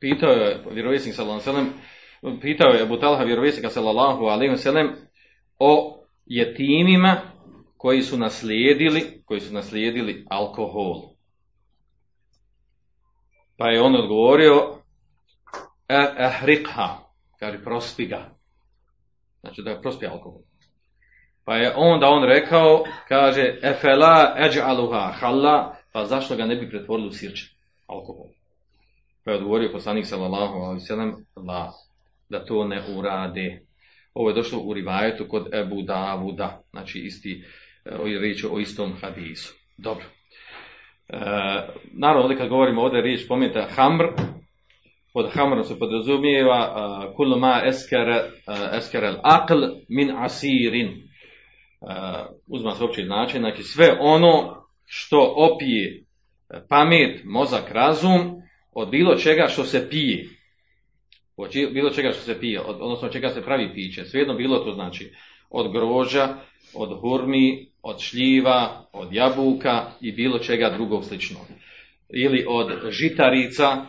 pitao 0.00 0.30
je 0.30 0.64
vjerovjesnik 0.70 1.14
sallallahu 1.14 1.50
alejhi 1.50 1.70
pitao 2.40 2.68
je 2.68 2.82
Abu 2.82 2.96
Talha 2.96 3.24
vjerovjesnika 3.24 3.70
sallallahu 3.70 4.24
alejhi 4.24 4.54
ve 4.64 4.92
o 5.58 6.00
jetimima 6.26 7.20
koji 7.76 8.02
su 8.02 8.18
naslijedili, 8.18 9.22
koji 9.24 9.40
su 9.40 9.54
naslijedili 9.54 10.26
alkohol. 10.30 11.02
Pa 13.56 13.68
je 13.68 13.82
on 13.82 13.94
odgovorio 13.96 14.78
ehriqha, 16.18 16.96
kaže 17.38 17.64
prospi 17.64 18.06
ga. 18.06 18.30
Znači 19.40 19.62
da 19.62 19.80
prospi 19.80 20.06
alkohol. 20.06 20.40
Pa 21.44 21.56
je 21.56 21.72
onda 21.76 22.06
on 22.06 22.24
rekao, 22.24 22.84
kaže 23.08 23.58
efela 23.62 24.36
eđ'aluha 24.38 25.12
halla, 25.12 25.76
pa 25.92 26.04
zašto 26.04 26.36
ga 26.36 26.44
ne 26.44 26.56
bi 26.56 26.70
pretvorili 26.70 27.08
u 27.08 27.12
sirče 27.12 27.46
alkohol. 27.86 28.26
Pa 29.30 29.34
je 29.34 29.38
odgovorio 29.38 29.72
poslanik 29.72 30.06
sallallahu 30.06 30.54
alaihi 30.54 30.80
sallam, 30.80 31.14
la, 31.36 31.72
da 32.28 32.44
to 32.44 32.64
ne 32.64 32.82
urade. 32.96 33.60
Ovo 34.14 34.30
je 34.30 34.34
došlo 34.34 34.58
u 34.58 34.72
rivajetu 34.74 35.26
kod 35.28 35.54
Ebu 35.54 35.82
Davuda, 35.82 36.60
znači 36.70 36.98
isti, 36.98 37.44
riječ 38.20 38.44
o 38.44 38.58
istom 38.58 38.92
hadisu. 39.00 39.54
Dobro. 39.78 40.04
E, 41.08 41.18
naravno, 41.92 42.22
ovdje 42.22 42.36
kad 42.36 42.48
govorimo 42.48 42.82
ovdje 42.82 43.02
riječ 43.02 43.24
spomenuta 43.24 43.68
hamr, 43.76 44.04
pod 45.12 45.30
hamrom 45.32 45.64
se 45.64 45.78
podrazumijeva 45.78 46.60
uh, 46.68 47.16
kullu 47.16 47.38
ma 47.38 47.62
eskere, 47.64 48.22
uh, 48.24 48.78
eskere 48.78 49.06
al 49.06 49.16
min 49.88 50.10
asirin. 50.16 50.88
Uh, 50.88 52.36
uzma 52.46 52.70
se 52.70 52.84
opći 52.84 53.04
način, 53.04 53.40
znači 53.40 53.62
sve 53.62 53.96
ono 54.00 54.64
što 54.86 55.34
opije 55.36 56.04
pamet, 56.68 57.20
mozak, 57.24 57.70
razum, 57.72 58.40
od 58.72 58.90
bilo 58.90 59.16
čega 59.16 59.46
što 59.48 59.64
se 59.64 59.88
pije. 59.90 60.28
Od 61.36 61.50
bilo 61.72 61.90
čega 61.90 62.12
što 62.12 62.20
se 62.20 62.40
pije, 62.40 62.60
od, 62.60 62.76
odnosno 62.80 63.06
od 63.06 63.12
čega 63.12 63.28
se 63.28 63.42
pravi 63.42 63.74
piće. 63.74 64.04
Svejedno 64.04 64.34
bilo 64.34 64.58
to 64.58 64.72
znači 64.74 65.12
od 65.50 65.72
groža, 65.72 66.36
od 66.74 67.00
hurmi, 67.00 67.66
od 67.82 68.00
šljiva, 68.00 68.88
od 68.92 69.12
jabuka 69.12 69.90
i 70.00 70.12
bilo 70.12 70.38
čega 70.38 70.70
drugog 70.70 71.04
sličnog. 71.04 71.42
Ili 72.08 72.44
od 72.48 72.90
žitarica, 72.90 73.86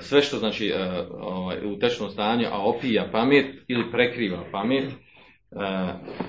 sve 0.00 0.22
što 0.22 0.38
znači 0.38 0.72
ovaj, 1.20 1.66
u 1.66 1.78
tečnom 1.78 2.10
stanju, 2.10 2.46
a 2.50 2.58
opija 2.58 3.08
pamet 3.12 3.46
ili 3.68 3.90
prekriva 3.90 4.44
pamet, 4.52 4.84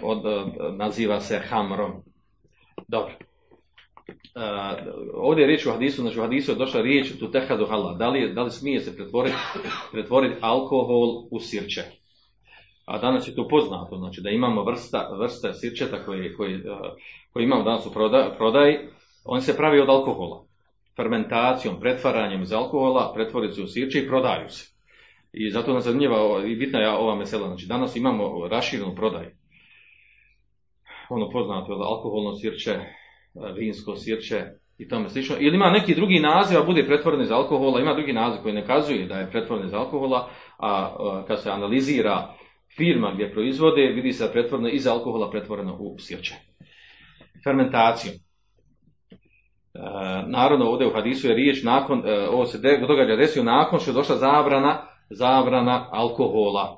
od, 0.01 0.23
naziva 0.77 1.19
se 1.19 1.41
hamrom. 1.49 1.91
Dobro. 2.87 3.13
Uh, 4.11 4.41
ovdje 5.13 5.41
je 5.41 5.47
riječ 5.47 5.65
u 5.65 5.71
hadisu, 5.71 6.01
znači 6.01 6.19
u 6.19 6.21
hadisu 6.21 6.51
je 6.51 6.55
došla 6.55 6.81
riječ 6.81 7.19
tu 7.19 7.31
tehadu 7.31 7.65
halal. 7.65 7.97
Da 7.97 8.09
li, 8.09 8.33
da 8.33 8.43
li 8.43 8.51
smije 8.51 8.79
se 8.79 8.95
pretvoriti, 8.95 9.35
pretvoriti 9.91 10.35
alkohol 10.41 11.27
u 11.31 11.39
sirće? 11.39 11.81
A 12.85 12.97
danas 12.97 13.27
je 13.27 13.35
to 13.35 13.47
poznato, 13.47 13.97
znači 13.97 14.21
da 14.21 14.29
imamo 14.29 14.63
vrsta, 14.63 15.09
vrsta 15.19 15.53
sirćeta 15.53 16.05
koji, 16.05 16.33
koji, 16.33 16.55
uh, 16.55 16.61
koji 17.33 17.43
imamo 17.43 17.63
danas 17.63 17.85
u 17.85 17.91
proda, 17.91 18.35
prodaji, 18.37 18.77
on 19.25 19.41
se 19.41 19.57
pravi 19.57 19.79
od 19.79 19.89
alkohola. 19.89 20.45
Fermentacijom, 20.95 21.79
pretvaranjem 21.79 22.41
iz 22.41 22.53
alkohola, 22.53 23.11
pretvori 23.15 23.51
se 23.51 23.61
u 23.61 23.67
sirće 23.67 23.99
i 23.99 24.07
prodaju 24.07 24.49
se. 24.49 24.71
I 25.33 25.51
zato 25.51 25.73
nas 25.73 25.83
zanimljiva 25.83 26.45
i 26.45 26.55
bitna 26.55 26.79
je 26.79 26.89
ova 26.89 27.15
mesela. 27.15 27.47
Znači 27.47 27.67
danas 27.67 27.95
imamo 27.95 28.47
raširenu 28.47 28.95
prodaju. 28.95 29.29
Ono 31.09 31.29
poznato 31.29 31.73
je 31.73 31.79
alkoholno 31.81 32.35
sirće, 32.35 32.79
vinsko 33.55 33.95
sirće 33.95 34.43
i 34.77 34.87
tome 34.87 35.09
slično. 35.09 35.35
Ili 35.39 35.55
ima 35.55 35.69
neki 35.69 35.95
drugi 35.95 36.19
naziv, 36.19 36.59
a 36.59 36.63
bude 36.63 36.85
pretvoren 36.85 37.21
iz 37.21 37.31
alkohola, 37.31 37.81
ima 37.81 37.93
drugi 37.93 38.13
naziv 38.13 38.41
koji 38.41 38.53
ne 38.53 38.65
kazuje 38.65 39.05
da 39.05 39.15
je 39.15 39.31
pretvoren 39.31 39.65
iz 39.65 39.73
alkohola, 39.73 40.29
a, 40.59 41.23
kad 41.27 41.41
se 41.41 41.49
analizira 41.49 42.33
firma 42.77 43.11
gdje 43.13 43.31
proizvode, 43.31 43.81
vidi 43.81 44.13
se 44.13 44.23
da 44.23 44.27
je 44.27 44.33
pretvoreno 44.33 44.69
iz 44.69 44.87
alkohola 44.87 45.31
pretvoreno 45.31 45.77
u 45.79 45.99
sirće. 45.99 46.35
Fermentaciju. 47.43 48.11
E, 48.11 48.19
naravno, 50.27 50.65
ovdje 50.65 50.87
u 50.87 50.93
hadisu 50.93 51.27
je 51.27 51.35
riječ 51.35 51.63
nakon, 51.63 52.03
e, 52.05 52.27
ovo 52.29 52.45
se 52.45 52.77
događa 52.87 53.15
desio 53.15 53.43
nakon 53.43 53.79
što 53.79 53.91
je 53.91 53.95
došla 53.95 54.15
zabrana, 54.15 54.81
zabrana 55.09 55.87
alkohola, 55.91 56.77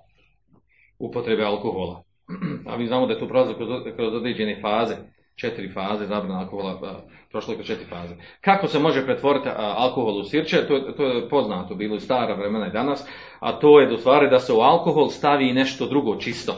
upotrebe 0.99 1.43
alkohola. 1.43 2.03
A 2.69 2.77
mi 2.77 2.87
znamo 2.87 3.05
da 3.05 3.13
je 3.13 3.19
to 3.19 3.27
prolazilo 3.27 3.57
kroz, 3.57 3.95
kroz 3.95 4.13
određene 4.13 4.61
faze 4.61 4.95
četiri 5.35 5.71
faze 5.71 6.05
zabrana 6.05 6.39
alkohola, 6.39 7.03
prošlo 7.31 7.53
je 7.53 7.63
četiri 7.63 7.85
faze. 7.85 8.15
Kako 8.41 8.67
se 8.67 8.79
može 8.79 9.05
pretvoriti 9.05 9.49
alkohol 9.55 10.17
u 10.17 10.23
sirće, 10.23 10.67
to, 10.67 10.79
to 10.79 11.05
je 11.05 11.29
poznato, 11.29 11.75
bilo 11.75 11.95
u 11.95 11.99
stara 11.99 12.35
vremena 12.35 12.67
i 12.67 12.71
danas, 12.71 13.07
a 13.39 13.59
to 13.59 13.79
je 13.79 13.89
do 13.89 13.97
stvari 13.97 14.29
da 14.29 14.39
se 14.39 14.53
u 14.53 14.59
alkohol 14.59 15.07
stavi 15.07 15.49
i 15.49 15.53
nešto 15.53 15.87
drugo 15.87 16.15
čisto, 16.15 16.55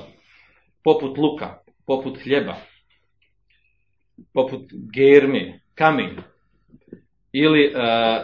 poput 0.83 1.17
luka, 1.17 1.57
poput 1.87 2.23
hljeba, 2.23 2.55
poput 4.33 4.61
germe, 4.93 5.59
kamen, 5.75 6.17
ili 7.31 7.73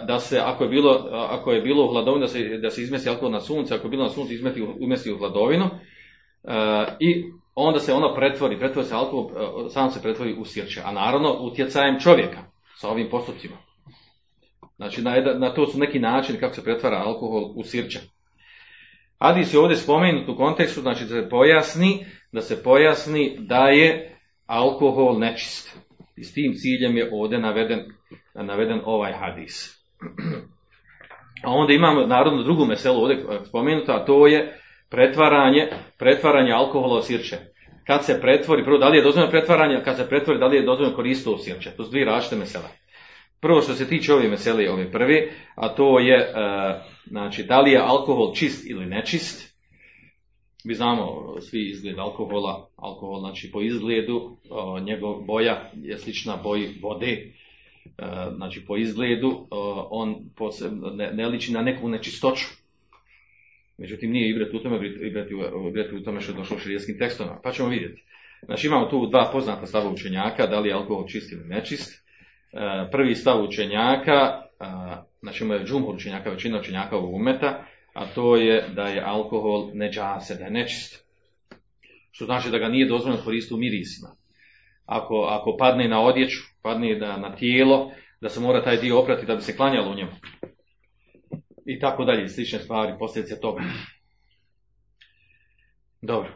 da 0.08 0.20
se, 0.20 0.39
ako 0.39 0.64
je 0.64 0.70
bilo, 0.70 1.08
ako 1.12 1.52
je 1.52 1.62
bilo 1.62 1.86
u 1.86 1.91
hladovini, 1.91 2.22
da 2.22 2.28
se, 2.28 2.58
da 2.58 2.70
se 2.70 2.82
izmesti 2.82 3.10
alkohol 3.10 3.32
na 3.32 3.39
sunce, 3.39 3.76
ako 3.76 3.88
je 3.88 3.91
bilo 3.91 4.04
na 4.04 4.10
sunce, 4.10 4.34
umesti 4.80 5.12
u 5.12 5.18
hladovinu, 5.18 5.70
i 6.99 7.24
onda 7.56 7.80
se 7.80 7.93
ono 7.93 8.16
pretvori, 8.16 8.60
pretvori 8.60 8.88
se 8.88 8.95
alkohol, 8.95 9.32
e, 9.66 9.70
sam 9.70 9.91
se 9.91 10.02
pretvori 10.02 10.36
u 10.39 10.45
sirće, 10.45 10.82
a 10.86 10.91
naravno 10.91 11.38
utjecajem 11.41 11.99
čovjeka 11.99 12.39
sa 12.76 12.89
ovim 12.89 13.08
postupcima. 13.12 13.58
Znači, 14.76 15.02
na, 15.02 15.16
na 15.39 15.54
to 15.54 15.66
su 15.66 15.80
neki 15.80 15.99
načini 15.99 16.39
kako 16.39 16.54
se 16.54 16.64
pretvara 16.64 16.97
alkohol 16.97 17.54
u 17.56 17.64
sirće. 17.64 17.99
Hadis 19.20 19.54
je 19.54 19.60
ovdje 19.60 19.78
spomenut 19.78 20.30
u 20.30 20.36
kontekstu, 20.36 20.82
znači 20.82 21.04
da 21.04 21.22
se 21.22 21.30
pojasni, 21.30 22.06
da 22.32 22.41
se 22.41 22.64
pojasni 22.64 23.38
da 23.39 23.68
je 23.68 24.18
alkohol 24.45 25.20
nečist. 25.20 25.78
I 26.16 26.24
s 26.24 26.34
tim 26.34 26.54
ciljem 26.56 26.97
je 26.97 27.10
ovdje 27.14 27.39
naveden, 27.39 27.80
naveden 28.34 28.82
ovaj 28.86 29.14
hadis. 29.14 29.82
A 31.45 31.52
onda 31.52 31.74
imamo 31.74 32.06
narodno 32.06 32.43
drugu 32.43 32.66
meselu 32.66 33.02
ovdje 33.02 33.26
spomenuta, 33.45 33.93
a 33.93 34.06
to 34.06 34.28
je 34.28 34.61
pretvaranje, 34.91 35.67
pretvaranje 35.97 36.51
alkohola 36.51 36.99
u 36.99 37.01
sirće. 37.01 37.37
Kad 37.87 38.05
se 38.05 38.21
pretvori, 38.21 38.63
prvo 38.63 38.77
da 38.77 38.89
li 38.89 38.97
je 38.97 39.03
dozvoljeno 39.03 39.31
pretvaranje, 39.31 39.81
kad 39.83 39.97
se 39.97 40.09
pretvori 40.09 40.39
da 40.39 40.45
li 40.45 40.57
je 40.57 40.65
dozvoljeno 40.65 40.95
koristiti 40.95 41.29
u 41.29 41.37
sirće. 41.37 41.71
To 41.71 41.83
su 41.83 41.89
dvije 41.89 42.05
različite 42.05 42.35
mesele. 42.35 42.69
Prvo 43.39 43.61
što 43.61 43.73
se 43.73 43.87
tiče 43.87 44.13
ove 44.13 44.27
meseli, 44.27 44.67
ove 44.67 44.91
prvi, 44.91 45.31
a 45.55 45.69
to 45.69 45.99
je, 45.99 46.17
e, 46.17 46.33
znači, 47.07 47.43
da 47.43 47.61
li 47.61 47.71
je 47.71 47.79
alkohol 47.79 48.33
čist 48.35 48.69
ili 48.69 48.85
nečist. 48.85 49.51
Mi 50.63 50.73
znamo 50.73 51.35
svi 51.39 51.69
izgled 51.69 51.99
alkohola, 51.99 52.67
alkohol 52.75 53.19
znači 53.19 53.51
po 53.51 53.61
izgledu, 53.61 54.37
njegov 54.81 55.21
boja 55.21 55.71
je 55.83 55.97
slična 55.97 56.37
boji 56.43 56.69
vode, 56.81 57.11
e, 57.11 57.31
znači 58.35 58.65
po 58.65 58.77
izgledu 58.77 59.47
on 59.89 60.15
ne, 60.93 61.11
ne 61.13 61.27
liči 61.27 61.53
na 61.53 61.61
neku 61.61 61.89
nečistoću. 61.89 62.61
Međutim, 63.82 64.11
nije 64.11 64.29
ibret 64.29 64.53
u 64.53 64.59
tome, 64.59 64.88
ibret 65.67 65.91
u 65.93 66.03
tome 66.03 66.21
što 66.21 66.32
je 66.32 66.36
došlo 66.36 66.57
u 66.57 66.99
tekstovima. 66.99 67.39
Pa 67.43 67.51
ćemo 67.51 67.69
vidjeti. 67.69 68.03
Znači 68.45 68.67
imamo 68.67 68.86
tu 68.86 69.07
dva 69.07 69.29
poznata 69.32 69.65
stava 69.65 69.89
učenjaka, 69.89 70.47
da 70.47 70.59
li 70.59 70.69
je 70.69 70.73
alkohol 70.73 71.07
čist 71.07 71.32
ili 71.32 71.43
nečist. 71.47 71.93
E, 71.93 72.57
prvi 72.91 73.15
stav 73.15 73.43
učenjaka, 73.43 74.41
znači 75.21 75.43
imaju 75.43 75.65
džumhur 75.65 75.95
učenjaka, 75.95 76.29
većina 76.29 76.59
učenjaka 76.59 76.97
ovog 76.97 77.13
umeta, 77.13 77.65
a 77.93 78.05
to 78.05 78.36
je 78.36 78.65
da 78.75 78.84
je 78.84 79.01
alkohol 79.05 79.71
neđase, 79.73 80.36
da 80.36 80.43
je 80.43 80.51
nečist. 80.51 81.05
Što 82.11 82.25
znači 82.25 82.49
da 82.49 82.57
ga 82.57 82.67
nije 82.67 82.88
dozvoljeno 82.88 83.23
koristiti 83.23 83.53
u 83.53 83.57
mirisima. 83.57 84.07
Ako, 84.86 85.27
ako 85.29 85.57
padne 85.57 85.88
na 85.88 86.01
odjeću, 86.01 86.39
padne 86.61 86.95
na, 86.95 87.17
na 87.17 87.36
tijelo, 87.36 87.91
da 88.21 88.29
se 88.29 88.39
mora 88.39 88.63
taj 88.63 88.77
dio 88.77 88.99
oprati 88.99 89.25
da 89.25 89.36
bi 89.36 89.41
se 89.41 89.55
klanjalo 89.55 89.91
u 89.91 89.95
njemu. 89.95 90.11
I 91.66 91.80
tako 91.80 92.05
dalje, 92.05 92.28
slične 92.28 92.59
stvari, 92.59 92.93
posljedice 92.99 93.39
toga. 93.39 93.62
Dobro. 96.01 96.30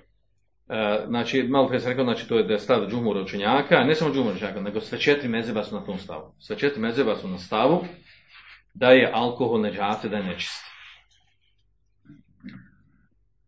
E, 0.70 1.06
znači, 1.08 1.44
malo 1.44 1.68
prije 1.68 1.80
sam 1.80 1.90
rekao, 1.90 2.04
znači 2.04 2.28
to 2.28 2.38
je 2.38 2.44
da 2.44 2.54
je 2.54 2.60
stav 2.60 2.88
džumura 2.90 3.22
učenjaka, 3.22 3.84
ne 3.84 3.96
samo 3.96 4.14
džumura 4.14 4.36
učenjaka, 4.36 4.62
nego 4.62 4.80
sve 4.80 5.00
četiri 5.00 5.30
mezeba 5.30 5.64
su 5.64 5.76
na 5.76 5.86
tom 5.86 5.98
stavu. 5.98 6.34
Sve 6.40 6.58
četiri 6.58 6.82
mezeba 6.82 7.16
su 7.16 7.28
na 7.28 7.38
stavu 7.38 7.86
da 8.74 8.90
je 8.90 9.12
alkohol 9.14 9.62
neđase, 9.62 10.10
da 10.10 10.18
je 10.18 10.24
nečist. 10.24 10.66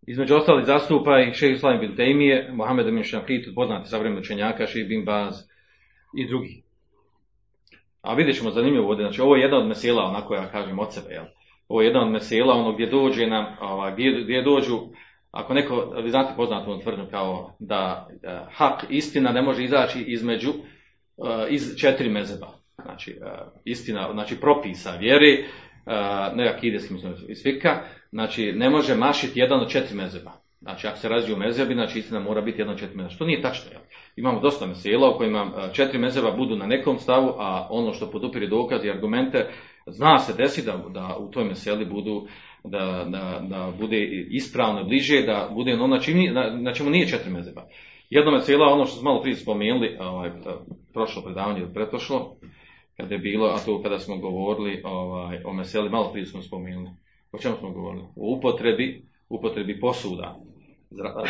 Između 0.07 0.35
ostalih 0.35 0.65
zastupa 0.65 1.19
i 1.19 1.33
šehi 1.33 1.53
Islam 1.53 1.79
bin 1.79 1.95
Tejmije, 1.95 2.51
Mohamed 2.53 2.87
Amin 2.87 3.03
Šafit, 3.03 3.55
poznati 3.55 3.89
savremeni 3.89 4.21
učenjaka, 4.21 4.67
šehi 4.67 4.85
bin 4.85 5.05
Baz 5.05 5.35
i 6.17 6.27
drugi. 6.27 6.63
A 8.01 8.13
vidjet 8.13 8.37
ćemo 8.37 8.51
zanimljivo 8.51 8.89
ovdje, 8.89 9.03
znači 9.03 9.21
ovo 9.21 9.35
je 9.35 9.41
jedna 9.41 9.57
od 9.57 9.67
mesela, 9.67 10.03
onako 10.03 10.35
ja 10.35 10.51
kažem 10.51 10.79
od 10.79 10.93
sebe, 10.93 11.09
jel? 11.09 11.25
Ovo 11.67 11.81
je 11.81 11.87
jedna 11.87 12.01
od 12.01 12.11
mesela, 12.11 12.53
ono 12.53 12.73
gdje 12.73 12.85
dođe 12.85 13.27
nam, 13.27 13.45
ova, 13.61 13.91
gdje, 13.91 14.23
gdje 14.23 14.41
dođu, 14.41 14.79
ako 15.31 15.53
neko, 15.53 15.93
vi 16.03 16.09
znate 16.09 16.33
poznatu 16.35 16.71
on 16.71 16.81
tvrdnju 16.81 17.05
kao 17.11 17.55
da, 17.59 18.07
da 18.21 18.49
hak, 18.51 18.85
istina 18.89 19.31
ne 19.31 19.41
može 19.41 19.63
izaći 19.63 19.99
između, 20.07 20.49
uh, 20.49 21.27
iz 21.49 21.75
četiri 21.77 22.09
mezeba. 22.09 22.47
Znači, 22.83 23.19
uh, 23.21 23.27
istina, 23.65 24.09
znači 24.13 24.39
propisa 24.39 24.91
vjeri, 24.91 25.45
ne 26.33 26.47
akideskim 26.47 26.95
mislim, 26.95 27.13
iz 27.27 27.43
fika, 27.43 27.81
znači 28.11 28.51
ne 28.51 28.69
može 28.69 28.95
mašiti 28.95 29.39
jedan 29.39 29.59
od 29.59 29.69
četiri 29.69 29.95
mezeba. 29.95 30.31
Znači, 30.61 30.87
ako 30.87 30.97
se 30.97 31.09
razviju 31.09 31.37
mezebi, 31.37 31.73
znači 31.73 31.99
istina 31.99 32.19
mora 32.19 32.41
biti 32.41 32.61
jedan 32.61 32.73
od 32.73 32.79
četiri 32.79 32.97
mezeba. 32.97 33.13
Što 33.15 33.25
nije 33.25 33.41
tačno. 33.41 33.71
Jel? 33.71 33.81
Imamo 34.15 34.39
dosta 34.39 34.65
mesela 34.65 35.09
u 35.09 35.17
kojima 35.17 35.69
četiri 35.73 35.99
mezeba 35.99 36.31
budu 36.31 36.55
na 36.55 36.65
nekom 36.65 36.99
stavu, 36.99 37.33
a 37.37 37.67
ono 37.69 37.93
što 37.93 38.11
podupiri 38.11 38.47
dokaz 38.47 38.85
i 38.85 38.89
argumente, 38.89 39.49
zna 39.87 40.19
se 40.19 40.33
desi 40.33 40.65
da, 40.65 40.83
da 40.89 41.17
u 41.19 41.31
toj 41.31 41.43
meseli 41.43 41.85
budu, 41.85 42.27
da, 42.63 43.07
da, 43.09 43.41
da 43.49 43.73
bude 43.79 44.03
ispravno 44.29 44.83
bliže, 44.83 45.21
da 45.21 45.49
bude 45.53 45.73
ono 45.73 45.87
na, 45.87 45.99
čini, 45.99 46.31
na, 46.31 46.49
na 46.49 46.73
čemu 46.73 46.89
nije 46.89 47.07
četiri 47.07 47.31
mezeba. 47.31 47.67
Jedno 48.09 48.31
mesela, 48.31 48.73
ono 48.73 48.85
što 48.85 48.95
smo 48.95 49.09
malo 49.09 49.21
prije 49.21 49.35
spomenuli, 49.35 49.97
ovaj, 49.99 50.31
prošlo 50.93 51.21
predavanje 51.21 51.59
ili 51.59 51.73
pretprošlo, 51.73 52.35
kada 52.97 53.15
je 53.15 53.19
bilo, 53.19 53.47
a 53.47 53.59
to 53.65 53.81
kada 53.81 53.99
smo 53.99 54.17
govorili 54.17 54.81
ovaj, 54.85 55.37
o 55.45 55.53
meseli, 55.53 55.89
malo 55.89 56.11
prije 56.11 56.25
smo 56.25 56.41
spomenuli. 56.41 56.89
O 57.31 57.37
čemu 57.37 57.55
smo 57.55 57.69
govorili? 57.71 58.03
O 58.03 58.37
upotrebi, 58.37 59.01
upotrebi 59.29 59.79
posuda, 59.79 60.39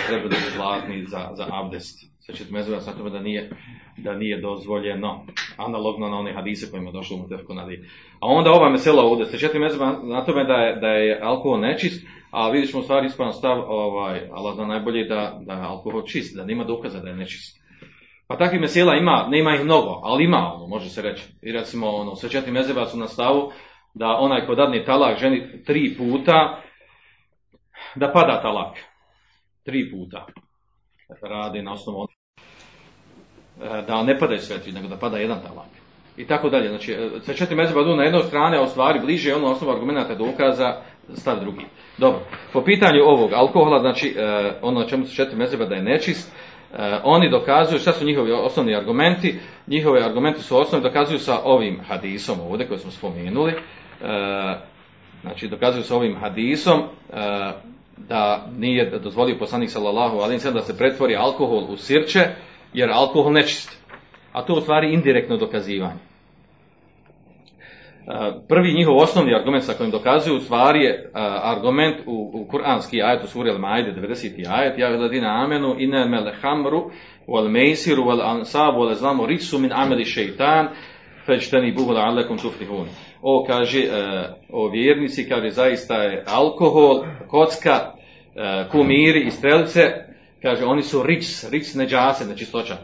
treba 0.07 0.27
da 0.29 0.35
je 0.35 0.51
zlatni 0.55 1.05
za, 1.05 1.29
za 1.33 1.47
abdest. 1.51 2.17
Sve 2.19 2.35
ćete 2.35 2.53
mezura 2.53 2.81
sa 2.81 2.93
tome 2.93 3.09
da 3.09 3.19
nije, 3.19 3.49
da 3.97 4.13
nije 4.13 4.41
dozvoljeno, 4.41 5.25
analogno 5.57 6.09
na 6.09 6.17
one 6.17 6.33
hadise 6.33 6.71
kojima 6.71 6.89
je 6.89 6.93
došlo 6.93 7.17
u 7.17 7.19
Mutefku 7.19 7.53
nadi. 7.53 7.89
A 8.19 8.27
onda 8.27 8.51
ova 8.51 8.69
mesela 8.69 9.03
ovdje, 9.03 9.25
sve 9.25 9.39
ćete 9.39 9.59
mezura 9.59 9.99
na 10.03 10.25
tome 10.25 10.43
da 10.43 10.53
je, 10.53 10.75
da 10.75 10.87
je 10.87 11.19
alkohol 11.23 11.59
nečist, 11.59 12.07
a 12.31 12.49
vidjet 12.49 12.71
ćemo 12.71 12.83
stvari 12.83 13.07
ispravan 13.07 13.33
stav, 13.33 13.59
ovaj, 13.67 14.29
Allah 14.31 14.55
zna 14.55 14.65
najbolje 14.65 15.03
da, 15.03 15.39
da 15.41 15.53
je 15.53 15.65
alkohol 15.65 16.01
čist, 16.01 16.35
da 16.35 16.45
nema 16.45 16.63
dokaza 16.63 16.99
da 16.99 17.09
je 17.09 17.15
nečist. 17.15 17.57
Pa 18.27 18.37
takvih 18.37 18.61
mesela 18.61 18.95
ima, 18.95 19.27
nema 19.29 19.55
ih 19.55 19.63
mnogo, 19.63 20.01
ali 20.03 20.23
ima 20.23 20.53
ono, 20.55 20.67
može 20.67 20.89
se 20.89 21.01
reći. 21.01 21.23
I 21.41 21.51
recimo, 21.51 21.87
ono, 21.87 22.15
sve 22.15 22.29
četiri 22.29 22.51
mezeba 22.51 22.85
su 22.85 22.97
na 22.97 23.07
stavu 23.07 23.51
da 23.93 24.07
onaj 24.07 24.45
ko 24.45 24.55
dadne 24.55 24.85
talak 24.85 25.19
ženi 25.19 25.63
tri 25.63 25.95
puta, 25.97 26.61
da 27.95 28.11
pada 28.11 28.41
talak. 28.41 28.77
Tri 29.67 29.91
puta. 29.91 30.25
Radi 31.21 31.61
na 31.61 31.73
osnovu 31.73 32.07
e, 33.61 33.81
da 33.87 34.03
ne 34.03 34.19
padaju 34.19 34.39
sve 34.39 34.59
tri, 34.59 34.71
nego 34.71 34.87
da 34.87 34.97
pada 34.97 35.17
jedan 35.17 35.41
talak. 35.41 35.69
I 36.17 36.27
tako 36.27 36.49
dalje. 36.49 36.69
Znači, 36.69 36.91
e, 36.91 37.09
sve 37.21 37.35
četiri 37.35 37.55
mezeba 37.55 37.95
na 37.95 38.03
jednoj 38.03 38.23
strane, 38.23 38.57
a 38.57 38.61
u 38.61 38.67
stvari 38.67 38.99
bliže 38.99 39.35
ono 39.35 39.51
osnovu 39.51 39.73
argumenta 39.73 40.15
dokaza, 40.15 40.81
stav 41.13 41.39
drugi. 41.39 41.65
Dobro. 41.97 42.19
Po 42.53 42.61
pitanju 42.63 43.03
ovog 43.03 43.33
alkohola, 43.33 43.79
znači, 43.79 44.15
e, 44.17 44.53
ono 44.61 44.83
čemu 44.83 45.05
su 45.05 45.15
četiri 45.15 45.37
mezeba 45.37 45.65
da 45.65 45.75
je 45.75 45.83
nečist, 45.83 46.35
oni 47.03 47.29
dokazuju, 47.29 47.79
šta 47.79 47.91
su 47.91 48.05
njihovi 48.05 48.31
osnovni 48.31 48.75
argumenti, 48.75 49.39
njihovi 49.67 50.03
argumenti 50.03 50.41
su 50.41 50.57
osnovni, 50.57 50.89
dokazuju 50.89 51.19
sa 51.19 51.39
ovim 51.43 51.79
hadisom 51.87 52.39
ovdje 52.39 52.67
koji 52.67 52.79
smo 52.79 52.91
spomenuli, 52.91 53.53
znači 55.21 55.47
dokazuju 55.47 55.83
sa 55.83 55.95
ovim 55.95 56.15
hadisom 56.15 56.83
da 57.97 58.47
nije 58.57 58.99
dozvolio 58.99 59.37
poslanik 59.39 59.69
sallallahu 59.69 60.17
alejhi 60.17 60.51
da 60.53 60.61
se 60.61 60.77
pretvori 60.77 61.15
alkohol 61.15 61.63
u 61.69 61.77
sirće 61.77 62.19
jer 62.73 62.89
alkohol 62.91 63.33
nečist. 63.33 63.83
A 64.31 64.45
to 64.45 64.53
u 64.53 64.61
stvari 64.61 64.93
indirektno 64.93 65.37
dokazivanje. 65.37 65.99
Prvi 68.49 68.73
njihov 68.73 68.97
osnovni 68.97 69.35
argument 69.35 69.63
sa 69.63 69.73
kojim 69.73 69.91
dokazuju 69.91 70.37
u 70.37 70.39
stvari 70.39 70.83
je 70.83 71.11
argument 71.43 71.95
u, 72.05 72.31
u 72.33 72.45
kuranski 72.45 73.01
ajet 73.01 73.23
u 73.23 73.27
suri 73.27 73.49
Al-Maide 73.49 73.95
90. 73.95 74.45
ajet 74.49 74.77
ja 74.77 74.89
ladina 74.89 75.43
amenu 75.43 75.75
inna 75.79 76.31
hamru 76.41 76.91
wal 77.27 77.49
meisiru 77.49 78.03
wal 78.03 78.21
ansabu 78.23 78.79
wal 78.79 78.91
azlamu 78.91 79.25
rijsu 79.25 79.59
min 79.59 79.71
ameli 79.73 80.05
šeitan 80.05 80.67
feđteni 81.27 81.71
buhu 81.71 81.91
la'allakum 81.91 82.41
tuflihun. 82.41 82.87
O 83.21 83.43
kaže, 83.47 83.79
e, 83.79 83.89
o 84.49 84.69
vjernici, 84.69 85.29
kaže 85.29 85.49
zaista 85.49 85.95
je 86.03 86.23
alkohol, 86.27 87.03
kocka, 87.27 87.93
e, 88.35 88.65
kumiri 88.71 89.27
i 89.27 89.31
strelice, 89.31 89.81
kaže 90.41 90.65
oni 90.65 90.81
su 90.81 91.03
rič, 91.03 91.25
rič 91.51 91.73
neđase, 91.73 92.25
nečistoća 92.25 92.77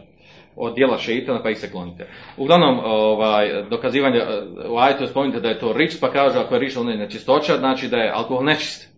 od 0.56 0.76
dijela 0.76 0.98
šeitana 0.98 1.44
pa 1.44 1.50
ih 1.50 1.58
se 1.58 1.72
klonite. 1.72 2.08
Uglavnom, 2.38 2.80
ovaj, 2.84 3.64
dokazivanje, 3.70 4.18
e, 4.18 4.42
u 4.70 4.78
ajetu 4.78 5.08
spominjate 5.08 5.42
da 5.42 5.50
je 5.50 5.60
to 5.60 5.74
rič, 5.74 6.00
pa 6.00 6.12
kaže 6.12 6.40
ako 6.40 6.54
je 6.56 6.60
rič 6.60 6.78
ono 6.78 6.92
je 6.92 6.98
nečistoća, 6.98 7.58
znači 7.58 7.88
da 7.88 7.98
je 7.98 8.12
alkohol 8.12 8.44
nečist. 8.44 8.94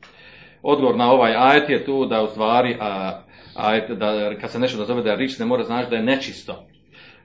Odgovor 0.63 0.95
na 0.95 1.11
ovaj 1.11 1.35
ajet 1.35 1.69
je 1.69 1.85
tu 1.85 2.05
da 2.05 2.23
u 2.23 2.27
stvari, 2.27 2.77
a, 2.79 3.21
ajet, 3.55 3.91
da 3.91 4.35
kad 4.41 4.51
se 4.51 4.59
nešto 4.59 4.79
nazove 4.79 5.03
da 5.03 5.09
je 5.09 5.17
rič, 5.17 5.39
ne 5.39 5.45
mora 5.45 5.63
znači 5.63 5.89
da 5.89 5.95
je 5.95 6.03
nečisto 6.03 6.65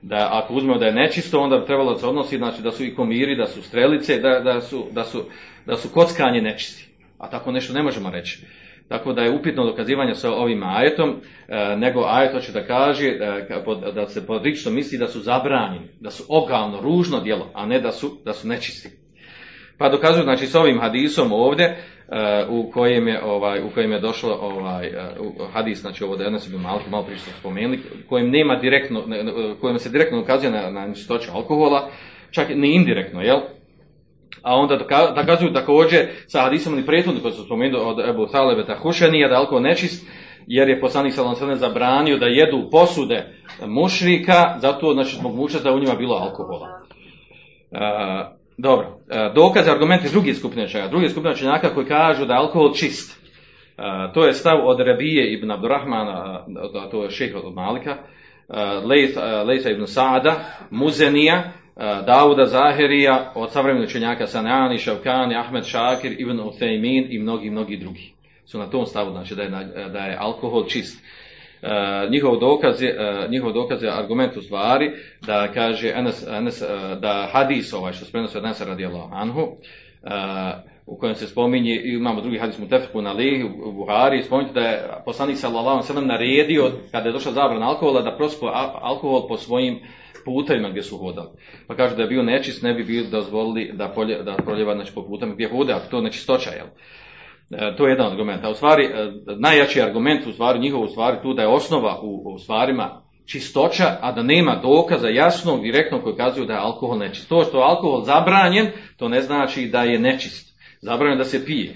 da 0.03 0.28
ako 0.32 0.55
uzmemo 0.55 0.78
da 0.78 0.86
je 0.86 0.92
nečisto, 0.92 1.40
onda 1.40 1.59
bi 1.59 1.66
trebalo 1.66 1.92
da 1.92 1.98
se 1.98 2.07
odnosi 2.07 2.36
znači 2.38 2.62
da 2.62 2.70
su 2.70 2.84
i 2.84 2.94
komiri, 2.94 3.36
da 3.36 3.46
su 3.46 3.62
strelice, 3.62 4.18
da, 4.18 4.40
da, 4.40 4.61
su, 4.61 4.86
da, 4.92 5.05
su, 5.05 5.24
da 5.66 5.76
su 5.76 5.88
kockanje 5.88 6.40
nečisti. 6.40 6.88
A 7.18 7.30
tako 7.30 7.53
nešto 7.53 7.72
ne 7.72 7.82
možemo 7.82 8.11
reći. 8.11 8.46
Tako 8.88 9.12
da 9.12 9.22
je 9.22 9.30
upitno 9.30 9.64
dokazivanje 9.64 10.14
sa 10.14 10.32
ovim 10.32 10.62
ajetom, 10.62 11.16
e, 11.48 11.76
nego 11.76 12.05
ajet 12.07 12.32
hoće 12.32 12.53
da 12.53 12.66
kaže 12.66 13.18
da, 13.18 13.90
da 13.92 14.07
se 14.07 14.26
podrično 14.26 14.70
misli 14.70 14.98
da 14.98 15.09
su 15.09 15.20
zabranjeni, 15.20 15.88
da 16.01 16.11
su 16.11 16.24
ogavno, 16.28 16.80
ružno 16.80 17.20
djelo, 17.20 17.51
a 17.55 17.66
ne 17.66 17.80
da 17.80 17.92
su, 17.92 18.18
da 18.24 18.32
su 18.32 18.48
nečisti. 18.48 18.99
Pa 19.81 19.89
dokazuju, 19.89 20.24
znači, 20.24 20.47
s 20.47 20.55
ovim 20.55 20.81
hadisom 20.81 21.33
ovdje, 21.33 21.76
u 22.49 22.70
kojem 22.70 23.09
je 23.09 23.24
ovaj 23.24 23.62
u 23.62 23.70
kojem 23.74 23.93
je 23.93 24.01
došlo 24.01 24.39
ovaj 24.41 24.91
hadis 25.53 25.81
znači 25.81 26.05
ovo 26.05 26.16
da 26.16 26.24
je 26.24 26.31
ibn 26.49 26.62
malo 26.62 26.81
malo 26.91 27.05
prije 27.05 27.18
spomenuli 27.18 27.81
kojem 28.09 28.31
nema 28.31 28.57
direktno 28.57 29.03
kojem 29.61 29.78
se 29.78 29.91
direktno 29.91 30.20
ukazuje 30.20 30.51
na 30.51 30.70
na 30.70 30.95
alkohola 31.35 31.89
čak 32.31 32.49
ni 32.55 32.74
indirektno 32.74 33.20
jel 33.20 33.39
a 34.43 34.57
onda 34.57 34.76
dokazuju 35.16 35.53
također 35.53 36.09
sa 36.26 36.41
hadisom 36.41 36.76
ni 36.76 36.87
prethodno 36.87 37.20
koji 37.20 37.33
su 37.33 37.45
spomenuli 37.45 37.85
od 37.85 38.09
Ebu 38.09 38.26
Talebe 38.26 38.74
Hušenija 38.83 39.28
da 39.28 39.37
alkohol 39.37 39.62
nečist 39.62 40.07
jer 40.47 40.68
je 40.68 40.81
poslanik 40.81 41.12
sallallahu 41.12 41.57
zabranio 41.57 42.18
da 42.18 42.26
jedu 42.26 42.68
posude 42.70 43.26
mušrika 43.66 44.55
zato 44.59 44.93
znači 44.93 45.16
zbog 45.16 45.35
muča 45.35 45.59
da 45.59 45.72
u 45.72 45.78
njima 45.78 45.95
bilo 45.95 46.14
alkohola. 46.14 46.68
Dobro, 48.62 48.98
e, 49.08 49.32
dokaz, 49.34 49.68
argumenti 49.68 50.08
drugih 50.12 50.36
skupine 50.36 50.68
čega. 50.68 50.88
Drugi 50.88 51.08
skupine 51.08 51.34
činjaka 51.34 51.74
koji 51.74 51.86
kažu 51.86 52.26
da 52.26 52.34
je 52.34 52.38
alkohol 52.38 52.74
čist. 52.74 53.20
E, 53.78 53.82
to 54.14 54.26
je 54.26 54.32
stav 54.32 54.58
od 54.62 54.80
Rabije 54.80 55.32
ibn 55.32 55.50
Abdurrahmana, 55.50 56.44
to 56.90 57.04
je 57.04 57.11
šeha 57.11 57.38
od 57.38 57.54
Malika, 57.54 57.90
e, 57.90 58.00
Lejsa 59.44 59.70
ibn 59.70 59.86
Saada, 59.86 60.44
Muzenija, 60.70 61.52
Dauda 62.06 62.44
Zahirija, 62.44 63.32
od 63.34 63.52
savremenih 63.52 63.88
učenjaka 63.88 64.26
Sanani, 64.26 64.78
Šavkani, 64.78 65.36
Ahmed 65.36 65.64
Šakir, 65.64 66.12
Ibn 66.18 66.40
Uthejmin 66.40 67.06
i 67.11 67.18
mnogi, 67.18 67.50
mnogi 67.50 67.76
drugi. 67.76 68.12
Su 68.44 68.58
na 68.58 68.70
tom 68.70 68.86
stavu, 68.86 69.11
znači 69.11 69.34
da 69.34 69.42
je, 69.42 69.50
da 69.92 69.98
je 69.98 70.16
alkohol 70.20 70.64
čist. 70.66 71.04
E, 71.62 72.08
njihov 72.11 72.38
dokaz 72.38 72.82
je, 72.82 72.88
e, 72.88 73.28
njihov 73.28 73.52
dokaz 73.52 73.82
je 73.82 73.98
argument 73.98 74.36
u 74.36 74.42
stvari 74.42 74.92
da 75.26 75.48
kaže 75.54 75.92
Enes, 75.96 76.26
Enes, 76.28 76.62
e, 76.62 76.66
da 77.00 77.28
hadis 77.32 77.72
ovaj 77.72 77.92
što 77.92 78.04
se 78.04 78.12
prenosi 78.12 78.38
od 78.38 78.44
Enesa 78.44 78.64
radijallahu 78.64 79.14
anhu 79.14 79.56
u 80.86 80.96
kojem 80.96 81.14
se 81.14 81.26
spominje, 81.26 81.80
imamo 81.84 82.20
drugi 82.20 82.38
hadis 82.38 82.58
Mutefku 82.58 83.02
na 83.02 83.12
Lihi 83.12 83.44
u 83.64 83.72
Buhari, 83.72 84.22
spominje 84.22 84.52
da 84.52 84.61
je 84.61 84.82
poslanik 85.04 85.36
sallallahu 85.36 85.82
sallam 85.82 86.06
naredio, 86.06 86.70
kada 86.90 87.08
je 87.08 87.12
došla 87.12 87.32
zabrana 87.32 87.68
alkohola, 87.68 88.02
da 88.02 88.16
prospo 88.16 88.46
alkohol 88.80 89.28
po 89.28 89.36
svojim 89.36 89.78
putevima 90.24 90.70
gdje 90.70 90.82
su 90.82 90.98
hodali. 90.98 91.28
Pa 91.66 91.74
kaže 91.74 91.96
da 91.96 92.02
je 92.02 92.08
bio 92.08 92.22
nečist, 92.22 92.62
ne 92.62 92.74
bi 92.74 92.84
bilo 92.84 93.11
dozvolili 93.11 93.72
da, 93.72 93.88
polje, 93.88 94.22
da 94.22 94.36
proljeva 94.36 94.74
znači, 94.74 94.92
po 94.94 95.06
putama 95.06 95.34
gdje 95.34 95.48
hode, 95.48 95.72
a 95.72 95.78
to 95.78 96.00
nečistoća, 96.00 96.50
jel? 96.50 96.66
E, 97.51 97.76
to 97.76 97.86
je 97.86 97.90
jedan 97.90 98.12
argument. 98.12 98.44
A 98.44 98.51
u 98.51 98.55
stvari, 98.55 98.84
e, 98.84 99.12
najjači 99.38 99.82
argument 99.82 100.26
u 100.26 100.32
stvari, 100.32 100.59
njihovu 100.59 100.88
stvari 100.88 101.16
tu 101.22 101.34
da 101.34 101.42
je 101.42 101.48
osnova 101.48 102.01
u, 102.03 102.34
u 102.34 102.38
stvarima 102.38 103.03
čistoća, 103.26 103.96
a 104.01 104.12
da 104.12 104.22
nema 104.22 104.61
dokaza 104.62 105.09
jasnog, 105.09 105.62
direktnog 105.62 106.03
koji 106.03 106.16
kazuju 106.16 106.46
da 106.46 106.53
je 106.53 106.59
alkohol 106.59 106.98
nečist. 106.98 107.28
To 107.28 107.44
što 107.44 107.59
je 107.59 107.64
alkohol 107.64 108.05
zabranjen, 108.05 108.66
to 108.96 109.09
ne 109.09 109.20
znači 109.20 109.66
da 109.66 109.82
je 109.82 109.98
nečist. 109.98 110.51
Zabranjen 110.80 111.18
da 111.18 111.24
se 111.24 111.44
pije. 111.44 111.74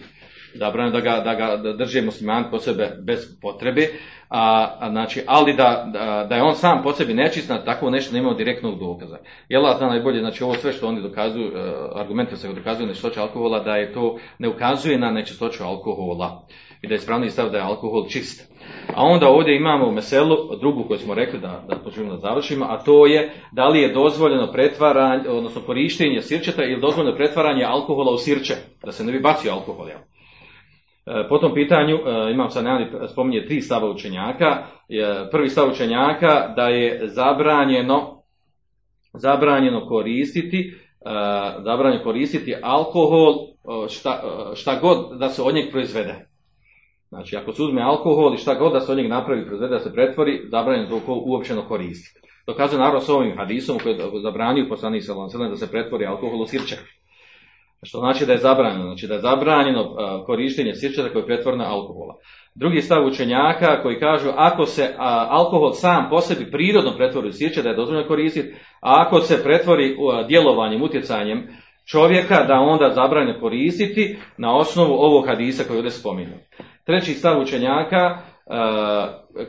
Zabranjen 0.54 0.92
da 0.92 1.00
ga, 1.00 1.20
da 1.24 1.34
ga 1.34 1.72
drže 1.72 2.02
musliman 2.02 2.44
po 2.50 2.58
sebe 2.58 2.96
bez 3.06 3.40
potrebe, 3.42 3.88
a, 4.28 4.76
a 4.80 4.90
znači, 4.90 5.22
ali 5.26 5.56
da, 5.56 5.90
da, 6.28 6.36
je 6.36 6.42
on 6.42 6.54
sam 6.54 6.82
po 6.82 6.92
sebi 6.92 7.14
nečist, 7.14 7.48
na 7.48 7.64
takvo 7.64 7.90
nešto 7.90 8.14
nema 8.14 8.34
direktnog 8.34 8.78
dokaza. 8.78 9.18
Jela 9.48 9.76
zna 9.78 9.88
najbolje, 9.88 10.20
znači 10.20 10.44
ovo 10.44 10.54
sve 10.54 10.72
što 10.72 10.88
oni 10.88 11.02
dokazuju, 11.02 11.46
e, 11.46 11.72
argumente 11.94 12.36
se 12.36 12.52
dokazuju 12.52 12.86
nečistoću 12.86 13.20
alkohola, 13.20 13.60
da 13.60 13.76
je 13.76 13.92
to 13.92 14.18
ne 14.38 14.48
ukazuje 14.48 14.98
na 14.98 15.10
nečistoću 15.10 15.64
alkohola 15.64 16.46
i 16.82 16.88
da 16.88 16.94
je 16.94 16.96
ispravni 16.96 17.30
stav 17.30 17.50
da 17.50 17.58
je 17.58 17.64
alkohol 17.64 18.08
čist. 18.08 18.52
A 18.94 19.02
onda 19.02 19.28
ovdje 19.28 19.56
imamo 19.56 19.90
meselu, 19.90 20.36
drugu 20.60 20.84
koju 20.88 20.98
smo 20.98 21.14
rekli 21.14 21.40
da, 21.40 21.64
da 21.68 21.76
poželjimo 21.84 22.12
da 22.12 22.20
završimo, 22.20 22.64
a 22.64 22.78
to 22.84 23.06
je 23.06 23.32
da 23.52 23.68
li 23.68 23.80
je 23.80 23.92
dozvoljeno 23.92 24.52
pretvaranje, 24.52 25.28
odnosno 25.28 25.60
korištenje 25.66 26.22
sirčeta 26.22 26.64
ili 26.64 26.80
dozvoljeno 26.80 27.16
pretvaranje 27.16 27.64
alkohola 27.64 28.12
u 28.12 28.18
sirče, 28.18 28.54
da 28.84 28.92
se 28.92 29.04
ne 29.04 29.12
bi 29.12 29.20
bacio 29.20 29.52
alkohol. 29.52 29.88
Jel? 29.88 29.98
E, 31.06 31.28
po 31.28 31.38
tom 31.38 31.54
pitanju 31.54 31.96
e, 31.96 32.32
imam 32.32 32.50
sad 32.50 32.64
nevani 32.64 32.86
spominje 33.12 33.46
tri 33.46 33.60
stava 33.60 33.90
učenjaka. 33.90 34.66
Prvi 35.30 35.48
stav 35.48 35.70
učenjaka 35.70 36.52
da 36.56 36.68
je 36.68 37.08
zabranjeno 37.08 38.22
zabranjeno 39.12 39.86
koristiti 39.86 40.58
e, 40.58 41.10
zabranjeno 41.64 42.04
koristiti 42.04 42.54
alkohol 42.62 43.34
šta, 43.88 44.22
šta 44.54 44.78
god 44.80 45.18
da 45.18 45.28
se 45.28 45.42
od 45.42 45.54
njeg 45.54 45.70
proizvede. 45.70 46.28
Znači, 47.08 47.36
ako 47.36 47.52
se 47.52 47.62
uzme 47.62 47.82
alkohol 47.82 48.34
i 48.34 48.38
šta 48.38 48.54
god 48.54 48.72
da 48.72 48.80
se 48.80 48.92
od 48.92 48.98
njeg 48.98 49.08
napravi, 49.08 49.46
proizvede, 49.46 49.74
da 49.74 49.80
se 49.80 49.92
pretvori, 49.92 50.40
zabranjeno 50.50 50.88
to 50.88 51.22
uopćeno 51.26 51.62
koristiti. 51.68 52.28
Dokazuje 52.46 52.80
narod 52.80 53.04
s 53.04 53.08
ovim 53.08 53.36
hadisom 53.36 53.78
koji 53.78 53.92
je 53.92 54.22
zabranio 54.22 54.66
poslanik 54.68 55.02
da 55.50 55.56
se 55.56 55.70
pretvori 55.70 56.06
alkohol 56.06 56.42
u 56.42 56.46
sirčak. 56.46 56.78
Što 57.84 57.98
znači 57.98 58.26
da 58.26 58.32
je 58.32 58.38
zabranjeno, 58.38 58.84
znači 58.84 59.06
da 59.06 59.14
je 59.14 59.20
zabranjeno 59.20 59.96
korištenje 60.26 60.74
sirčeta 60.74 61.08
koji 61.12 61.22
je 61.22 61.26
pretvorena 61.26 61.64
alkohola. 61.64 62.14
Drugi 62.54 62.80
stav 62.80 63.06
učenjaka 63.06 63.82
koji 63.82 64.00
kažu 64.00 64.28
ako 64.36 64.66
se 64.66 64.94
alkohol 65.28 65.72
sam 65.72 66.06
po 66.10 66.20
sebi 66.20 66.50
prirodno 66.50 66.92
pretvori 66.96 67.28
u 67.28 67.32
sirče 67.32 67.62
da 67.62 67.68
je 67.68 67.76
dozvoljeno 67.76 68.08
koristiti, 68.08 68.54
a 68.80 69.04
ako 69.06 69.20
se 69.20 69.42
pretvori 69.42 69.96
djelovanjem, 70.28 70.82
utjecanjem 70.82 71.48
čovjeka 71.90 72.44
da 72.44 72.54
onda 72.54 72.90
zabranjeno 72.94 73.40
koristiti 73.40 74.16
na 74.38 74.56
osnovu 74.56 74.94
ovog 74.94 75.26
hadisa 75.26 75.64
koji 75.64 75.76
ovdje 75.76 75.90
spominju. 75.90 76.34
Treći 76.86 77.12
stav 77.12 77.42
učenjaka 77.42 78.18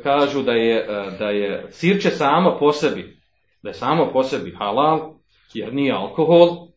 kažu 0.03 0.41
da 0.43 0.51
je, 0.51 0.87
da 1.19 1.29
je 1.29 1.67
sirče 1.69 2.09
samo 2.09 2.57
po 2.59 2.71
sebi, 2.71 3.17
da 3.63 3.69
je 3.69 3.73
samo 3.73 4.09
po 4.13 4.23
sebi 4.23 4.55
halal, 4.59 5.13
jer 5.53 5.73
nije 5.73 5.93
alkohol, 5.93 6.47
E, 6.49 6.74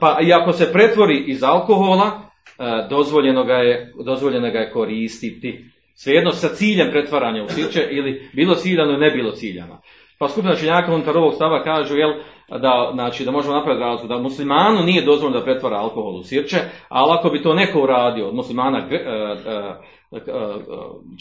pa 0.00 0.18
i 0.22 0.32
ako 0.32 0.52
se 0.52 0.72
pretvori 0.72 1.24
iz 1.26 1.42
alkohola, 1.42 2.06
e, 2.06 2.86
dozvoljeno 2.90 3.44
ga 3.44 3.54
je, 3.54 3.92
dozvoljeno 4.04 4.50
ga 4.50 4.58
je 4.58 4.70
koristiti. 4.70 5.64
Svejedno 5.94 6.30
sa 6.30 6.48
ciljem 6.48 6.90
pretvaranja 6.90 7.44
u 7.44 7.48
sirće 7.48 7.88
ili 7.90 8.28
bilo 8.32 8.54
ciljano 8.54 8.90
ili 8.90 9.00
ne 9.00 9.10
bilo 9.10 9.30
ciljano. 9.30 9.80
Pa 10.18 10.28
skupina 10.28 10.54
činjaka 10.54 10.94
unutar 10.94 11.16
ovog 11.16 11.34
stava 11.34 11.62
kažu 11.62 11.96
jel, 11.96 12.10
da, 12.48 12.90
znači, 12.94 13.24
da 13.24 13.30
možemo 13.30 13.54
napraviti 13.54 13.84
razliku, 13.84 14.08
da 14.08 14.22
muslimanu 14.22 14.82
nije 14.82 15.04
dozvoljeno 15.04 15.38
da 15.38 15.44
pretvara 15.44 15.76
alkohol 15.76 16.16
u 16.16 16.22
sirće, 16.22 16.58
ali 16.88 17.12
ako 17.12 17.28
bi 17.28 17.42
to 17.42 17.54
neko 17.54 17.80
uradio 17.80 18.28
od 18.28 18.34
muslimana 18.34 18.78
e, 18.78 19.04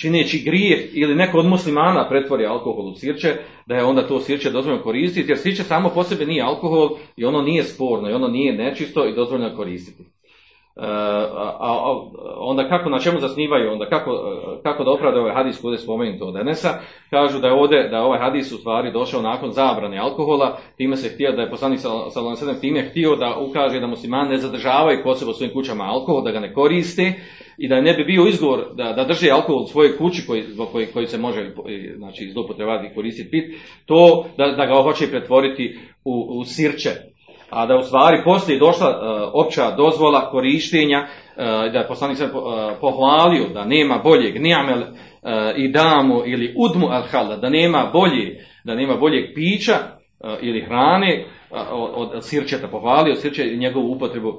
čineći 0.01 0.43
grijeh 0.45 0.79
ili 0.93 1.15
neko 1.15 1.39
od 1.39 1.45
muslimana 1.45 2.09
pretvori 2.09 2.45
alkohol 2.45 2.85
u 2.85 2.95
sirće, 2.95 3.35
da 3.65 3.75
je 3.75 3.83
onda 3.83 4.07
to 4.07 4.19
sirće 4.19 4.51
dozvoljeno 4.51 4.83
koristiti, 4.83 5.31
jer 5.31 5.37
sirće 5.37 5.63
samo 5.63 5.89
po 5.89 6.03
sebi 6.03 6.25
nije 6.25 6.43
alkohol 6.43 6.89
i 7.17 7.25
ono 7.25 7.41
nije 7.41 7.63
sporno 7.63 8.09
i 8.09 8.13
ono 8.13 8.27
nije 8.27 8.53
nečisto 8.53 9.05
i 9.05 9.15
dozvoljeno 9.15 9.55
koristiti. 9.55 10.03
E, 10.75 10.85
a, 11.59 11.99
onda 12.37 12.69
kako, 12.69 12.89
na 12.89 12.99
čemu 12.99 13.19
zasnivaju, 13.19 13.71
onda 13.71 13.85
kako, 13.85 14.11
kako 14.63 14.83
da 14.83 14.91
opravdaju 14.91 15.23
ovaj 15.23 15.35
hadis 15.35 15.61
koji 15.61 15.73
je 15.73 15.77
spomenuto 15.77 16.25
od 16.25 16.35
Enesa, 16.35 16.69
kažu 17.09 17.39
da 17.39 17.47
je 17.47 17.53
ovdje, 17.53 17.89
da 17.89 17.97
je 17.97 18.03
ovaj 18.03 18.19
hadis 18.19 18.51
u 18.51 18.57
stvari 18.57 18.91
došao 18.91 19.21
nakon 19.21 19.51
zabrane 19.51 19.97
alkohola, 19.97 20.57
time 20.77 20.95
se 20.95 21.09
htio, 21.13 21.31
da 21.31 21.41
je 21.41 21.49
poslanik 21.49 21.79
alejhi 22.15 22.61
time 22.61 22.81
htio 22.89 23.15
da 23.15 23.37
ukaže 23.49 23.79
da 23.79 23.87
muslimani 23.87 24.29
ne 24.29 24.37
zadržavaju 24.37 25.03
kod 25.03 25.19
sebe 25.19 25.31
u 25.31 25.33
svojim 25.33 25.53
kućama 25.53 25.83
alkohol, 25.83 26.23
da 26.23 26.31
ga 26.31 26.39
ne 26.39 26.53
koriste 26.53 27.13
i 27.61 27.67
da 27.67 27.81
ne 27.81 27.93
bi 27.93 28.03
bio 28.03 28.27
izgovor 28.27 28.65
da, 28.75 28.93
da 28.93 29.03
drži 29.03 29.31
alkohol 29.31 29.63
u 29.63 29.67
svojoj 29.67 29.97
kući 29.97 30.27
koji, 30.27 30.43
koji, 30.71 30.85
koji 30.85 31.07
se 31.07 31.17
može 31.17 31.51
znači, 31.97 32.29
zloupotrebati 32.33 32.87
i 32.87 32.95
koristiti 32.95 33.31
pit, 33.31 33.55
to 33.85 34.25
da, 34.37 34.47
da 34.47 34.65
ga 34.65 34.83
hoće 34.83 35.07
pretvoriti 35.07 35.79
u, 36.05 36.39
u 36.39 36.43
sirće, 36.43 36.89
a 37.49 37.65
da 37.65 37.77
u 37.77 37.81
stvari 37.81 38.21
poslije 38.25 38.59
došla 38.59 38.89
uh, 38.89 39.45
opća 39.45 39.71
dozvola 39.71 40.29
korištenja, 40.31 40.99
uh, 40.99 41.43
da 41.43 41.79
je 41.79 41.87
poslanik 41.87 42.17
se 42.17 42.25
uh, 42.25 42.31
pohvalio 42.81 43.47
da 43.53 43.65
nema 43.65 43.97
boljeg 44.03 44.41
nijamel 44.41 44.81
i 45.57 45.71
damu 45.71 46.21
ili 46.25 46.53
udmu 46.57 46.87
al 46.87 47.39
da 47.41 47.49
nema 47.49 47.89
bolje, 47.93 48.45
da 48.63 48.75
nema 48.75 48.95
boljeg 48.95 49.25
pića 49.35 49.77
ili 50.41 50.61
hrane 50.61 51.25
od, 51.71 52.09
od 52.13 52.25
sirčeta 52.25 52.67
pohvalio 52.67 53.15
sirče 53.15 53.53
i 53.53 53.57
njegovu 53.57 53.91
upotrebu 53.91 54.29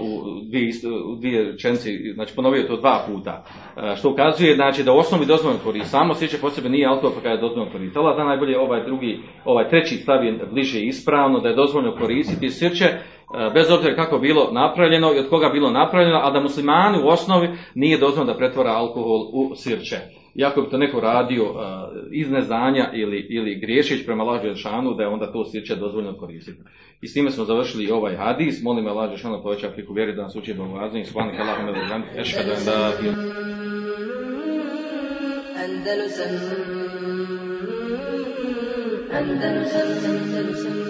u 0.00 0.40
dvije, 0.48 0.72
u 1.06 1.16
dvije 1.16 1.44
rečenice, 1.44 1.90
znači 2.14 2.36
ponovio 2.36 2.62
to 2.62 2.76
dva 2.76 3.04
puta. 3.06 3.44
Što 3.96 4.10
ukazuje 4.10 4.54
znači 4.54 4.82
da 4.82 4.92
u 4.92 4.98
osnovi 4.98 5.26
dozvoljeno 5.26 5.64
koristi. 5.64 5.88
Samo 5.88 6.14
sirče 6.14 6.38
po 6.38 6.50
sebi 6.50 6.68
nije 6.68 6.86
alkohol 6.86 7.10
pa 7.14 7.20
kada 7.20 7.34
je 7.34 7.40
dozvoljeno 7.40 7.72
koristiti. 7.72 7.98
Allah 7.98 8.16
da 8.16 8.24
najbolje 8.24 8.58
ovaj 8.58 8.84
drugi, 8.84 9.18
ovaj 9.44 9.68
treći 9.68 9.96
stav 9.96 10.24
je 10.24 10.38
bliže 10.52 10.80
ispravno 10.80 11.40
da 11.40 11.48
je 11.48 11.54
dozvoljeno 11.54 11.96
koristiti 11.96 12.50
sirče 12.50 12.86
bez 13.54 13.70
obzira 13.70 13.96
kako 13.96 14.18
bilo 14.18 14.50
napravljeno 14.52 15.14
i 15.14 15.18
od 15.18 15.28
koga 15.28 15.48
bilo 15.48 15.70
napravljeno, 15.70 16.20
a 16.22 16.30
da 16.30 16.40
muslimani 16.40 16.98
u 17.02 17.08
osnovi 17.08 17.48
nije 17.74 17.98
dozvoljeno 17.98 18.32
da 18.32 18.38
pretvara 18.38 18.70
alkohol 18.70 19.20
u 19.32 19.54
sirče. 19.54 20.23
Iako 20.34 20.62
bi 20.62 20.70
to 20.70 20.78
neko 20.78 21.00
radio 21.00 21.44
iz 22.10 22.30
neznanja 22.30 22.90
ili, 22.92 23.26
ili 23.30 23.60
griješić 23.60 24.06
prema 24.06 24.24
lađe 24.24 24.54
šanu, 24.54 24.94
da 24.94 25.02
je 25.02 25.08
onda 25.08 25.32
to 25.32 25.44
sirće 25.44 25.76
dozvoljeno 25.76 26.16
koristiti. 26.16 26.58
I 27.02 27.08
s 27.08 27.14
time 27.14 27.30
smo 27.30 27.44
završili 27.44 27.90
ovaj 27.90 28.16
hadis. 28.16 28.62
Molim 28.62 28.86
lađe 28.86 29.16
šanu 29.16 29.42
poveća 29.42 29.70
priku 29.70 29.92
vjeri 29.92 30.14
da 30.14 30.22
nas 30.22 30.36
uči 30.36 30.54
bogazno 30.54 31.00
i 31.00 31.04
subhanak 31.04 31.40
Allahumma 31.40 31.72
wa 31.72 31.84
bihamdika 31.84 32.20
ashhadu 32.20 32.50
an 32.50 32.66
la 32.66 32.92
Andalusam 35.64 36.30
Andalusam 39.12 39.88
Andalusam 40.08 40.83